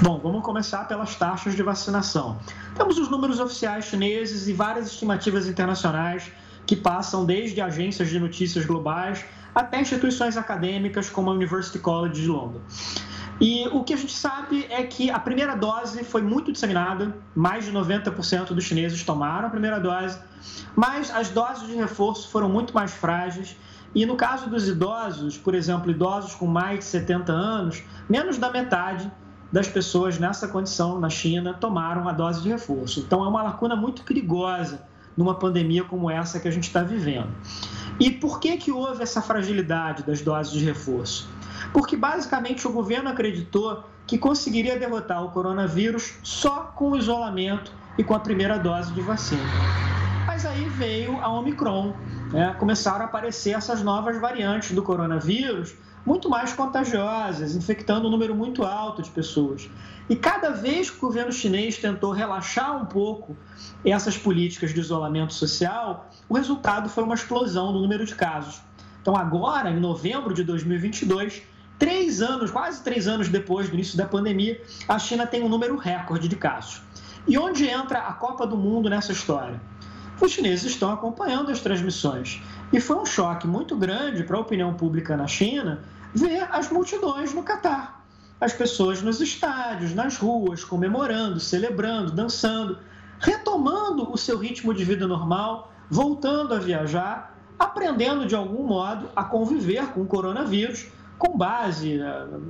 Bom, 0.00 0.18
vamos 0.18 0.42
começar 0.42 0.88
pelas 0.88 1.14
taxas 1.14 1.54
de 1.54 1.62
vacinação. 1.62 2.38
Temos 2.74 2.96
os 2.96 3.10
números 3.10 3.38
oficiais 3.38 3.84
chineses 3.84 4.48
e 4.48 4.54
várias 4.54 4.86
estimativas 4.86 5.46
internacionais 5.46 6.32
que 6.64 6.74
passam 6.74 7.26
desde 7.26 7.60
agências 7.60 8.08
de 8.08 8.18
notícias 8.18 8.64
globais 8.64 9.22
até 9.54 9.78
instituições 9.78 10.38
acadêmicas 10.38 11.10
como 11.10 11.30
a 11.30 11.34
University 11.34 11.78
College 11.78 12.22
de 12.22 12.28
Londres. 12.28 12.62
E 13.40 13.66
o 13.68 13.82
que 13.82 13.92
a 13.92 13.96
gente 13.96 14.12
sabe 14.12 14.66
é 14.70 14.82
que 14.84 15.10
a 15.10 15.18
primeira 15.18 15.56
dose 15.56 16.04
foi 16.04 16.22
muito 16.22 16.52
disseminada, 16.52 17.16
mais 17.34 17.64
de 17.64 17.72
90% 17.72 18.48
dos 18.48 18.64
chineses 18.64 19.02
tomaram 19.02 19.48
a 19.48 19.50
primeira 19.50 19.80
dose, 19.80 20.18
mas 20.76 21.10
as 21.10 21.28
doses 21.30 21.66
de 21.66 21.74
reforço 21.74 22.30
foram 22.30 22.48
muito 22.48 22.72
mais 22.74 22.92
frágeis. 22.92 23.56
E 23.94 24.06
no 24.06 24.16
caso 24.16 24.48
dos 24.48 24.68
idosos, 24.68 25.36
por 25.36 25.54
exemplo, 25.54 25.90
idosos 25.90 26.34
com 26.34 26.46
mais 26.46 26.78
de 26.80 26.84
70 26.86 27.32
anos, 27.32 27.82
menos 28.08 28.38
da 28.38 28.50
metade 28.50 29.10
das 29.50 29.68
pessoas 29.68 30.18
nessa 30.18 30.48
condição 30.48 30.98
na 30.98 31.10
China 31.10 31.52
tomaram 31.52 32.08
a 32.08 32.12
dose 32.12 32.42
de 32.42 32.48
reforço. 32.48 33.00
Então 33.00 33.22
é 33.24 33.28
uma 33.28 33.42
lacuna 33.42 33.76
muito 33.76 34.02
perigosa 34.02 34.82
numa 35.16 35.34
pandemia 35.34 35.84
como 35.84 36.10
essa 36.10 36.40
que 36.40 36.48
a 36.48 36.50
gente 36.50 36.64
está 36.64 36.82
vivendo. 36.82 37.28
E 38.00 38.10
por 38.10 38.40
que, 38.40 38.56
que 38.56 38.72
houve 38.72 39.02
essa 39.02 39.20
fragilidade 39.20 40.02
das 40.04 40.22
doses 40.22 40.52
de 40.52 40.64
reforço? 40.64 41.28
Porque 41.72 41.96
basicamente 41.96 42.66
o 42.66 42.72
governo 42.72 43.08
acreditou 43.08 43.84
que 44.06 44.18
conseguiria 44.18 44.78
derrotar 44.78 45.24
o 45.24 45.30
coronavírus 45.30 46.14
só 46.22 46.72
com 46.76 46.90
o 46.90 46.96
isolamento 46.96 47.72
e 47.96 48.04
com 48.04 48.14
a 48.14 48.20
primeira 48.20 48.58
dose 48.58 48.92
de 48.92 49.00
vacina. 49.00 49.42
Mas 50.26 50.44
aí 50.44 50.68
veio 50.68 51.18
a 51.20 51.28
Omicron, 51.30 51.94
né? 52.32 52.54
começaram 52.58 53.02
a 53.02 53.04
aparecer 53.04 53.54
essas 53.54 53.82
novas 53.82 54.20
variantes 54.20 54.72
do 54.72 54.82
coronavírus, 54.82 55.74
muito 56.04 56.28
mais 56.28 56.52
contagiosas, 56.52 57.54
infectando 57.54 58.08
um 58.08 58.10
número 58.10 58.34
muito 58.34 58.64
alto 58.64 59.02
de 59.02 59.10
pessoas. 59.10 59.70
E 60.08 60.16
cada 60.16 60.50
vez 60.50 60.90
que 60.90 60.98
o 60.98 61.00
governo 61.00 61.32
chinês 61.32 61.78
tentou 61.78 62.12
relaxar 62.12 62.76
um 62.76 62.86
pouco 62.86 63.36
essas 63.84 64.18
políticas 64.18 64.74
de 64.74 64.80
isolamento 64.80 65.32
social, 65.32 66.10
o 66.28 66.34
resultado 66.34 66.88
foi 66.88 67.04
uma 67.04 67.14
explosão 67.14 67.72
no 67.72 67.80
número 67.80 68.04
de 68.04 68.14
casos. 68.14 68.60
Então, 69.00 69.16
agora, 69.16 69.70
em 69.70 69.80
novembro 69.80 70.34
de 70.34 70.44
2022, 70.44 71.42
Três 71.82 72.22
anos, 72.22 72.52
quase 72.52 72.80
três 72.80 73.08
anos 73.08 73.28
depois 73.28 73.68
do 73.68 73.74
início 73.74 73.98
da 73.98 74.06
pandemia, 74.06 74.62
a 74.86 75.00
China 75.00 75.26
tem 75.26 75.42
um 75.42 75.48
número 75.48 75.76
recorde 75.76 76.28
de 76.28 76.36
casos. 76.36 76.80
E 77.26 77.36
onde 77.36 77.66
entra 77.66 77.98
a 77.98 78.12
Copa 78.12 78.46
do 78.46 78.56
Mundo 78.56 78.88
nessa 78.88 79.10
história? 79.10 79.60
Os 80.20 80.30
chineses 80.30 80.70
estão 80.70 80.92
acompanhando 80.92 81.50
as 81.50 81.60
transmissões. 81.60 82.40
E 82.72 82.78
foi 82.78 82.94
um 82.94 83.04
choque 83.04 83.48
muito 83.48 83.74
grande 83.74 84.22
para 84.22 84.36
a 84.36 84.40
opinião 84.40 84.74
pública 84.74 85.16
na 85.16 85.26
China 85.26 85.82
ver 86.14 86.46
as 86.52 86.70
multidões 86.70 87.34
no 87.34 87.42
Catar. 87.42 88.06
As 88.40 88.52
pessoas 88.52 89.02
nos 89.02 89.20
estádios, 89.20 89.92
nas 89.92 90.16
ruas, 90.16 90.62
comemorando, 90.62 91.40
celebrando, 91.40 92.12
dançando, 92.12 92.78
retomando 93.18 94.08
o 94.08 94.16
seu 94.16 94.38
ritmo 94.38 94.72
de 94.72 94.84
vida 94.84 95.08
normal, 95.08 95.72
voltando 95.90 96.54
a 96.54 96.60
viajar, 96.60 97.36
aprendendo 97.58 98.24
de 98.24 98.36
algum 98.36 98.62
modo 98.62 99.08
a 99.16 99.24
conviver 99.24 99.88
com 99.88 100.02
o 100.02 100.06
coronavírus 100.06 100.86
com 101.18 101.36
base 101.36 102.00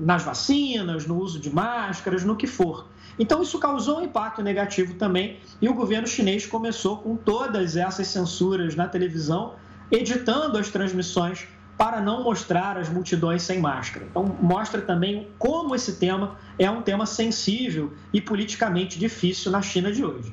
nas 0.01 0.23
vacinas, 0.23 1.07
no 1.07 1.19
uso 1.19 1.39
de 1.39 1.51
máscaras, 1.51 2.25
no 2.25 2.37
que 2.37 2.47
for. 2.47 2.89
Então, 3.19 3.43
isso 3.43 3.59
causou 3.59 3.99
um 3.99 4.05
impacto 4.05 4.43
negativo 4.43 4.95
também, 4.95 5.39
e 5.61 5.69
o 5.69 5.75
governo 5.75 6.07
chinês 6.07 6.47
começou 6.47 6.99
com 6.99 7.17
todas 7.17 7.77
essas 7.77 8.07
censuras 8.07 8.75
na 8.75 8.89
televisão, 8.89 9.55
editando 9.91 10.57
as 10.57 10.71
transmissões 10.71 11.47
para 11.77 12.01
não 12.01 12.23
mostrar 12.23 12.79
as 12.79 12.89
multidões 12.89 13.43
sem 13.43 13.59
máscara. 13.59 14.07
Então, 14.09 14.25
mostra 14.41 14.81
também 14.81 15.29
como 15.39 15.75
esse 15.75 15.97
tema 15.97 16.37
é 16.59 16.71
um 16.71 16.81
tema 16.81 17.07
sensível 17.07 17.93
e 18.13 18.21
politicamente 18.21 18.99
difícil 18.99 19.51
na 19.51 19.61
China 19.61 19.93
de 19.93 20.05
hoje. 20.05 20.33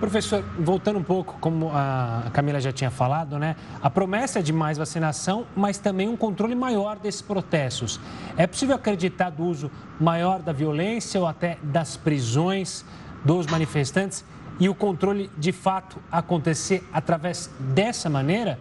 Professor, 0.00 0.44
voltando 0.58 0.98
um 0.98 1.02
pouco, 1.02 1.38
como 1.40 1.70
a 1.72 2.24
Camila 2.32 2.60
já 2.60 2.72
tinha 2.72 2.90
falado, 2.90 3.38
né? 3.38 3.56
A 3.80 3.88
promessa 3.88 4.40
é 4.40 4.42
de 4.42 4.52
mais 4.52 4.76
vacinação, 4.76 5.46
mas 5.56 5.78
também 5.78 6.08
um 6.08 6.16
controle 6.16 6.54
maior 6.54 6.98
desses 6.98 7.22
protestos. 7.22 8.00
É 8.36 8.46
possível 8.46 8.74
acreditar 8.74 9.30
do 9.30 9.44
uso 9.44 9.70
maior 9.98 10.42
da 10.42 10.52
violência 10.52 11.20
ou 11.20 11.26
até 11.26 11.58
das 11.62 11.96
prisões 11.96 12.84
dos 13.24 13.46
manifestantes 13.46 14.24
e 14.58 14.68
o 14.68 14.74
controle 14.74 15.30
de 15.38 15.52
fato 15.52 15.96
acontecer 16.10 16.86
através 16.92 17.50
dessa 17.58 18.10
maneira? 18.10 18.58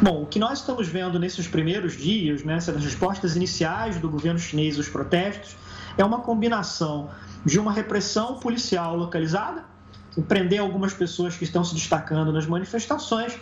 Bom, 0.00 0.22
o 0.22 0.26
que 0.26 0.38
nós 0.38 0.60
estamos 0.60 0.88
vendo 0.88 1.18
nesses 1.18 1.46
primeiros 1.46 1.96
dias, 1.96 2.42
né, 2.44 2.56
essas 2.56 2.82
respostas 2.82 3.36
iniciais 3.36 3.98
do 3.98 4.08
governo 4.08 4.38
chinês 4.38 4.76
aos 4.78 4.88
protestos, 4.88 5.56
é 5.98 6.04
uma 6.04 6.20
combinação 6.20 7.10
de 7.44 7.58
uma 7.58 7.72
repressão 7.72 8.38
policial 8.38 8.96
localizada, 8.96 9.64
prender 10.28 10.60
algumas 10.60 10.92
pessoas 10.92 11.36
que 11.36 11.44
estão 11.44 11.62
se 11.64 11.74
destacando 11.74 12.32
nas 12.32 12.46
manifestações, 12.46 13.38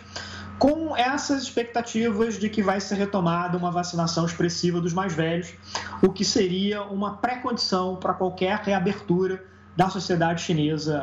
com 0.57 0.95
essas 0.95 1.43
expectativas 1.43 2.37
de 2.37 2.49
que 2.49 2.61
vai 2.61 2.81
ser 2.81 2.95
retomada 2.95 3.57
uma 3.57 3.71
vacinação 3.71 4.25
expressiva 4.25 4.81
dos 4.81 4.93
mais 4.93 5.13
velhos, 5.13 5.53
o 6.01 6.09
que 6.09 6.25
seria 6.25 6.83
uma 6.83 7.15
pré-condição 7.15 7.95
para 7.95 8.13
qualquer 8.13 8.59
reabertura 8.59 9.43
da 9.79 9.89
sociedade 9.89 10.41
chinesa 10.41 11.01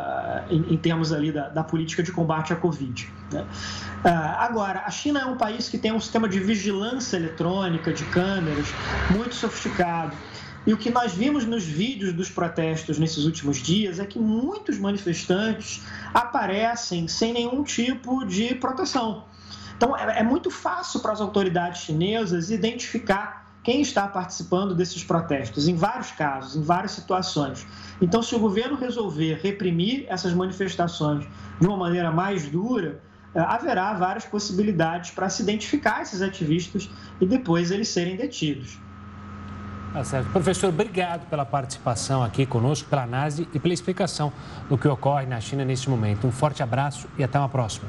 eh, 0.51 0.55
em, 0.55 0.75
em 0.75 0.77
termos 0.77 1.11
ali 1.11 1.33
da, 1.33 1.49
da, 1.49 1.65
política 1.65 2.03
de 2.03 2.13
combate 2.13 2.53
à 2.53 2.57
Covid. 2.57 3.11
Né? 3.33 3.41
Uh, 3.41 4.09
agora, 4.39 4.83
a 4.85 4.91
China 4.91 5.21
é 5.21 5.25
um 5.25 5.39
país 5.39 5.71
que 5.71 5.79
tem 5.79 5.93
um 5.93 6.01
sistema 6.01 6.29
de 6.29 6.39
vigilância 6.39 7.17
eletrônica, 7.17 7.91
de 7.91 8.05
câmeras, 8.05 8.67
muito 9.09 9.35
sofisticado. 9.35 10.15
E 10.67 10.73
o 10.73 10.77
que 10.77 10.91
nós 10.91 11.13
vimos 11.13 11.45
nos 11.47 11.65
vídeos 11.65 12.13
dos 12.13 12.29
protestos 12.29 12.99
nesses 12.99 13.25
últimos 13.25 13.59
dias 13.59 14.01
é 14.01 14.05
que 14.05 14.19
muitos 14.19 14.79
manifestantes 14.79 15.83
aparecem 16.13 17.07
sem 17.07 17.33
nenhum 17.33 17.63
tipo 17.63 18.25
de 18.25 18.55
proteção. 18.57 19.25
Então, 19.77 19.97
é, 19.97 20.21
é 20.21 20.23
muito 20.25 20.51
fácil 20.51 21.01
para 21.01 21.13
as 21.13 21.21
autoridades 21.21 21.83
chinesas 21.83 22.51
identificar 22.51 23.47
quem 23.63 23.81
está 23.81 24.09
participando 24.09 24.75
desses 24.75 25.05
protestos, 25.05 25.69
em 25.69 25.75
vários 25.75 26.11
casos, 26.13 26.57
em 26.57 26.63
várias 26.63 26.93
situações. 26.93 27.67
Então, 28.01 28.23
se 28.23 28.35
o 28.35 28.39
governo 28.39 28.77
resolver 28.77 29.41
reprimir 29.43 30.07
essas 30.09 30.33
manifestações 30.33 31.27
de 31.61 31.67
uma 31.67 31.77
maneira 31.77 32.11
mais 32.11 32.49
dura, 32.49 33.01
é, 33.35 33.41
haverá 33.41 33.93
várias 33.93 34.25
possibilidades 34.25 35.11
para 35.11 35.29
se 35.29 35.43
identificar 35.43 36.03
esses 36.03 36.23
ativistas 36.23 36.89
e 37.21 37.27
depois 37.27 37.71
eles 37.71 37.89
serem 37.89 38.17
detidos. 38.17 38.79
Tá 39.93 40.05
certo. 40.05 40.31
Professor, 40.31 40.69
obrigado 40.69 41.27
pela 41.29 41.45
participação 41.45 42.23
aqui 42.23 42.45
conosco, 42.45 42.89
pela 42.89 43.03
análise 43.03 43.49
e 43.55 43.59
pela 43.59 43.73
explicação 43.73 44.33
do 44.69 44.77
que 44.77 44.87
ocorre 44.87 45.27
na 45.27 45.41
China 45.41 45.65
neste 45.65 45.89
momento. 45.89 46.27
Um 46.27 46.33
forte 46.33 46.63
abraço 46.63 47.09
e 47.19 47.25
até 47.25 47.39
uma 47.39 47.49
próxima. 47.49 47.89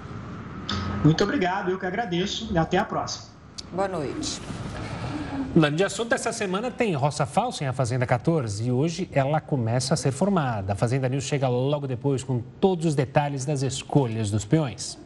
Muito 1.04 1.24
obrigado, 1.24 1.70
eu 1.70 1.80
que 1.80 1.86
agradeço 1.86 2.50
e 2.52 2.58
até 2.58 2.78
a 2.78 2.86
próxima. 2.86 3.26
Boa 3.72 3.88
noite. 3.88 4.42
Mudando 5.54 5.76
de 5.76 5.84
assunto, 5.84 6.14
essa 6.14 6.32
semana 6.32 6.70
tem 6.70 6.94
roça 6.94 7.26
falsa 7.26 7.64
em 7.64 7.68
A 7.68 7.74
Fazenda 7.74 8.06
14 8.06 8.68
e 8.68 8.72
hoje 8.72 9.10
ela 9.12 9.42
começa 9.42 9.94
a 9.94 9.98
ser 9.98 10.12
formada. 10.12 10.74
A 10.74 10.76
Fazenda 10.76 11.10
News 11.10 11.24
chega 11.24 11.48
logo 11.48 11.88
depois 11.88 12.24
com 12.24 12.40
todos 12.60 12.86
os 12.86 12.96
detalhes 12.96 13.44
das 13.46 13.62
escolhas 13.62 14.30
dos 14.30 14.46
peões. 14.46 14.98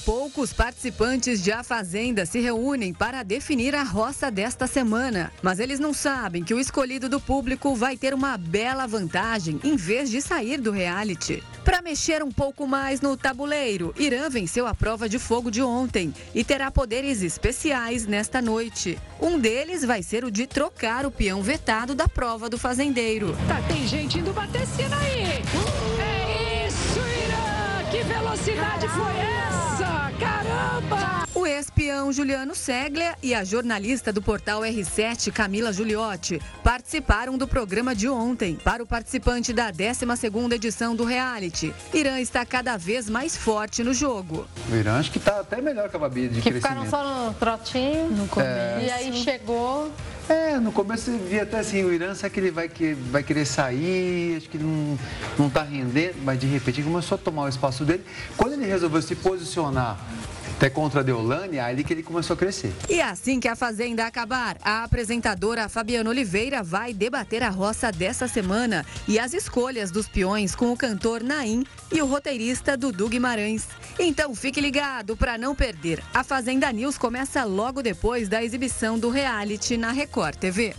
Daqui 0.00 0.10
a 0.10 0.14
pouco, 0.14 0.40
os 0.40 0.52
participantes 0.52 1.42
de 1.42 1.52
A 1.52 1.62
Fazenda 1.62 2.24
se 2.24 2.40
reúnem 2.40 2.94
para 2.94 3.22
definir 3.22 3.74
a 3.74 3.82
roça 3.82 4.30
desta 4.30 4.66
semana. 4.66 5.30
Mas 5.42 5.58
eles 5.58 5.78
não 5.78 5.92
sabem 5.92 6.42
que 6.42 6.54
o 6.54 6.60
escolhido 6.60 7.06
do 7.06 7.20
público 7.20 7.74
vai 7.74 7.98
ter 7.98 8.14
uma 8.14 8.38
bela 8.38 8.86
vantagem 8.86 9.60
em 9.62 9.76
vez 9.76 10.10
de 10.10 10.22
sair 10.22 10.58
do 10.58 10.70
reality. 10.70 11.42
Para 11.64 11.82
mexer 11.82 12.22
um 12.22 12.30
pouco 12.30 12.66
mais 12.66 13.02
no 13.02 13.14
tabuleiro, 13.14 13.94
Irã 13.98 14.30
venceu 14.30 14.66
a 14.66 14.74
prova 14.74 15.06
de 15.06 15.18
fogo 15.18 15.50
de 15.50 15.60
ontem 15.60 16.14
e 16.34 16.42
terá 16.42 16.70
poderes 16.70 17.20
especiais 17.20 18.06
nesta 18.06 18.40
noite. 18.40 18.98
Um 19.20 19.38
deles 19.38 19.84
vai 19.84 20.02
ser 20.02 20.24
o 20.24 20.30
de 20.30 20.46
trocar 20.46 21.04
o 21.04 21.10
peão 21.10 21.42
vetado 21.42 21.94
da 21.94 22.08
prova 22.08 22.48
do 22.48 22.56
fazendeiro. 22.56 23.36
Tá, 23.46 23.60
tem 23.68 23.86
gente 23.86 24.18
indo 24.18 24.32
bater 24.32 24.66
cena 24.66 24.96
aí. 24.96 25.42
É 26.00 26.66
isso, 26.66 26.98
Irã! 26.98 27.90
Que 27.90 28.02
velocidade 28.04 28.88
foi 28.88 29.16
essa? 29.18 29.49
Caramba! 30.20 31.29
O 31.32 31.46
espião 31.46 32.12
Juliano 32.12 32.56
Seglia 32.56 33.14
e 33.22 33.32
a 33.34 33.44
jornalista 33.44 34.12
do 34.12 34.20
portal 34.20 34.62
R7, 34.62 35.30
Camila 35.30 35.72
Giuliotti, 35.72 36.42
participaram 36.64 37.38
do 37.38 37.46
programa 37.46 37.94
de 37.94 38.08
ontem. 38.08 38.56
Para 38.56 38.82
o 38.82 38.86
participante 38.86 39.52
da 39.52 39.72
12ª 39.72 40.52
edição 40.52 40.96
do 40.96 41.04
reality, 41.04 41.72
Irã 41.94 42.18
está 42.18 42.44
cada 42.44 42.76
vez 42.76 43.08
mais 43.08 43.36
forte 43.36 43.84
no 43.84 43.94
jogo. 43.94 44.44
O 44.68 44.74
Irã 44.74 44.98
acho 44.98 45.12
que 45.12 45.18
está 45.18 45.38
até 45.38 45.60
melhor 45.60 45.88
que 45.88 45.94
a 45.94 46.00
Babi 46.00 46.28
de 46.28 46.40
que 46.42 46.50
crescimento. 46.50 46.62
ficaram 46.62 46.90
só 46.90 47.26
no 47.28 47.34
trotinho 47.34 48.10
no 48.10 48.26
começo. 48.26 48.50
É. 48.50 48.84
E 48.86 48.90
aí 48.90 49.12
chegou... 49.12 49.92
É, 50.28 50.58
no 50.58 50.70
começo 50.70 51.10
eu 51.10 51.18
via 51.18 51.42
até 51.42 51.58
assim, 51.58 51.82
o 51.84 51.92
Irã, 51.92 52.14
será 52.14 52.30
que 52.30 52.38
ele 52.38 52.52
vai, 52.52 52.68
que, 52.68 52.94
vai 52.94 53.22
querer 53.22 53.44
sair? 53.44 54.36
Acho 54.36 54.48
que 54.48 54.58
não, 54.58 54.98
não 55.38 55.50
tá 55.50 55.62
rendendo, 55.62 56.16
mas 56.22 56.38
de 56.38 56.46
repente 56.46 56.80
ele 56.80 56.88
começou 56.88 57.16
a 57.16 57.18
tomar 57.18 57.42
o 57.42 57.48
espaço 57.48 57.84
dele. 57.84 58.04
Quando 58.36 58.52
ele 58.52 58.64
resolveu 58.64 59.02
se 59.02 59.16
posicionar 59.16 59.98
até 60.56 60.68
contra 60.68 61.00
a 61.00 61.02
Deolane, 61.02 61.56
é 61.56 61.60
ali 61.60 61.82
que 61.82 61.92
ele 61.92 62.02
começou 62.02 62.34
a 62.34 62.36
crescer. 62.36 62.72
E 62.88 63.00
assim 63.00 63.40
que 63.40 63.48
a 63.48 63.56
Fazenda 63.56 64.06
acabar, 64.06 64.56
a 64.62 64.84
apresentadora 64.84 65.68
Fabiana 65.68 66.10
Oliveira 66.10 66.62
vai 66.62 66.92
debater 66.92 67.42
a 67.42 67.48
roça 67.48 67.90
dessa 67.90 68.28
semana 68.28 68.84
e 69.08 69.18
as 69.18 69.32
escolhas 69.32 69.90
dos 69.90 70.08
peões 70.08 70.54
com 70.54 70.70
o 70.72 70.76
cantor 70.76 71.22
Naim 71.22 71.64
e 71.92 72.02
o 72.02 72.06
roteirista 72.06 72.76
Dudu 72.76 73.08
Guimarães. 73.08 73.68
Então 73.98 74.34
fique 74.34 74.60
ligado 74.60 75.16
para 75.16 75.38
não 75.38 75.54
perder. 75.54 76.02
A 76.12 76.22
Fazenda 76.22 76.70
News 76.72 76.98
começa 76.98 77.44
logo 77.44 77.82
depois 77.82 78.28
da 78.28 78.42
exibição 78.42 78.98
do 78.98 79.10
reality 79.10 79.76
na 79.76 79.92
Record 79.92 80.36
TV. 80.36 80.74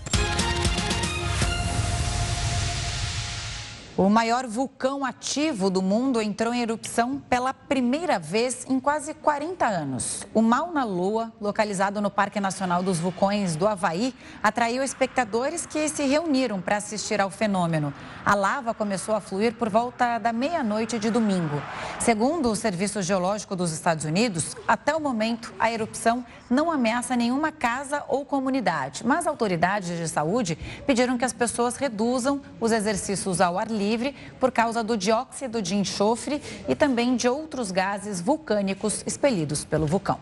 O 3.98 4.08
maior 4.08 4.48
vulcão 4.48 5.04
ativo 5.04 5.70
do 5.70 5.82
mundo 5.82 6.22
entrou 6.22 6.54
em 6.54 6.62
erupção 6.62 7.22
pela 7.30 7.54
primeira 7.54 8.18
vez 8.18 8.66
em 8.70 8.80
quase 8.80 9.14
40 9.14 9.66
anos. 9.68 10.26
O 10.34 10.42
Mauna 10.42 10.86
Loa, 10.86 11.34
localizado 11.42 12.00
no 12.00 12.10
Parque 12.10 12.40
Nacional 12.40 12.82
dos 12.82 13.00
Vulcões 13.00 13.58
do 13.58 13.68
Havaí, 13.68 14.16
atraiu 14.42 14.82
espectadores 14.82 15.66
que 15.66 15.90
se 15.90 16.04
reuniram 16.04 16.62
para 16.62 16.78
assistir 16.78 17.20
ao 17.20 17.30
fenômeno. 17.30 17.94
A 18.26 18.34
lava 18.34 18.74
começou 18.74 19.14
a 19.14 19.20
fluir 19.20 19.56
por 19.56 19.68
volta 19.68 20.18
da 20.20 20.32
meia-noite 20.32 20.98
de 20.98 21.10
domingo. 21.10 21.62
Segundo 22.00 22.50
o 22.50 22.56
Serviço 22.56 23.02
Geológico 23.02 23.58
dos 23.58 23.74
Estados 23.74 24.06
Unidos, 24.06 24.56
até 24.66 24.96
o 24.96 25.02
momento 25.02 25.54
a 25.60 25.70
erupção 25.70 26.26
não 26.50 26.72
ameaça 26.72 27.18
nenhuma 27.18 27.52
casa 27.52 28.06
ou 28.08 28.24
comunidade, 28.24 29.06
mas 29.06 29.28
autoridades 29.28 29.98
de 29.98 30.08
saúde 30.08 30.58
pediram 30.88 31.18
que 31.18 31.26
as 31.26 31.34
pessoas 31.34 31.76
reduzam 31.76 32.42
os 32.60 32.72
exercícios 32.72 33.42
ao 33.42 33.60
ar 33.60 33.68
livre 33.68 33.81
livre 33.82 34.16
por 34.40 34.52
causa 34.52 34.84
do 34.84 34.96
dióxido 34.96 35.62
de 35.62 35.76
enxofre 35.76 36.42
e 36.68 36.76
também 36.76 37.16
de 37.16 37.28
outros 37.28 37.72
gases 37.72 38.22
vulcânicos 38.22 39.04
expelidos 39.06 39.66
pelo 39.66 39.86
vulcão. 39.86 40.20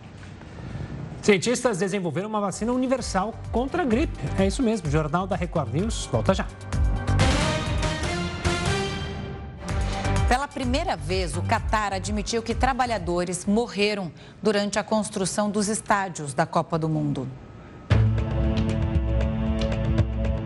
Cientistas 1.22 1.78
desenvolveram 1.78 2.30
uma 2.30 2.40
vacina 2.40 2.72
universal 2.72 3.34
contra 3.52 3.84
a 3.84 3.86
gripe. 3.86 4.18
É 4.38 4.48
isso 4.48 4.64
mesmo. 4.64 4.88
O 4.88 4.92
Jornal 4.92 5.28
da 5.28 5.36
Record 5.36 5.74
News 5.74 6.06
volta 6.06 6.34
já. 6.34 6.48
Pela 10.30 10.48
primeira 10.48 10.96
vez, 10.96 11.36
o 11.36 11.42
Catar 11.42 11.92
admitiu 11.92 12.42
que 12.42 12.56
trabalhadores 12.56 13.46
morreram 13.46 14.12
durante 14.42 14.80
a 14.80 14.84
construção 14.84 15.50
dos 15.50 15.68
estádios 15.68 16.34
da 16.34 16.46
Copa 16.46 16.78
do 16.78 16.88
Mundo. 16.88 17.28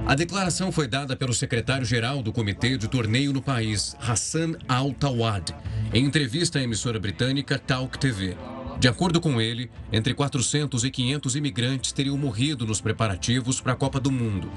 A 0.05 0.15
declaração 0.15 0.69
foi 0.69 0.85
dada 0.85 1.15
pelo 1.15 1.33
secretário-geral 1.33 2.21
do 2.21 2.33
Comitê 2.33 2.77
de 2.77 2.89
Torneio 2.89 3.31
no 3.31 3.41
país, 3.41 3.95
Hassan 4.01 4.55
Al-Tawad, 4.67 5.55
em 5.93 6.03
entrevista 6.03 6.59
à 6.59 6.61
emissora 6.61 6.99
britânica 6.99 7.57
Talk 7.57 7.97
TV. 7.97 8.35
De 8.81 8.89
acordo 8.89 9.21
com 9.21 9.39
ele, 9.39 9.71
entre 9.93 10.13
400 10.13 10.83
e 10.83 10.91
500 10.91 11.37
imigrantes 11.37 11.93
teriam 11.93 12.17
morrido 12.17 12.67
nos 12.67 12.81
preparativos 12.81 13.61
para 13.61 13.71
a 13.71 13.77
Copa 13.77 13.97
do 13.97 14.11
Mundo. 14.11 14.51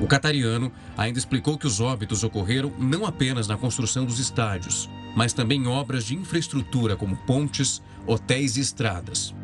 O 0.00 0.06
catariano 0.06 0.72
ainda 0.96 1.18
explicou 1.18 1.58
que 1.58 1.66
os 1.66 1.78
óbitos 1.78 2.24
ocorreram 2.24 2.72
não 2.78 3.04
apenas 3.04 3.46
na 3.46 3.58
construção 3.58 4.06
dos 4.06 4.18
estádios, 4.18 4.88
mas 5.14 5.34
também 5.34 5.60
em 5.60 5.66
obras 5.66 6.06
de 6.06 6.14
infraestrutura 6.14 6.96
como 6.96 7.18
pontes, 7.18 7.82
hotéis 8.06 8.56
e 8.56 8.60
estradas. 8.60 9.34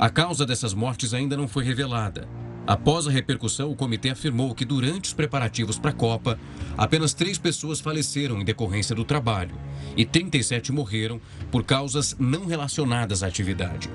A 0.00 0.10
causa 0.10 0.44
dessas 0.44 0.74
mortes 0.74 1.14
ainda 1.14 1.36
não 1.36 1.46
foi 1.46 1.62
revelada, 1.62 2.28
Após 2.66 3.06
a 3.06 3.10
repercussão, 3.10 3.70
o 3.70 3.76
comitê 3.76 4.10
afirmou 4.10 4.52
que 4.52 4.64
durante 4.64 5.04
os 5.04 5.14
preparativos 5.14 5.78
para 5.78 5.92
a 5.92 5.94
Copa, 5.94 6.38
apenas 6.76 7.14
três 7.14 7.38
pessoas 7.38 7.78
faleceram 7.78 8.40
em 8.40 8.44
decorrência 8.44 8.94
do 8.94 9.04
trabalho 9.04 9.54
e 9.96 10.04
37 10.04 10.72
morreram 10.72 11.20
por 11.50 11.62
causas 11.62 12.16
não 12.18 12.44
relacionadas 12.44 13.22
à 13.22 13.28
atividade. 13.28 13.88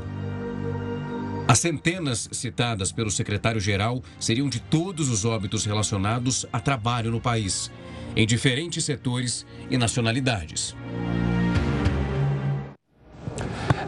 As 1.48 1.60
centenas 1.60 2.30
citadas 2.32 2.94
pelo 2.94 3.12
secretário-geral 3.12 4.02
seriam 4.18 4.48
de 4.48 4.62
todos 4.62 5.10
os 5.10 5.26
óbitos 5.26 5.66
relacionados 5.66 6.46
a 6.54 6.62
trabalho 6.62 7.12
no 7.12 7.20
país, 7.20 7.70
em 8.16 8.26
diferentes 8.26 8.86
setores 8.86 9.46
e 9.70 9.78
nacionalidades. 9.78 10.74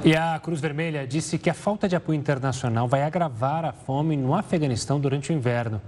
E 0.06 0.18
a 0.18 0.38
Cruz 0.38 0.60
Vermelha 0.60 1.08
disse 1.08 1.38
que 1.38 1.50
a 1.50 1.54
falta 1.54 1.88
de 1.88 1.96
apoio 1.96 2.20
internacional 2.20 2.90
vai 2.90 3.04
agravar 3.04 3.64
a 3.64 3.72
fome 3.72 4.18
no 4.18 4.36
Afeganistão 4.36 5.00
durante 5.00 5.32
o 5.32 5.34
inverno. 5.34 5.82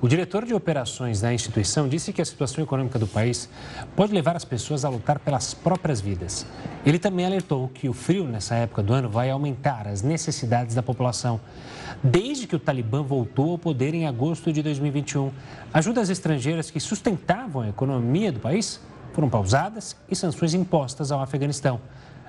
O 0.00 0.06
diretor 0.06 0.44
de 0.44 0.54
operações 0.54 1.20
da 1.20 1.34
instituição 1.34 1.88
disse 1.88 2.12
que 2.12 2.22
a 2.22 2.24
situação 2.24 2.62
econômica 2.62 2.96
do 2.96 3.08
país 3.08 3.48
pode 3.96 4.14
levar 4.14 4.36
as 4.36 4.44
pessoas 4.44 4.84
a 4.84 4.88
lutar 4.88 5.18
pelas 5.18 5.52
próprias 5.52 6.00
vidas. 6.00 6.46
Ele 6.84 6.96
também 6.96 7.26
alertou 7.26 7.68
que 7.68 7.88
o 7.88 7.92
frio 7.92 8.24
nessa 8.24 8.54
época 8.54 8.84
do 8.84 8.92
ano 8.92 9.08
vai 9.08 9.30
aumentar 9.30 9.88
as 9.88 10.00
necessidades 10.00 10.76
da 10.76 10.82
população. 10.82 11.40
Desde 12.04 12.46
que 12.46 12.54
o 12.54 12.60
Talibã 12.60 13.02
voltou 13.02 13.50
ao 13.50 13.58
poder 13.58 13.94
em 13.94 14.06
agosto 14.06 14.52
de 14.52 14.62
2021, 14.62 15.32
ajudas 15.74 16.08
estrangeiras 16.08 16.70
que 16.70 16.78
sustentavam 16.78 17.62
a 17.62 17.68
economia 17.68 18.30
do 18.30 18.38
país 18.38 18.80
foram 19.12 19.28
pausadas 19.28 19.96
e 20.08 20.14
sanções 20.14 20.54
impostas 20.54 21.10
ao 21.10 21.20
Afeganistão. 21.20 21.80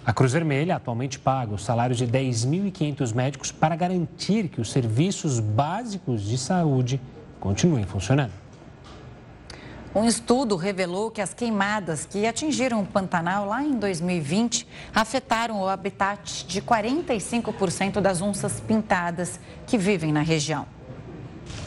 A 0.07 0.13
Cruz 0.13 0.31
Vermelha 0.31 0.77
atualmente 0.77 1.19
paga 1.19 1.53
o 1.53 1.57
salário 1.57 1.93
de 1.93 2.07
10.500 2.07 3.13
médicos 3.13 3.51
para 3.51 3.75
garantir 3.75 4.47
que 4.47 4.61
os 4.61 4.71
serviços 4.71 5.41
básicos 5.41 6.23
de 6.23 6.37
saúde 6.37 7.01
continuem 7.41 7.83
funcionando. 7.83 8.31
Um 9.93 10.05
estudo 10.05 10.55
revelou 10.55 11.11
que 11.11 11.19
as 11.19 11.33
queimadas 11.33 12.05
que 12.05 12.25
atingiram 12.25 12.81
o 12.83 12.85
Pantanal 12.85 13.47
lá 13.47 13.61
em 13.61 13.77
2020 13.77 14.65
afetaram 14.95 15.59
o 15.59 15.67
habitat 15.67 16.45
de 16.47 16.61
45% 16.61 17.99
das 17.99 18.21
onças 18.21 18.61
pintadas 18.61 19.41
que 19.65 19.77
vivem 19.77 20.13
na 20.13 20.21
região. 20.21 20.65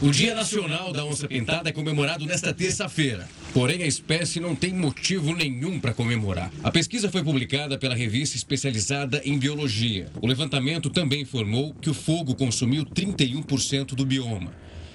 O 0.01 0.09
Dia 0.09 0.33
Nacional 0.33 0.91
da 0.91 1.05
Onça 1.05 1.27
Pintada 1.27 1.69
é 1.69 1.71
comemorado 1.71 2.25
nesta 2.25 2.51
terça-feira. 2.51 3.27
Porém, 3.53 3.83
a 3.83 3.87
espécie 3.87 4.39
não 4.39 4.55
tem 4.55 4.73
motivo 4.73 5.35
nenhum 5.35 5.77
para 5.77 5.93
comemorar. 5.93 6.49
A 6.63 6.71
pesquisa 6.71 7.11
foi 7.11 7.21
publicada 7.21 7.77
pela 7.77 7.93
revista 7.93 8.37
especializada 8.37 9.21
em 9.25 9.37
biologia. 9.37 10.07
O 10.21 10.27
levantamento 10.27 10.89
também 10.89 11.23
informou 11.23 11.73
que 11.73 11.89
o 11.89 11.93
fogo 11.93 12.33
consumiu 12.33 12.85
31% 12.85 13.87
do 13.93 14.05
bioma. 14.05 14.53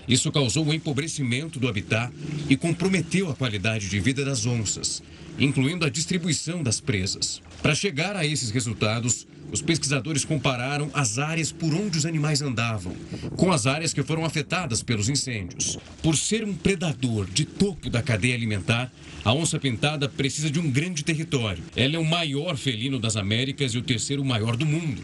Isso 0.08 0.32
causou 0.32 0.64
o 0.64 0.68
um 0.70 0.72
empobrecimento 0.72 1.60
do 1.60 1.68
habitat 1.68 2.10
e 2.48 2.56
comprometeu 2.56 3.28
a 3.28 3.34
qualidade 3.34 3.90
de 3.90 4.00
vida 4.00 4.24
das 4.24 4.46
onças, 4.46 5.02
incluindo 5.38 5.84
a 5.84 5.90
distribuição 5.90 6.62
das 6.62 6.80
presas. 6.80 7.42
Para 7.62 7.74
chegar 7.74 8.16
a 8.16 8.24
esses 8.24 8.50
resultados, 8.50 9.26
os 9.52 9.62
pesquisadores 9.62 10.24
compararam 10.24 10.90
as 10.92 11.18
áreas 11.18 11.52
por 11.52 11.72
onde 11.72 11.98
os 11.98 12.06
animais 12.06 12.42
andavam 12.42 12.94
com 13.36 13.52
as 13.52 13.66
áreas 13.66 13.92
que 13.92 14.02
foram 14.02 14.24
afetadas 14.24 14.82
pelos 14.82 15.08
incêndios. 15.08 15.78
Por 16.02 16.16
ser 16.16 16.44
um 16.44 16.54
predador 16.54 17.26
de 17.26 17.44
topo 17.44 17.88
da 17.88 18.02
cadeia 18.02 18.34
alimentar, 18.34 18.90
a 19.24 19.32
onça 19.32 19.58
pintada 19.58 20.08
precisa 20.08 20.50
de 20.50 20.58
um 20.58 20.70
grande 20.70 21.04
território. 21.04 21.62
Ela 21.74 21.96
é 21.96 21.98
o 21.98 22.04
maior 22.04 22.56
felino 22.56 22.98
das 22.98 23.16
Américas 23.16 23.72
e 23.72 23.78
o 23.78 23.82
terceiro 23.82 24.24
maior 24.24 24.56
do 24.56 24.66
mundo. 24.66 25.02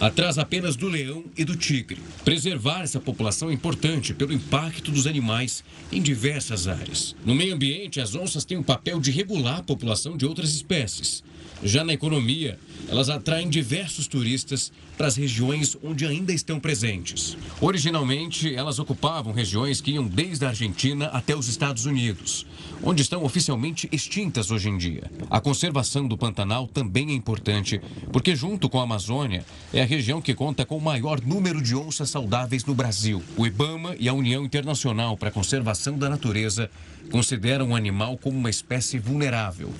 Atrás 0.00 0.38
apenas 0.38 0.76
do 0.76 0.88
leão 0.88 1.24
e 1.36 1.44
do 1.44 1.56
tigre. 1.56 2.00
Preservar 2.24 2.82
essa 2.82 3.00
população 3.00 3.50
é 3.50 3.52
importante 3.52 4.14
pelo 4.14 4.32
impacto 4.32 4.90
dos 4.90 5.06
animais 5.06 5.64
em 5.92 6.02
diversas 6.02 6.66
áreas. 6.68 7.14
No 7.24 7.34
meio 7.34 7.54
ambiente, 7.54 8.00
as 8.00 8.14
onças 8.14 8.44
têm 8.44 8.58
o 8.58 8.64
papel 8.64 9.00
de 9.00 9.10
regular 9.10 9.58
a 9.58 9.62
população 9.62 10.16
de 10.16 10.26
outras 10.26 10.54
espécies. 10.54 11.22
Já 11.62 11.84
na 11.84 11.92
economia, 11.92 12.58
elas 12.88 13.08
atraem 13.08 13.48
diversos 13.48 14.06
turistas 14.06 14.72
para 14.96 15.06
as 15.06 15.16
regiões 15.16 15.76
onde 15.82 16.06
ainda 16.06 16.32
estão 16.32 16.60
presentes. 16.60 17.36
Originalmente, 17.60 18.54
elas 18.54 18.78
ocupavam 18.78 19.32
regiões 19.32 19.80
que 19.80 19.92
iam 19.92 20.06
desde 20.06 20.44
a 20.44 20.48
Argentina 20.48 21.06
até 21.06 21.34
os 21.34 21.48
Estados 21.48 21.86
Unidos, 21.86 22.46
onde 22.82 23.02
estão 23.02 23.24
oficialmente 23.24 23.88
extintas 23.90 24.50
hoje 24.50 24.68
em 24.68 24.76
dia. 24.76 25.10
A 25.30 25.40
conservação 25.40 26.06
do 26.06 26.18
Pantanal 26.18 26.66
também 26.66 27.10
é 27.10 27.14
importante, 27.14 27.80
porque, 28.12 28.36
junto 28.36 28.68
com 28.68 28.78
a 28.78 28.84
Amazônia, 28.84 29.44
é 29.72 29.82
a 29.82 29.86
região 29.86 30.20
que 30.20 30.34
conta 30.34 30.64
com 30.66 30.76
o 30.76 30.82
maior 30.82 31.20
número 31.20 31.62
de 31.62 31.74
onças 31.74 32.10
saudáveis 32.10 32.64
no 32.64 32.74
Brasil. 32.74 33.22
O 33.36 33.46
IBAMA 33.46 33.96
e 33.98 34.08
a 34.08 34.14
União 34.14 34.44
Internacional 34.44 35.16
para 35.16 35.30
a 35.30 35.32
Conservação 35.32 35.98
da 35.98 36.08
Natureza 36.08 36.70
consideram 37.10 37.70
o 37.70 37.76
animal 37.76 38.16
como 38.18 38.38
uma 38.38 38.50
espécie 38.50 38.98
vulnerável. 38.98 39.72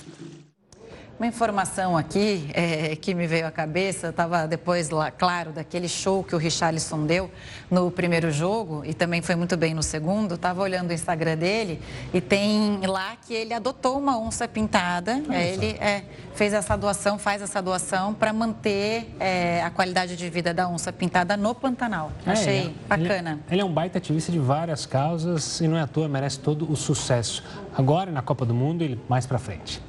Uma 1.16 1.28
informação 1.28 1.96
aqui 1.96 2.50
é, 2.52 2.96
que 2.96 3.14
me 3.14 3.24
veio 3.28 3.46
à 3.46 3.50
cabeça, 3.50 4.08
estava 4.08 4.48
depois 4.48 4.90
lá, 4.90 5.12
claro, 5.12 5.52
daquele 5.52 5.88
show 5.88 6.24
que 6.24 6.34
o 6.34 6.38
Richarlison 6.38 7.06
deu 7.06 7.30
no 7.70 7.88
primeiro 7.88 8.32
jogo 8.32 8.82
e 8.84 8.92
também 8.92 9.22
foi 9.22 9.36
muito 9.36 9.56
bem 9.56 9.74
no 9.74 9.82
segundo. 9.82 10.34
Estava 10.34 10.60
olhando 10.60 10.90
o 10.90 10.92
Instagram 10.92 11.36
dele 11.36 11.80
e 12.12 12.20
tem 12.20 12.80
lá 12.84 13.16
que 13.24 13.32
ele 13.32 13.54
adotou 13.54 13.96
uma 13.96 14.18
onça 14.18 14.48
pintada. 14.48 15.22
É, 15.30 15.52
ele 15.52 15.76
é, 15.80 16.02
fez 16.34 16.52
essa 16.52 16.76
doação, 16.76 17.16
faz 17.16 17.40
essa 17.40 17.62
doação 17.62 18.12
para 18.12 18.32
manter 18.32 19.14
é, 19.20 19.62
a 19.62 19.70
qualidade 19.70 20.16
de 20.16 20.28
vida 20.28 20.52
da 20.52 20.68
onça 20.68 20.92
pintada 20.92 21.36
no 21.36 21.54
Pantanal. 21.54 22.10
É, 22.26 22.32
Achei 22.32 22.58
é. 22.58 22.72
bacana. 22.88 23.30
Ele, 23.30 23.40
ele 23.52 23.60
é 23.60 23.64
um 23.64 23.72
baita 23.72 23.98
ativista 23.98 24.32
de 24.32 24.40
várias 24.40 24.84
causas 24.84 25.60
e 25.60 25.68
não 25.68 25.76
é 25.76 25.82
à 25.82 25.86
toa, 25.86 26.08
merece 26.08 26.40
todo 26.40 26.68
o 26.68 26.74
sucesso. 26.74 27.44
Agora 27.76 28.10
na 28.10 28.20
Copa 28.20 28.44
do 28.44 28.54
Mundo 28.54 28.82
e 28.82 29.00
mais 29.08 29.26
para 29.26 29.38
frente. 29.38 29.80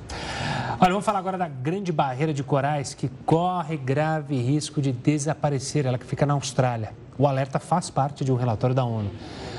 Olha, 0.78 0.92
vamos 0.92 1.06
falar 1.06 1.15
agora 1.18 1.38
da 1.38 1.48
grande 1.48 1.92
barreira 1.92 2.34
de 2.34 2.44
corais 2.44 2.94
que 2.94 3.10
corre 3.26 3.78
grave 3.78 4.36
risco 4.40 4.82
de 4.82 4.92
desaparecer, 4.92 5.86
ela 5.86 5.98
que 5.98 6.06
fica 6.06 6.26
na 6.26 6.34
Austrália. 6.34 6.94
O 7.18 7.26
alerta 7.26 7.60
faz 7.60 7.90
parte 7.90 8.26
de 8.26 8.32
um 8.32 8.36
relatório 8.36 8.76
da 8.76 8.84
ONU. 8.84 9.10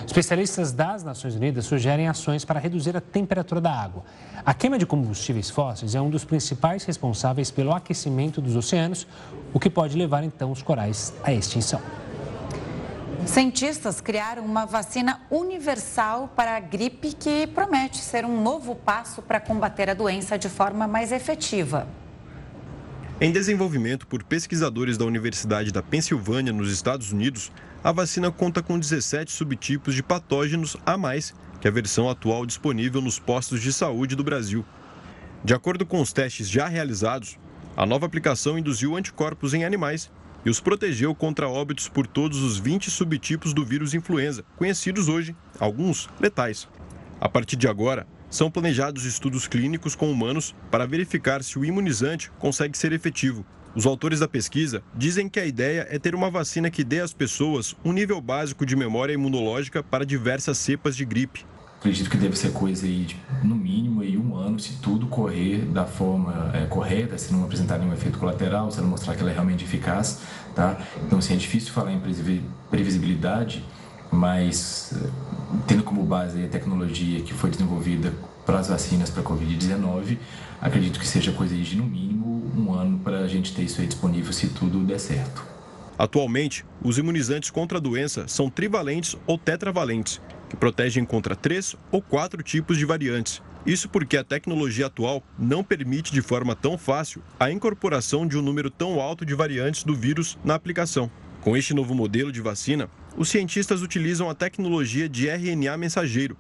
Especialistas 0.07 0.73
das 0.73 1.03
Nações 1.03 1.35
Unidas 1.35 1.65
sugerem 1.65 2.07
ações 2.07 2.45
para 2.45 2.61
reduzir 2.61 2.97
a 2.97 3.01
temperatura 3.01 3.61
da 3.61 3.73
água. 3.73 4.05
A 4.45 4.53
queima 4.53 4.79
de 4.79 4.87
combustíveis 4.87 5.51
fósseis 5.51 5.95
é 5.95 6.01
um 6.01 6.11
dos 6.11 6.25
principais 6.25 6.85
responsáveis 6.85 7.51
pelo 7.51 7.73
aquecimento 7.73 8.41
dos 8.41 8.55
oceanos, 8.55 9.07
o 9.53 9.59
que 9.59 9.71
pode 9.71 9.97
levar 9.97 10.23
então 10.23 10.53
os 10.53 10.63
corais 10.63 11.15
à 11.25 11.33
extinção. 11.33 11.81
Cientistas 13.27 14.01
criaram 14.01 14.45
uma 14.45 14.65
vacina 14.65 15.21
universal 15.31 16.33
para 16.37 16.57
a 16.57 16.61
gripe 16.61 17.13
que 17.13 17.47
promete 17.49 17.99
ser 17.99 18.25
um 18.25 18.41
novo 18.41 18.77
passo 18.77 19.21
para 19.21 19.41
combater 19.41 19.91
a 19.91 19.95
doença 19.95 20.39
de 20.39 20.49
forma 20.49 20.87
mais 20.87 21.11
efetiva. 21.11 21.89
Em 23.21 23.33
desenvolvimento 23.33 24.07
por 24.07 24.23
pesquisadores 24.23 24.97
da 24.97 25.05
Universidade 25.05 25.73
da 25.73 25.83
Pensilvânia, 25.83 26.53
nos 26.53 26.71
Estados 26.71 27.11
Unidos, 27.11 27.51
a 27.83 27.91
vacina 27.91 28.31
conta 28.31 28.63
com 28.63 28.79
17 28.79 29.33
subtipos 29.33 29.95
de 29.95 30.05
patógenos 30.05 30.77
a 30.87 30.97
mais 30.97 31.35
que 31.61 31.67
a 31.67 31.71
versão 31.71 32.09
atual 32.09 32.47
disponível 32.47 33.01
nos 33.01 33.19
postos 33.19 33.61
de 33.61 33.73
saúde 33.73 34.15
do 34.15 34.23
Brasil. 34.23 34.65
De 35.45 35.53
acordo 35.53 35.85
com 35.85 36.01
os 36.01 36.13
testes 36.13 36.49
já 36.49 36.69
realizados, 36.69 37.39
a 37.77 37.85
nova 37.85 38.07
aplicação 38.07 38.57
induziu 38.57 38.97
anticorpos 38.97 39.53
em 39.53 39.65
animais 39.65 40.11
e 40.47 40.49
os 40.49 40.61
protegeu 40.61 41.13
contra 41.13 41.49
óbitos 41.49 41.89
por 41.89 42.07
todos 42.07 42.41
os 42.41 42.57
20 42.57 42.89
subtipos 42.89 43.53
do 43.53 43.65
vírus 43.65 43.95
influenza, 43.95 44.45
conhecidos 44.55 45.09
hoje, 45.09 45.35
alguns 45.59 46.09
letais. 46.21 46.69
A 47.21 47.29
partir 47.29 47.57
de 47.57 47.67
agora, 47.67 48.07
são 48.31 48.49
planejados 48.49 49.05
estudos 49.05 49.49
clínicos 49.49 49.97
com 49.97 50.09
humanos 50.09 50.55
para 50.71 50.87
verificar 50.87 51.43
se 51.43 51.59
o 51.59 51.65
imunizante 51.65 52.31
consegue 52.39 52.79
ser 52.79 52.93
efetivo. 52.93 53.45
Os 53.75 53.87
autores 53.87 54.21
da 54.21 54.29
pesquisa 54.29 54.85
dizem 54.95 55.29
que 55.29 55.41
a 55.41 55.45
ideia 55.45 55.85
é 55.91 55.99
ter 55.99 56.15
uma 56.15 56.31
vacina 56.31 56.71
que 56.71 56.85
dê 56.85 57.01
às 57.01 57.13
pessoas 57.13 57.75
um 57.85 57.93
nível 57.93 58.21
básico 58.21 58.65
de 58.65 58.77
memória 58.77 59.15
imunológica 59.15 59.83
para 59.83 60.07
diversas 60.07 60.59
cepas 60.59 60.97
de 60.97 61.05
gripe. 61.05 61.45
Acredito 61.87 62.11
que 62.11 62.17
deve 62.17 62.37
ser 62.37 62.51
coisa 62.51 62.85
aí, 62.85 63.05
de, 63.05 63.17
no 63.45 63.55
mínimo, 63.55 64.01
aí 64.01 64.19
um 64.19 64.35
ano, 64.35 64.59
se 64.59 64.73
tudo 64.83 65.07
correr 65.07 65.59
da 65.67 65.85
forma 65.85 66.51
é, 66.53 66.67
correta, 66.67 67.17
se 67.17 67.33
não 67.33 67.45
apresentar 67.45 67.79
nenhum 67.79 67.93
efeito 67.93 68.19
colateral, 68.19 68.73
se 68.73 68.81
não 68.81 68.89
mostrar 68.89 69.15
que 69.15 69.21
ela 69.21 69.31
é 69.31 69.33
realmente 69.33 69.63
eficaz, 69.63 70.19
tá? 70.53 70.81
Então, 71.07 71.21
assim, 71.21 71.35
é 71.35 71.37
difícil 71.37 71.73
falar 71.73 71.93
em 71.93 72.03
previsibilidade, 72.69 73.65
mas 74.11 74.95
eh, 74.97 75.09
tendo 75.69 75.85
como 75.85 76.03
base 76.03 76.45
a 76.45 76.49
tecnologia 76.49 77.21
que 77.21 77.33
foi 77.33 77.51
desenvolvida 77.51 78.13
para 78.45 78.59
as 78.59 78.67
vacinas 78.67 79.09
para 79.09 79.23
a 79.23 79.25
Covid-19, 79.25 80.19
acredito 80.61 80.99
que 80.99 81.07
seja 81.07 81.31
coisa 81.31 81.55
de, 81.55 81.77
no 81.77 81.85
mínimo, 81.85 82.51
um 82.57 82.75
ano 82.75 82.99
para 82.99 83.21
a 83.21 83.29
gente 83.29 83.55
ter 83.55 83.63
isso 83.63 83.81
aí 83.81 83.87
disponível 83.87 84.33
se 84.33 84.49
tudo 84.49 84.81
der 84.81 84.99
certo. 84.99 85.45
Atualmente, 85.97 86.65
os 86.83 86.99
imunizantes 86.99 87.49
contra 87.49 87.79
a 87.79 87.81
doença 87.81 88.27
são 88.27 88.51
trivalentes 88.51 89.17
ou 89.25 89.39
tetravalentes, 89.39 90.21
que 90.57 90.61
protegem 90.61 91.05
contra 91.05 91.37
três 91.37 91.77
ou 91.93 92.01
quatro 92.01 92.43
tipos 92.43 92.79
de 92.79 92.87
variantes. 92.87 93.43
Isso 93.67 93.89
porque 93.89 94.17
a 94.17 94.25
tecnologia 94.25 94.87
atual 94.87 95.23
não 95.39 95.63
permite 95.63 96.13
de 96.13 96.23
forma 96.23 96.57
tão 96.57 96.79
fácil 96.79 97.23
a 97.39 97.51
incorporação 97.51 98.27
de 98.27 98.39
um 98.39 98.43
número 98.43 98.71
tão 98.71 99.01
alto 99.01 99.27
de 99.27 99.35
variantes 99.35 99.85
do 99.85 99.95
vírus 99.95 100.39
na 100.43 100.55
aplicação. 100.55 101.11
Com 101.43 101.57
este 101.57 101.75
novo 101.75 101.95
modelo 101.95 102.33
de 102.33 102.41
vacina, 102.41 102.89
os 103.17 103.29
cientistas 103.29 103.83
utilizam 103.83 104.31
a 104.31 104.35
tecnologia 104.35 105.09
de 105.09 105.29
RNA 105.29 105.77
mensageiro, 105.77 106.37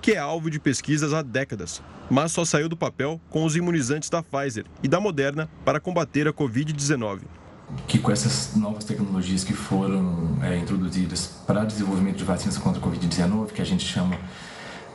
que 0.00 0.12
é 0.12 0.18
alvo 0.18 0.50
de 0.50 0.58
pesquisas 0.58 1.12
há 1.12 1.20
décadas, 1.20 1.82
mas 2.08 2.32
só 2.32 2.44
saiu 2.44 2.68
do 2.68 2.76
papel 2.76 3.20
com 3.28 3.44
os 3.44 3.56
imunizantes 3.56 4.08
da 4.08 4.22
Pfizer 4.22 4.64
e 4.82 4.88
da 4.88 5.00
Moderna 5.00 5.48
para 5.64 5.80
combater 5.80 6.26
a 6.26 6.32
Covid-19 6.32 7.37
que 7.86 7.98
com 7.98 8.10
essas 8.10 8.56
novas 8.56 8.84
tecnologias 8.84 9.44
que 9.44 9.52
foram 9.52 10.38
é, 10.42 10.58
introduzidas 10.58 11.30
para 11.46 11.64
desenvolvimento 11.64 12.16
de 12.16 12.24
vacinas 12.24 12.56
contra 12.58 12.80
a 12.80 12.84
Covid-19, 12.84 13.52
que 13.52 13.62
a 13.62 13.64
gente 13.64 13.84
chama 13.84 14.16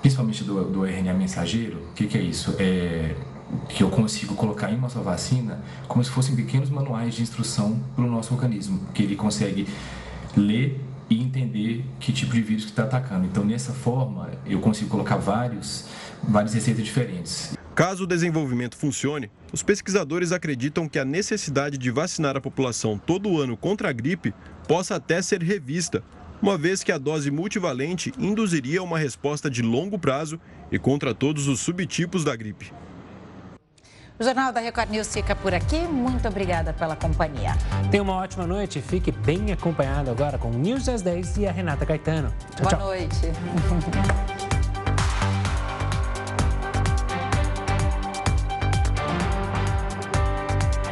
principalmente 0.01 0.43
do, 0.43 0.63
do 0.65 0.85
RNA 0.85 1.13
mensageiro, 1.13 1.77
o 1.91 1.93
que, 1.93 2.07
que, 2.07 2.17
é 2.17 2.21
isso? 2.21 2.55
É 2.59 3.15
que 3.69 3.83
eu 3.83 3.89
consigo 3.89 4.35
colocar 4.35 4.71
em 4.71 4.75
uma 4.75 4.89
só 4.89 5.01
vacina 5.01 5.61
como 5.87 6.03
se 6.03 6.09
fossem 6.09 6.35
pequenos 6.35 6.69
manuais 6.69 7.13
de 7.13 7.21
instrução 7.21 7.79
para 7.95 8.03
o 8.03 8.09
nosso 8.09 8.33
organismo, 8.33 8.79
que 8.93 9.03
ele 9.03 9.15
consegue 9.15 9.67
ler 10.35 10.81
e 11.09 11.21
entender 11.21 11.85
que 11.99 12.11
tipo 12.11 12.33
de 12.33 12.41
vírus 12.41 12.65
que 12.65 12.71
está 12.71 12.83
atacando. 12.83 13.25
Então, 13.25 13.43
nessa 13.43 13.73
forma, 13.73 14.31
eu 14.45 14.59
consigo 14.59 14.89
colocar 14.89 15.17
vários, 15.17 15.85
várias 16.23 16.53
receitas 16.53 16.83
diferentes. 16.83 17.55
Caso 17.75 18.03
o 18.03 18.07
desenvolvimento 18.07 18.77
funcione, 18.77 19.31
os 19.51 19.63
pesquisadores 19.63 20.31
acreditam 20.31 20.87
que 20.87 20.99
a 20.99 21.05
necessidade 21.05 21.75
de 21.75 21.89
vacinar 21.89 22.37
a 22.37 22.41
população 22.41 22.99
todo 22.99 23.41
ano 23.41 23.57
contra 23.57 23.89
a 23.89 23.91
gripe 23.91 24.31
possa 24.67 24.95
até 24.95 25.23
ser 25.23 25.41
revista, 25.41 26.03
uma 26.39 26.55
vez 26.55 26.83
que 26.83 26.91
a 26.91 26.99
dose 26.99 27.31
multivalente 27.31 28.13
induziria 28.19 28.83
uma 28.83 28.99
resposta 28.99 29.49
de 29.49 29.63
longo 29.63 29.97
prazo 29.97 30.39
e 30.71 30.77
contra 30.77 31.15
todos 31.15 31.47
os 31.47 31.61
subtipos 31.61 32.23
da 32.23 32.35
gripe. 32.35 32.71
O 34.19 34.23
Jornal 34.23 34.53
da 34.53 34.59
Record 34.59 34.91
News 34.91 35.11
fica 35.11 35.35
por 35.35 35.55
aqui. 35.55 35.79
Muito 35.79 36.27
obrigada 36.27 36.73
pela 36.73 36.95
companhia. 36.95 37.57
Tenha 37.89 38.03
uma 38.03 38.13
ótima 38.13 38.45
noite. 38.45 38.79
Fique 38.79 39.11
bem 39.11 39.51
acompanhado 39.51 40.11
agora 40.11 40.37
com 40.37 40.51
News 40.51 40.87
às 40.87 41.01
10 41.01 41.37
e 41.37 41.47
a 41.47 41.51
Renata 41.51 41.83
Caetano. 41.87 42.31
Tchau, 42.55 42.61
Boa 42.61 42.69
tchau. 42.69 42.79
noite. 42.85 44.53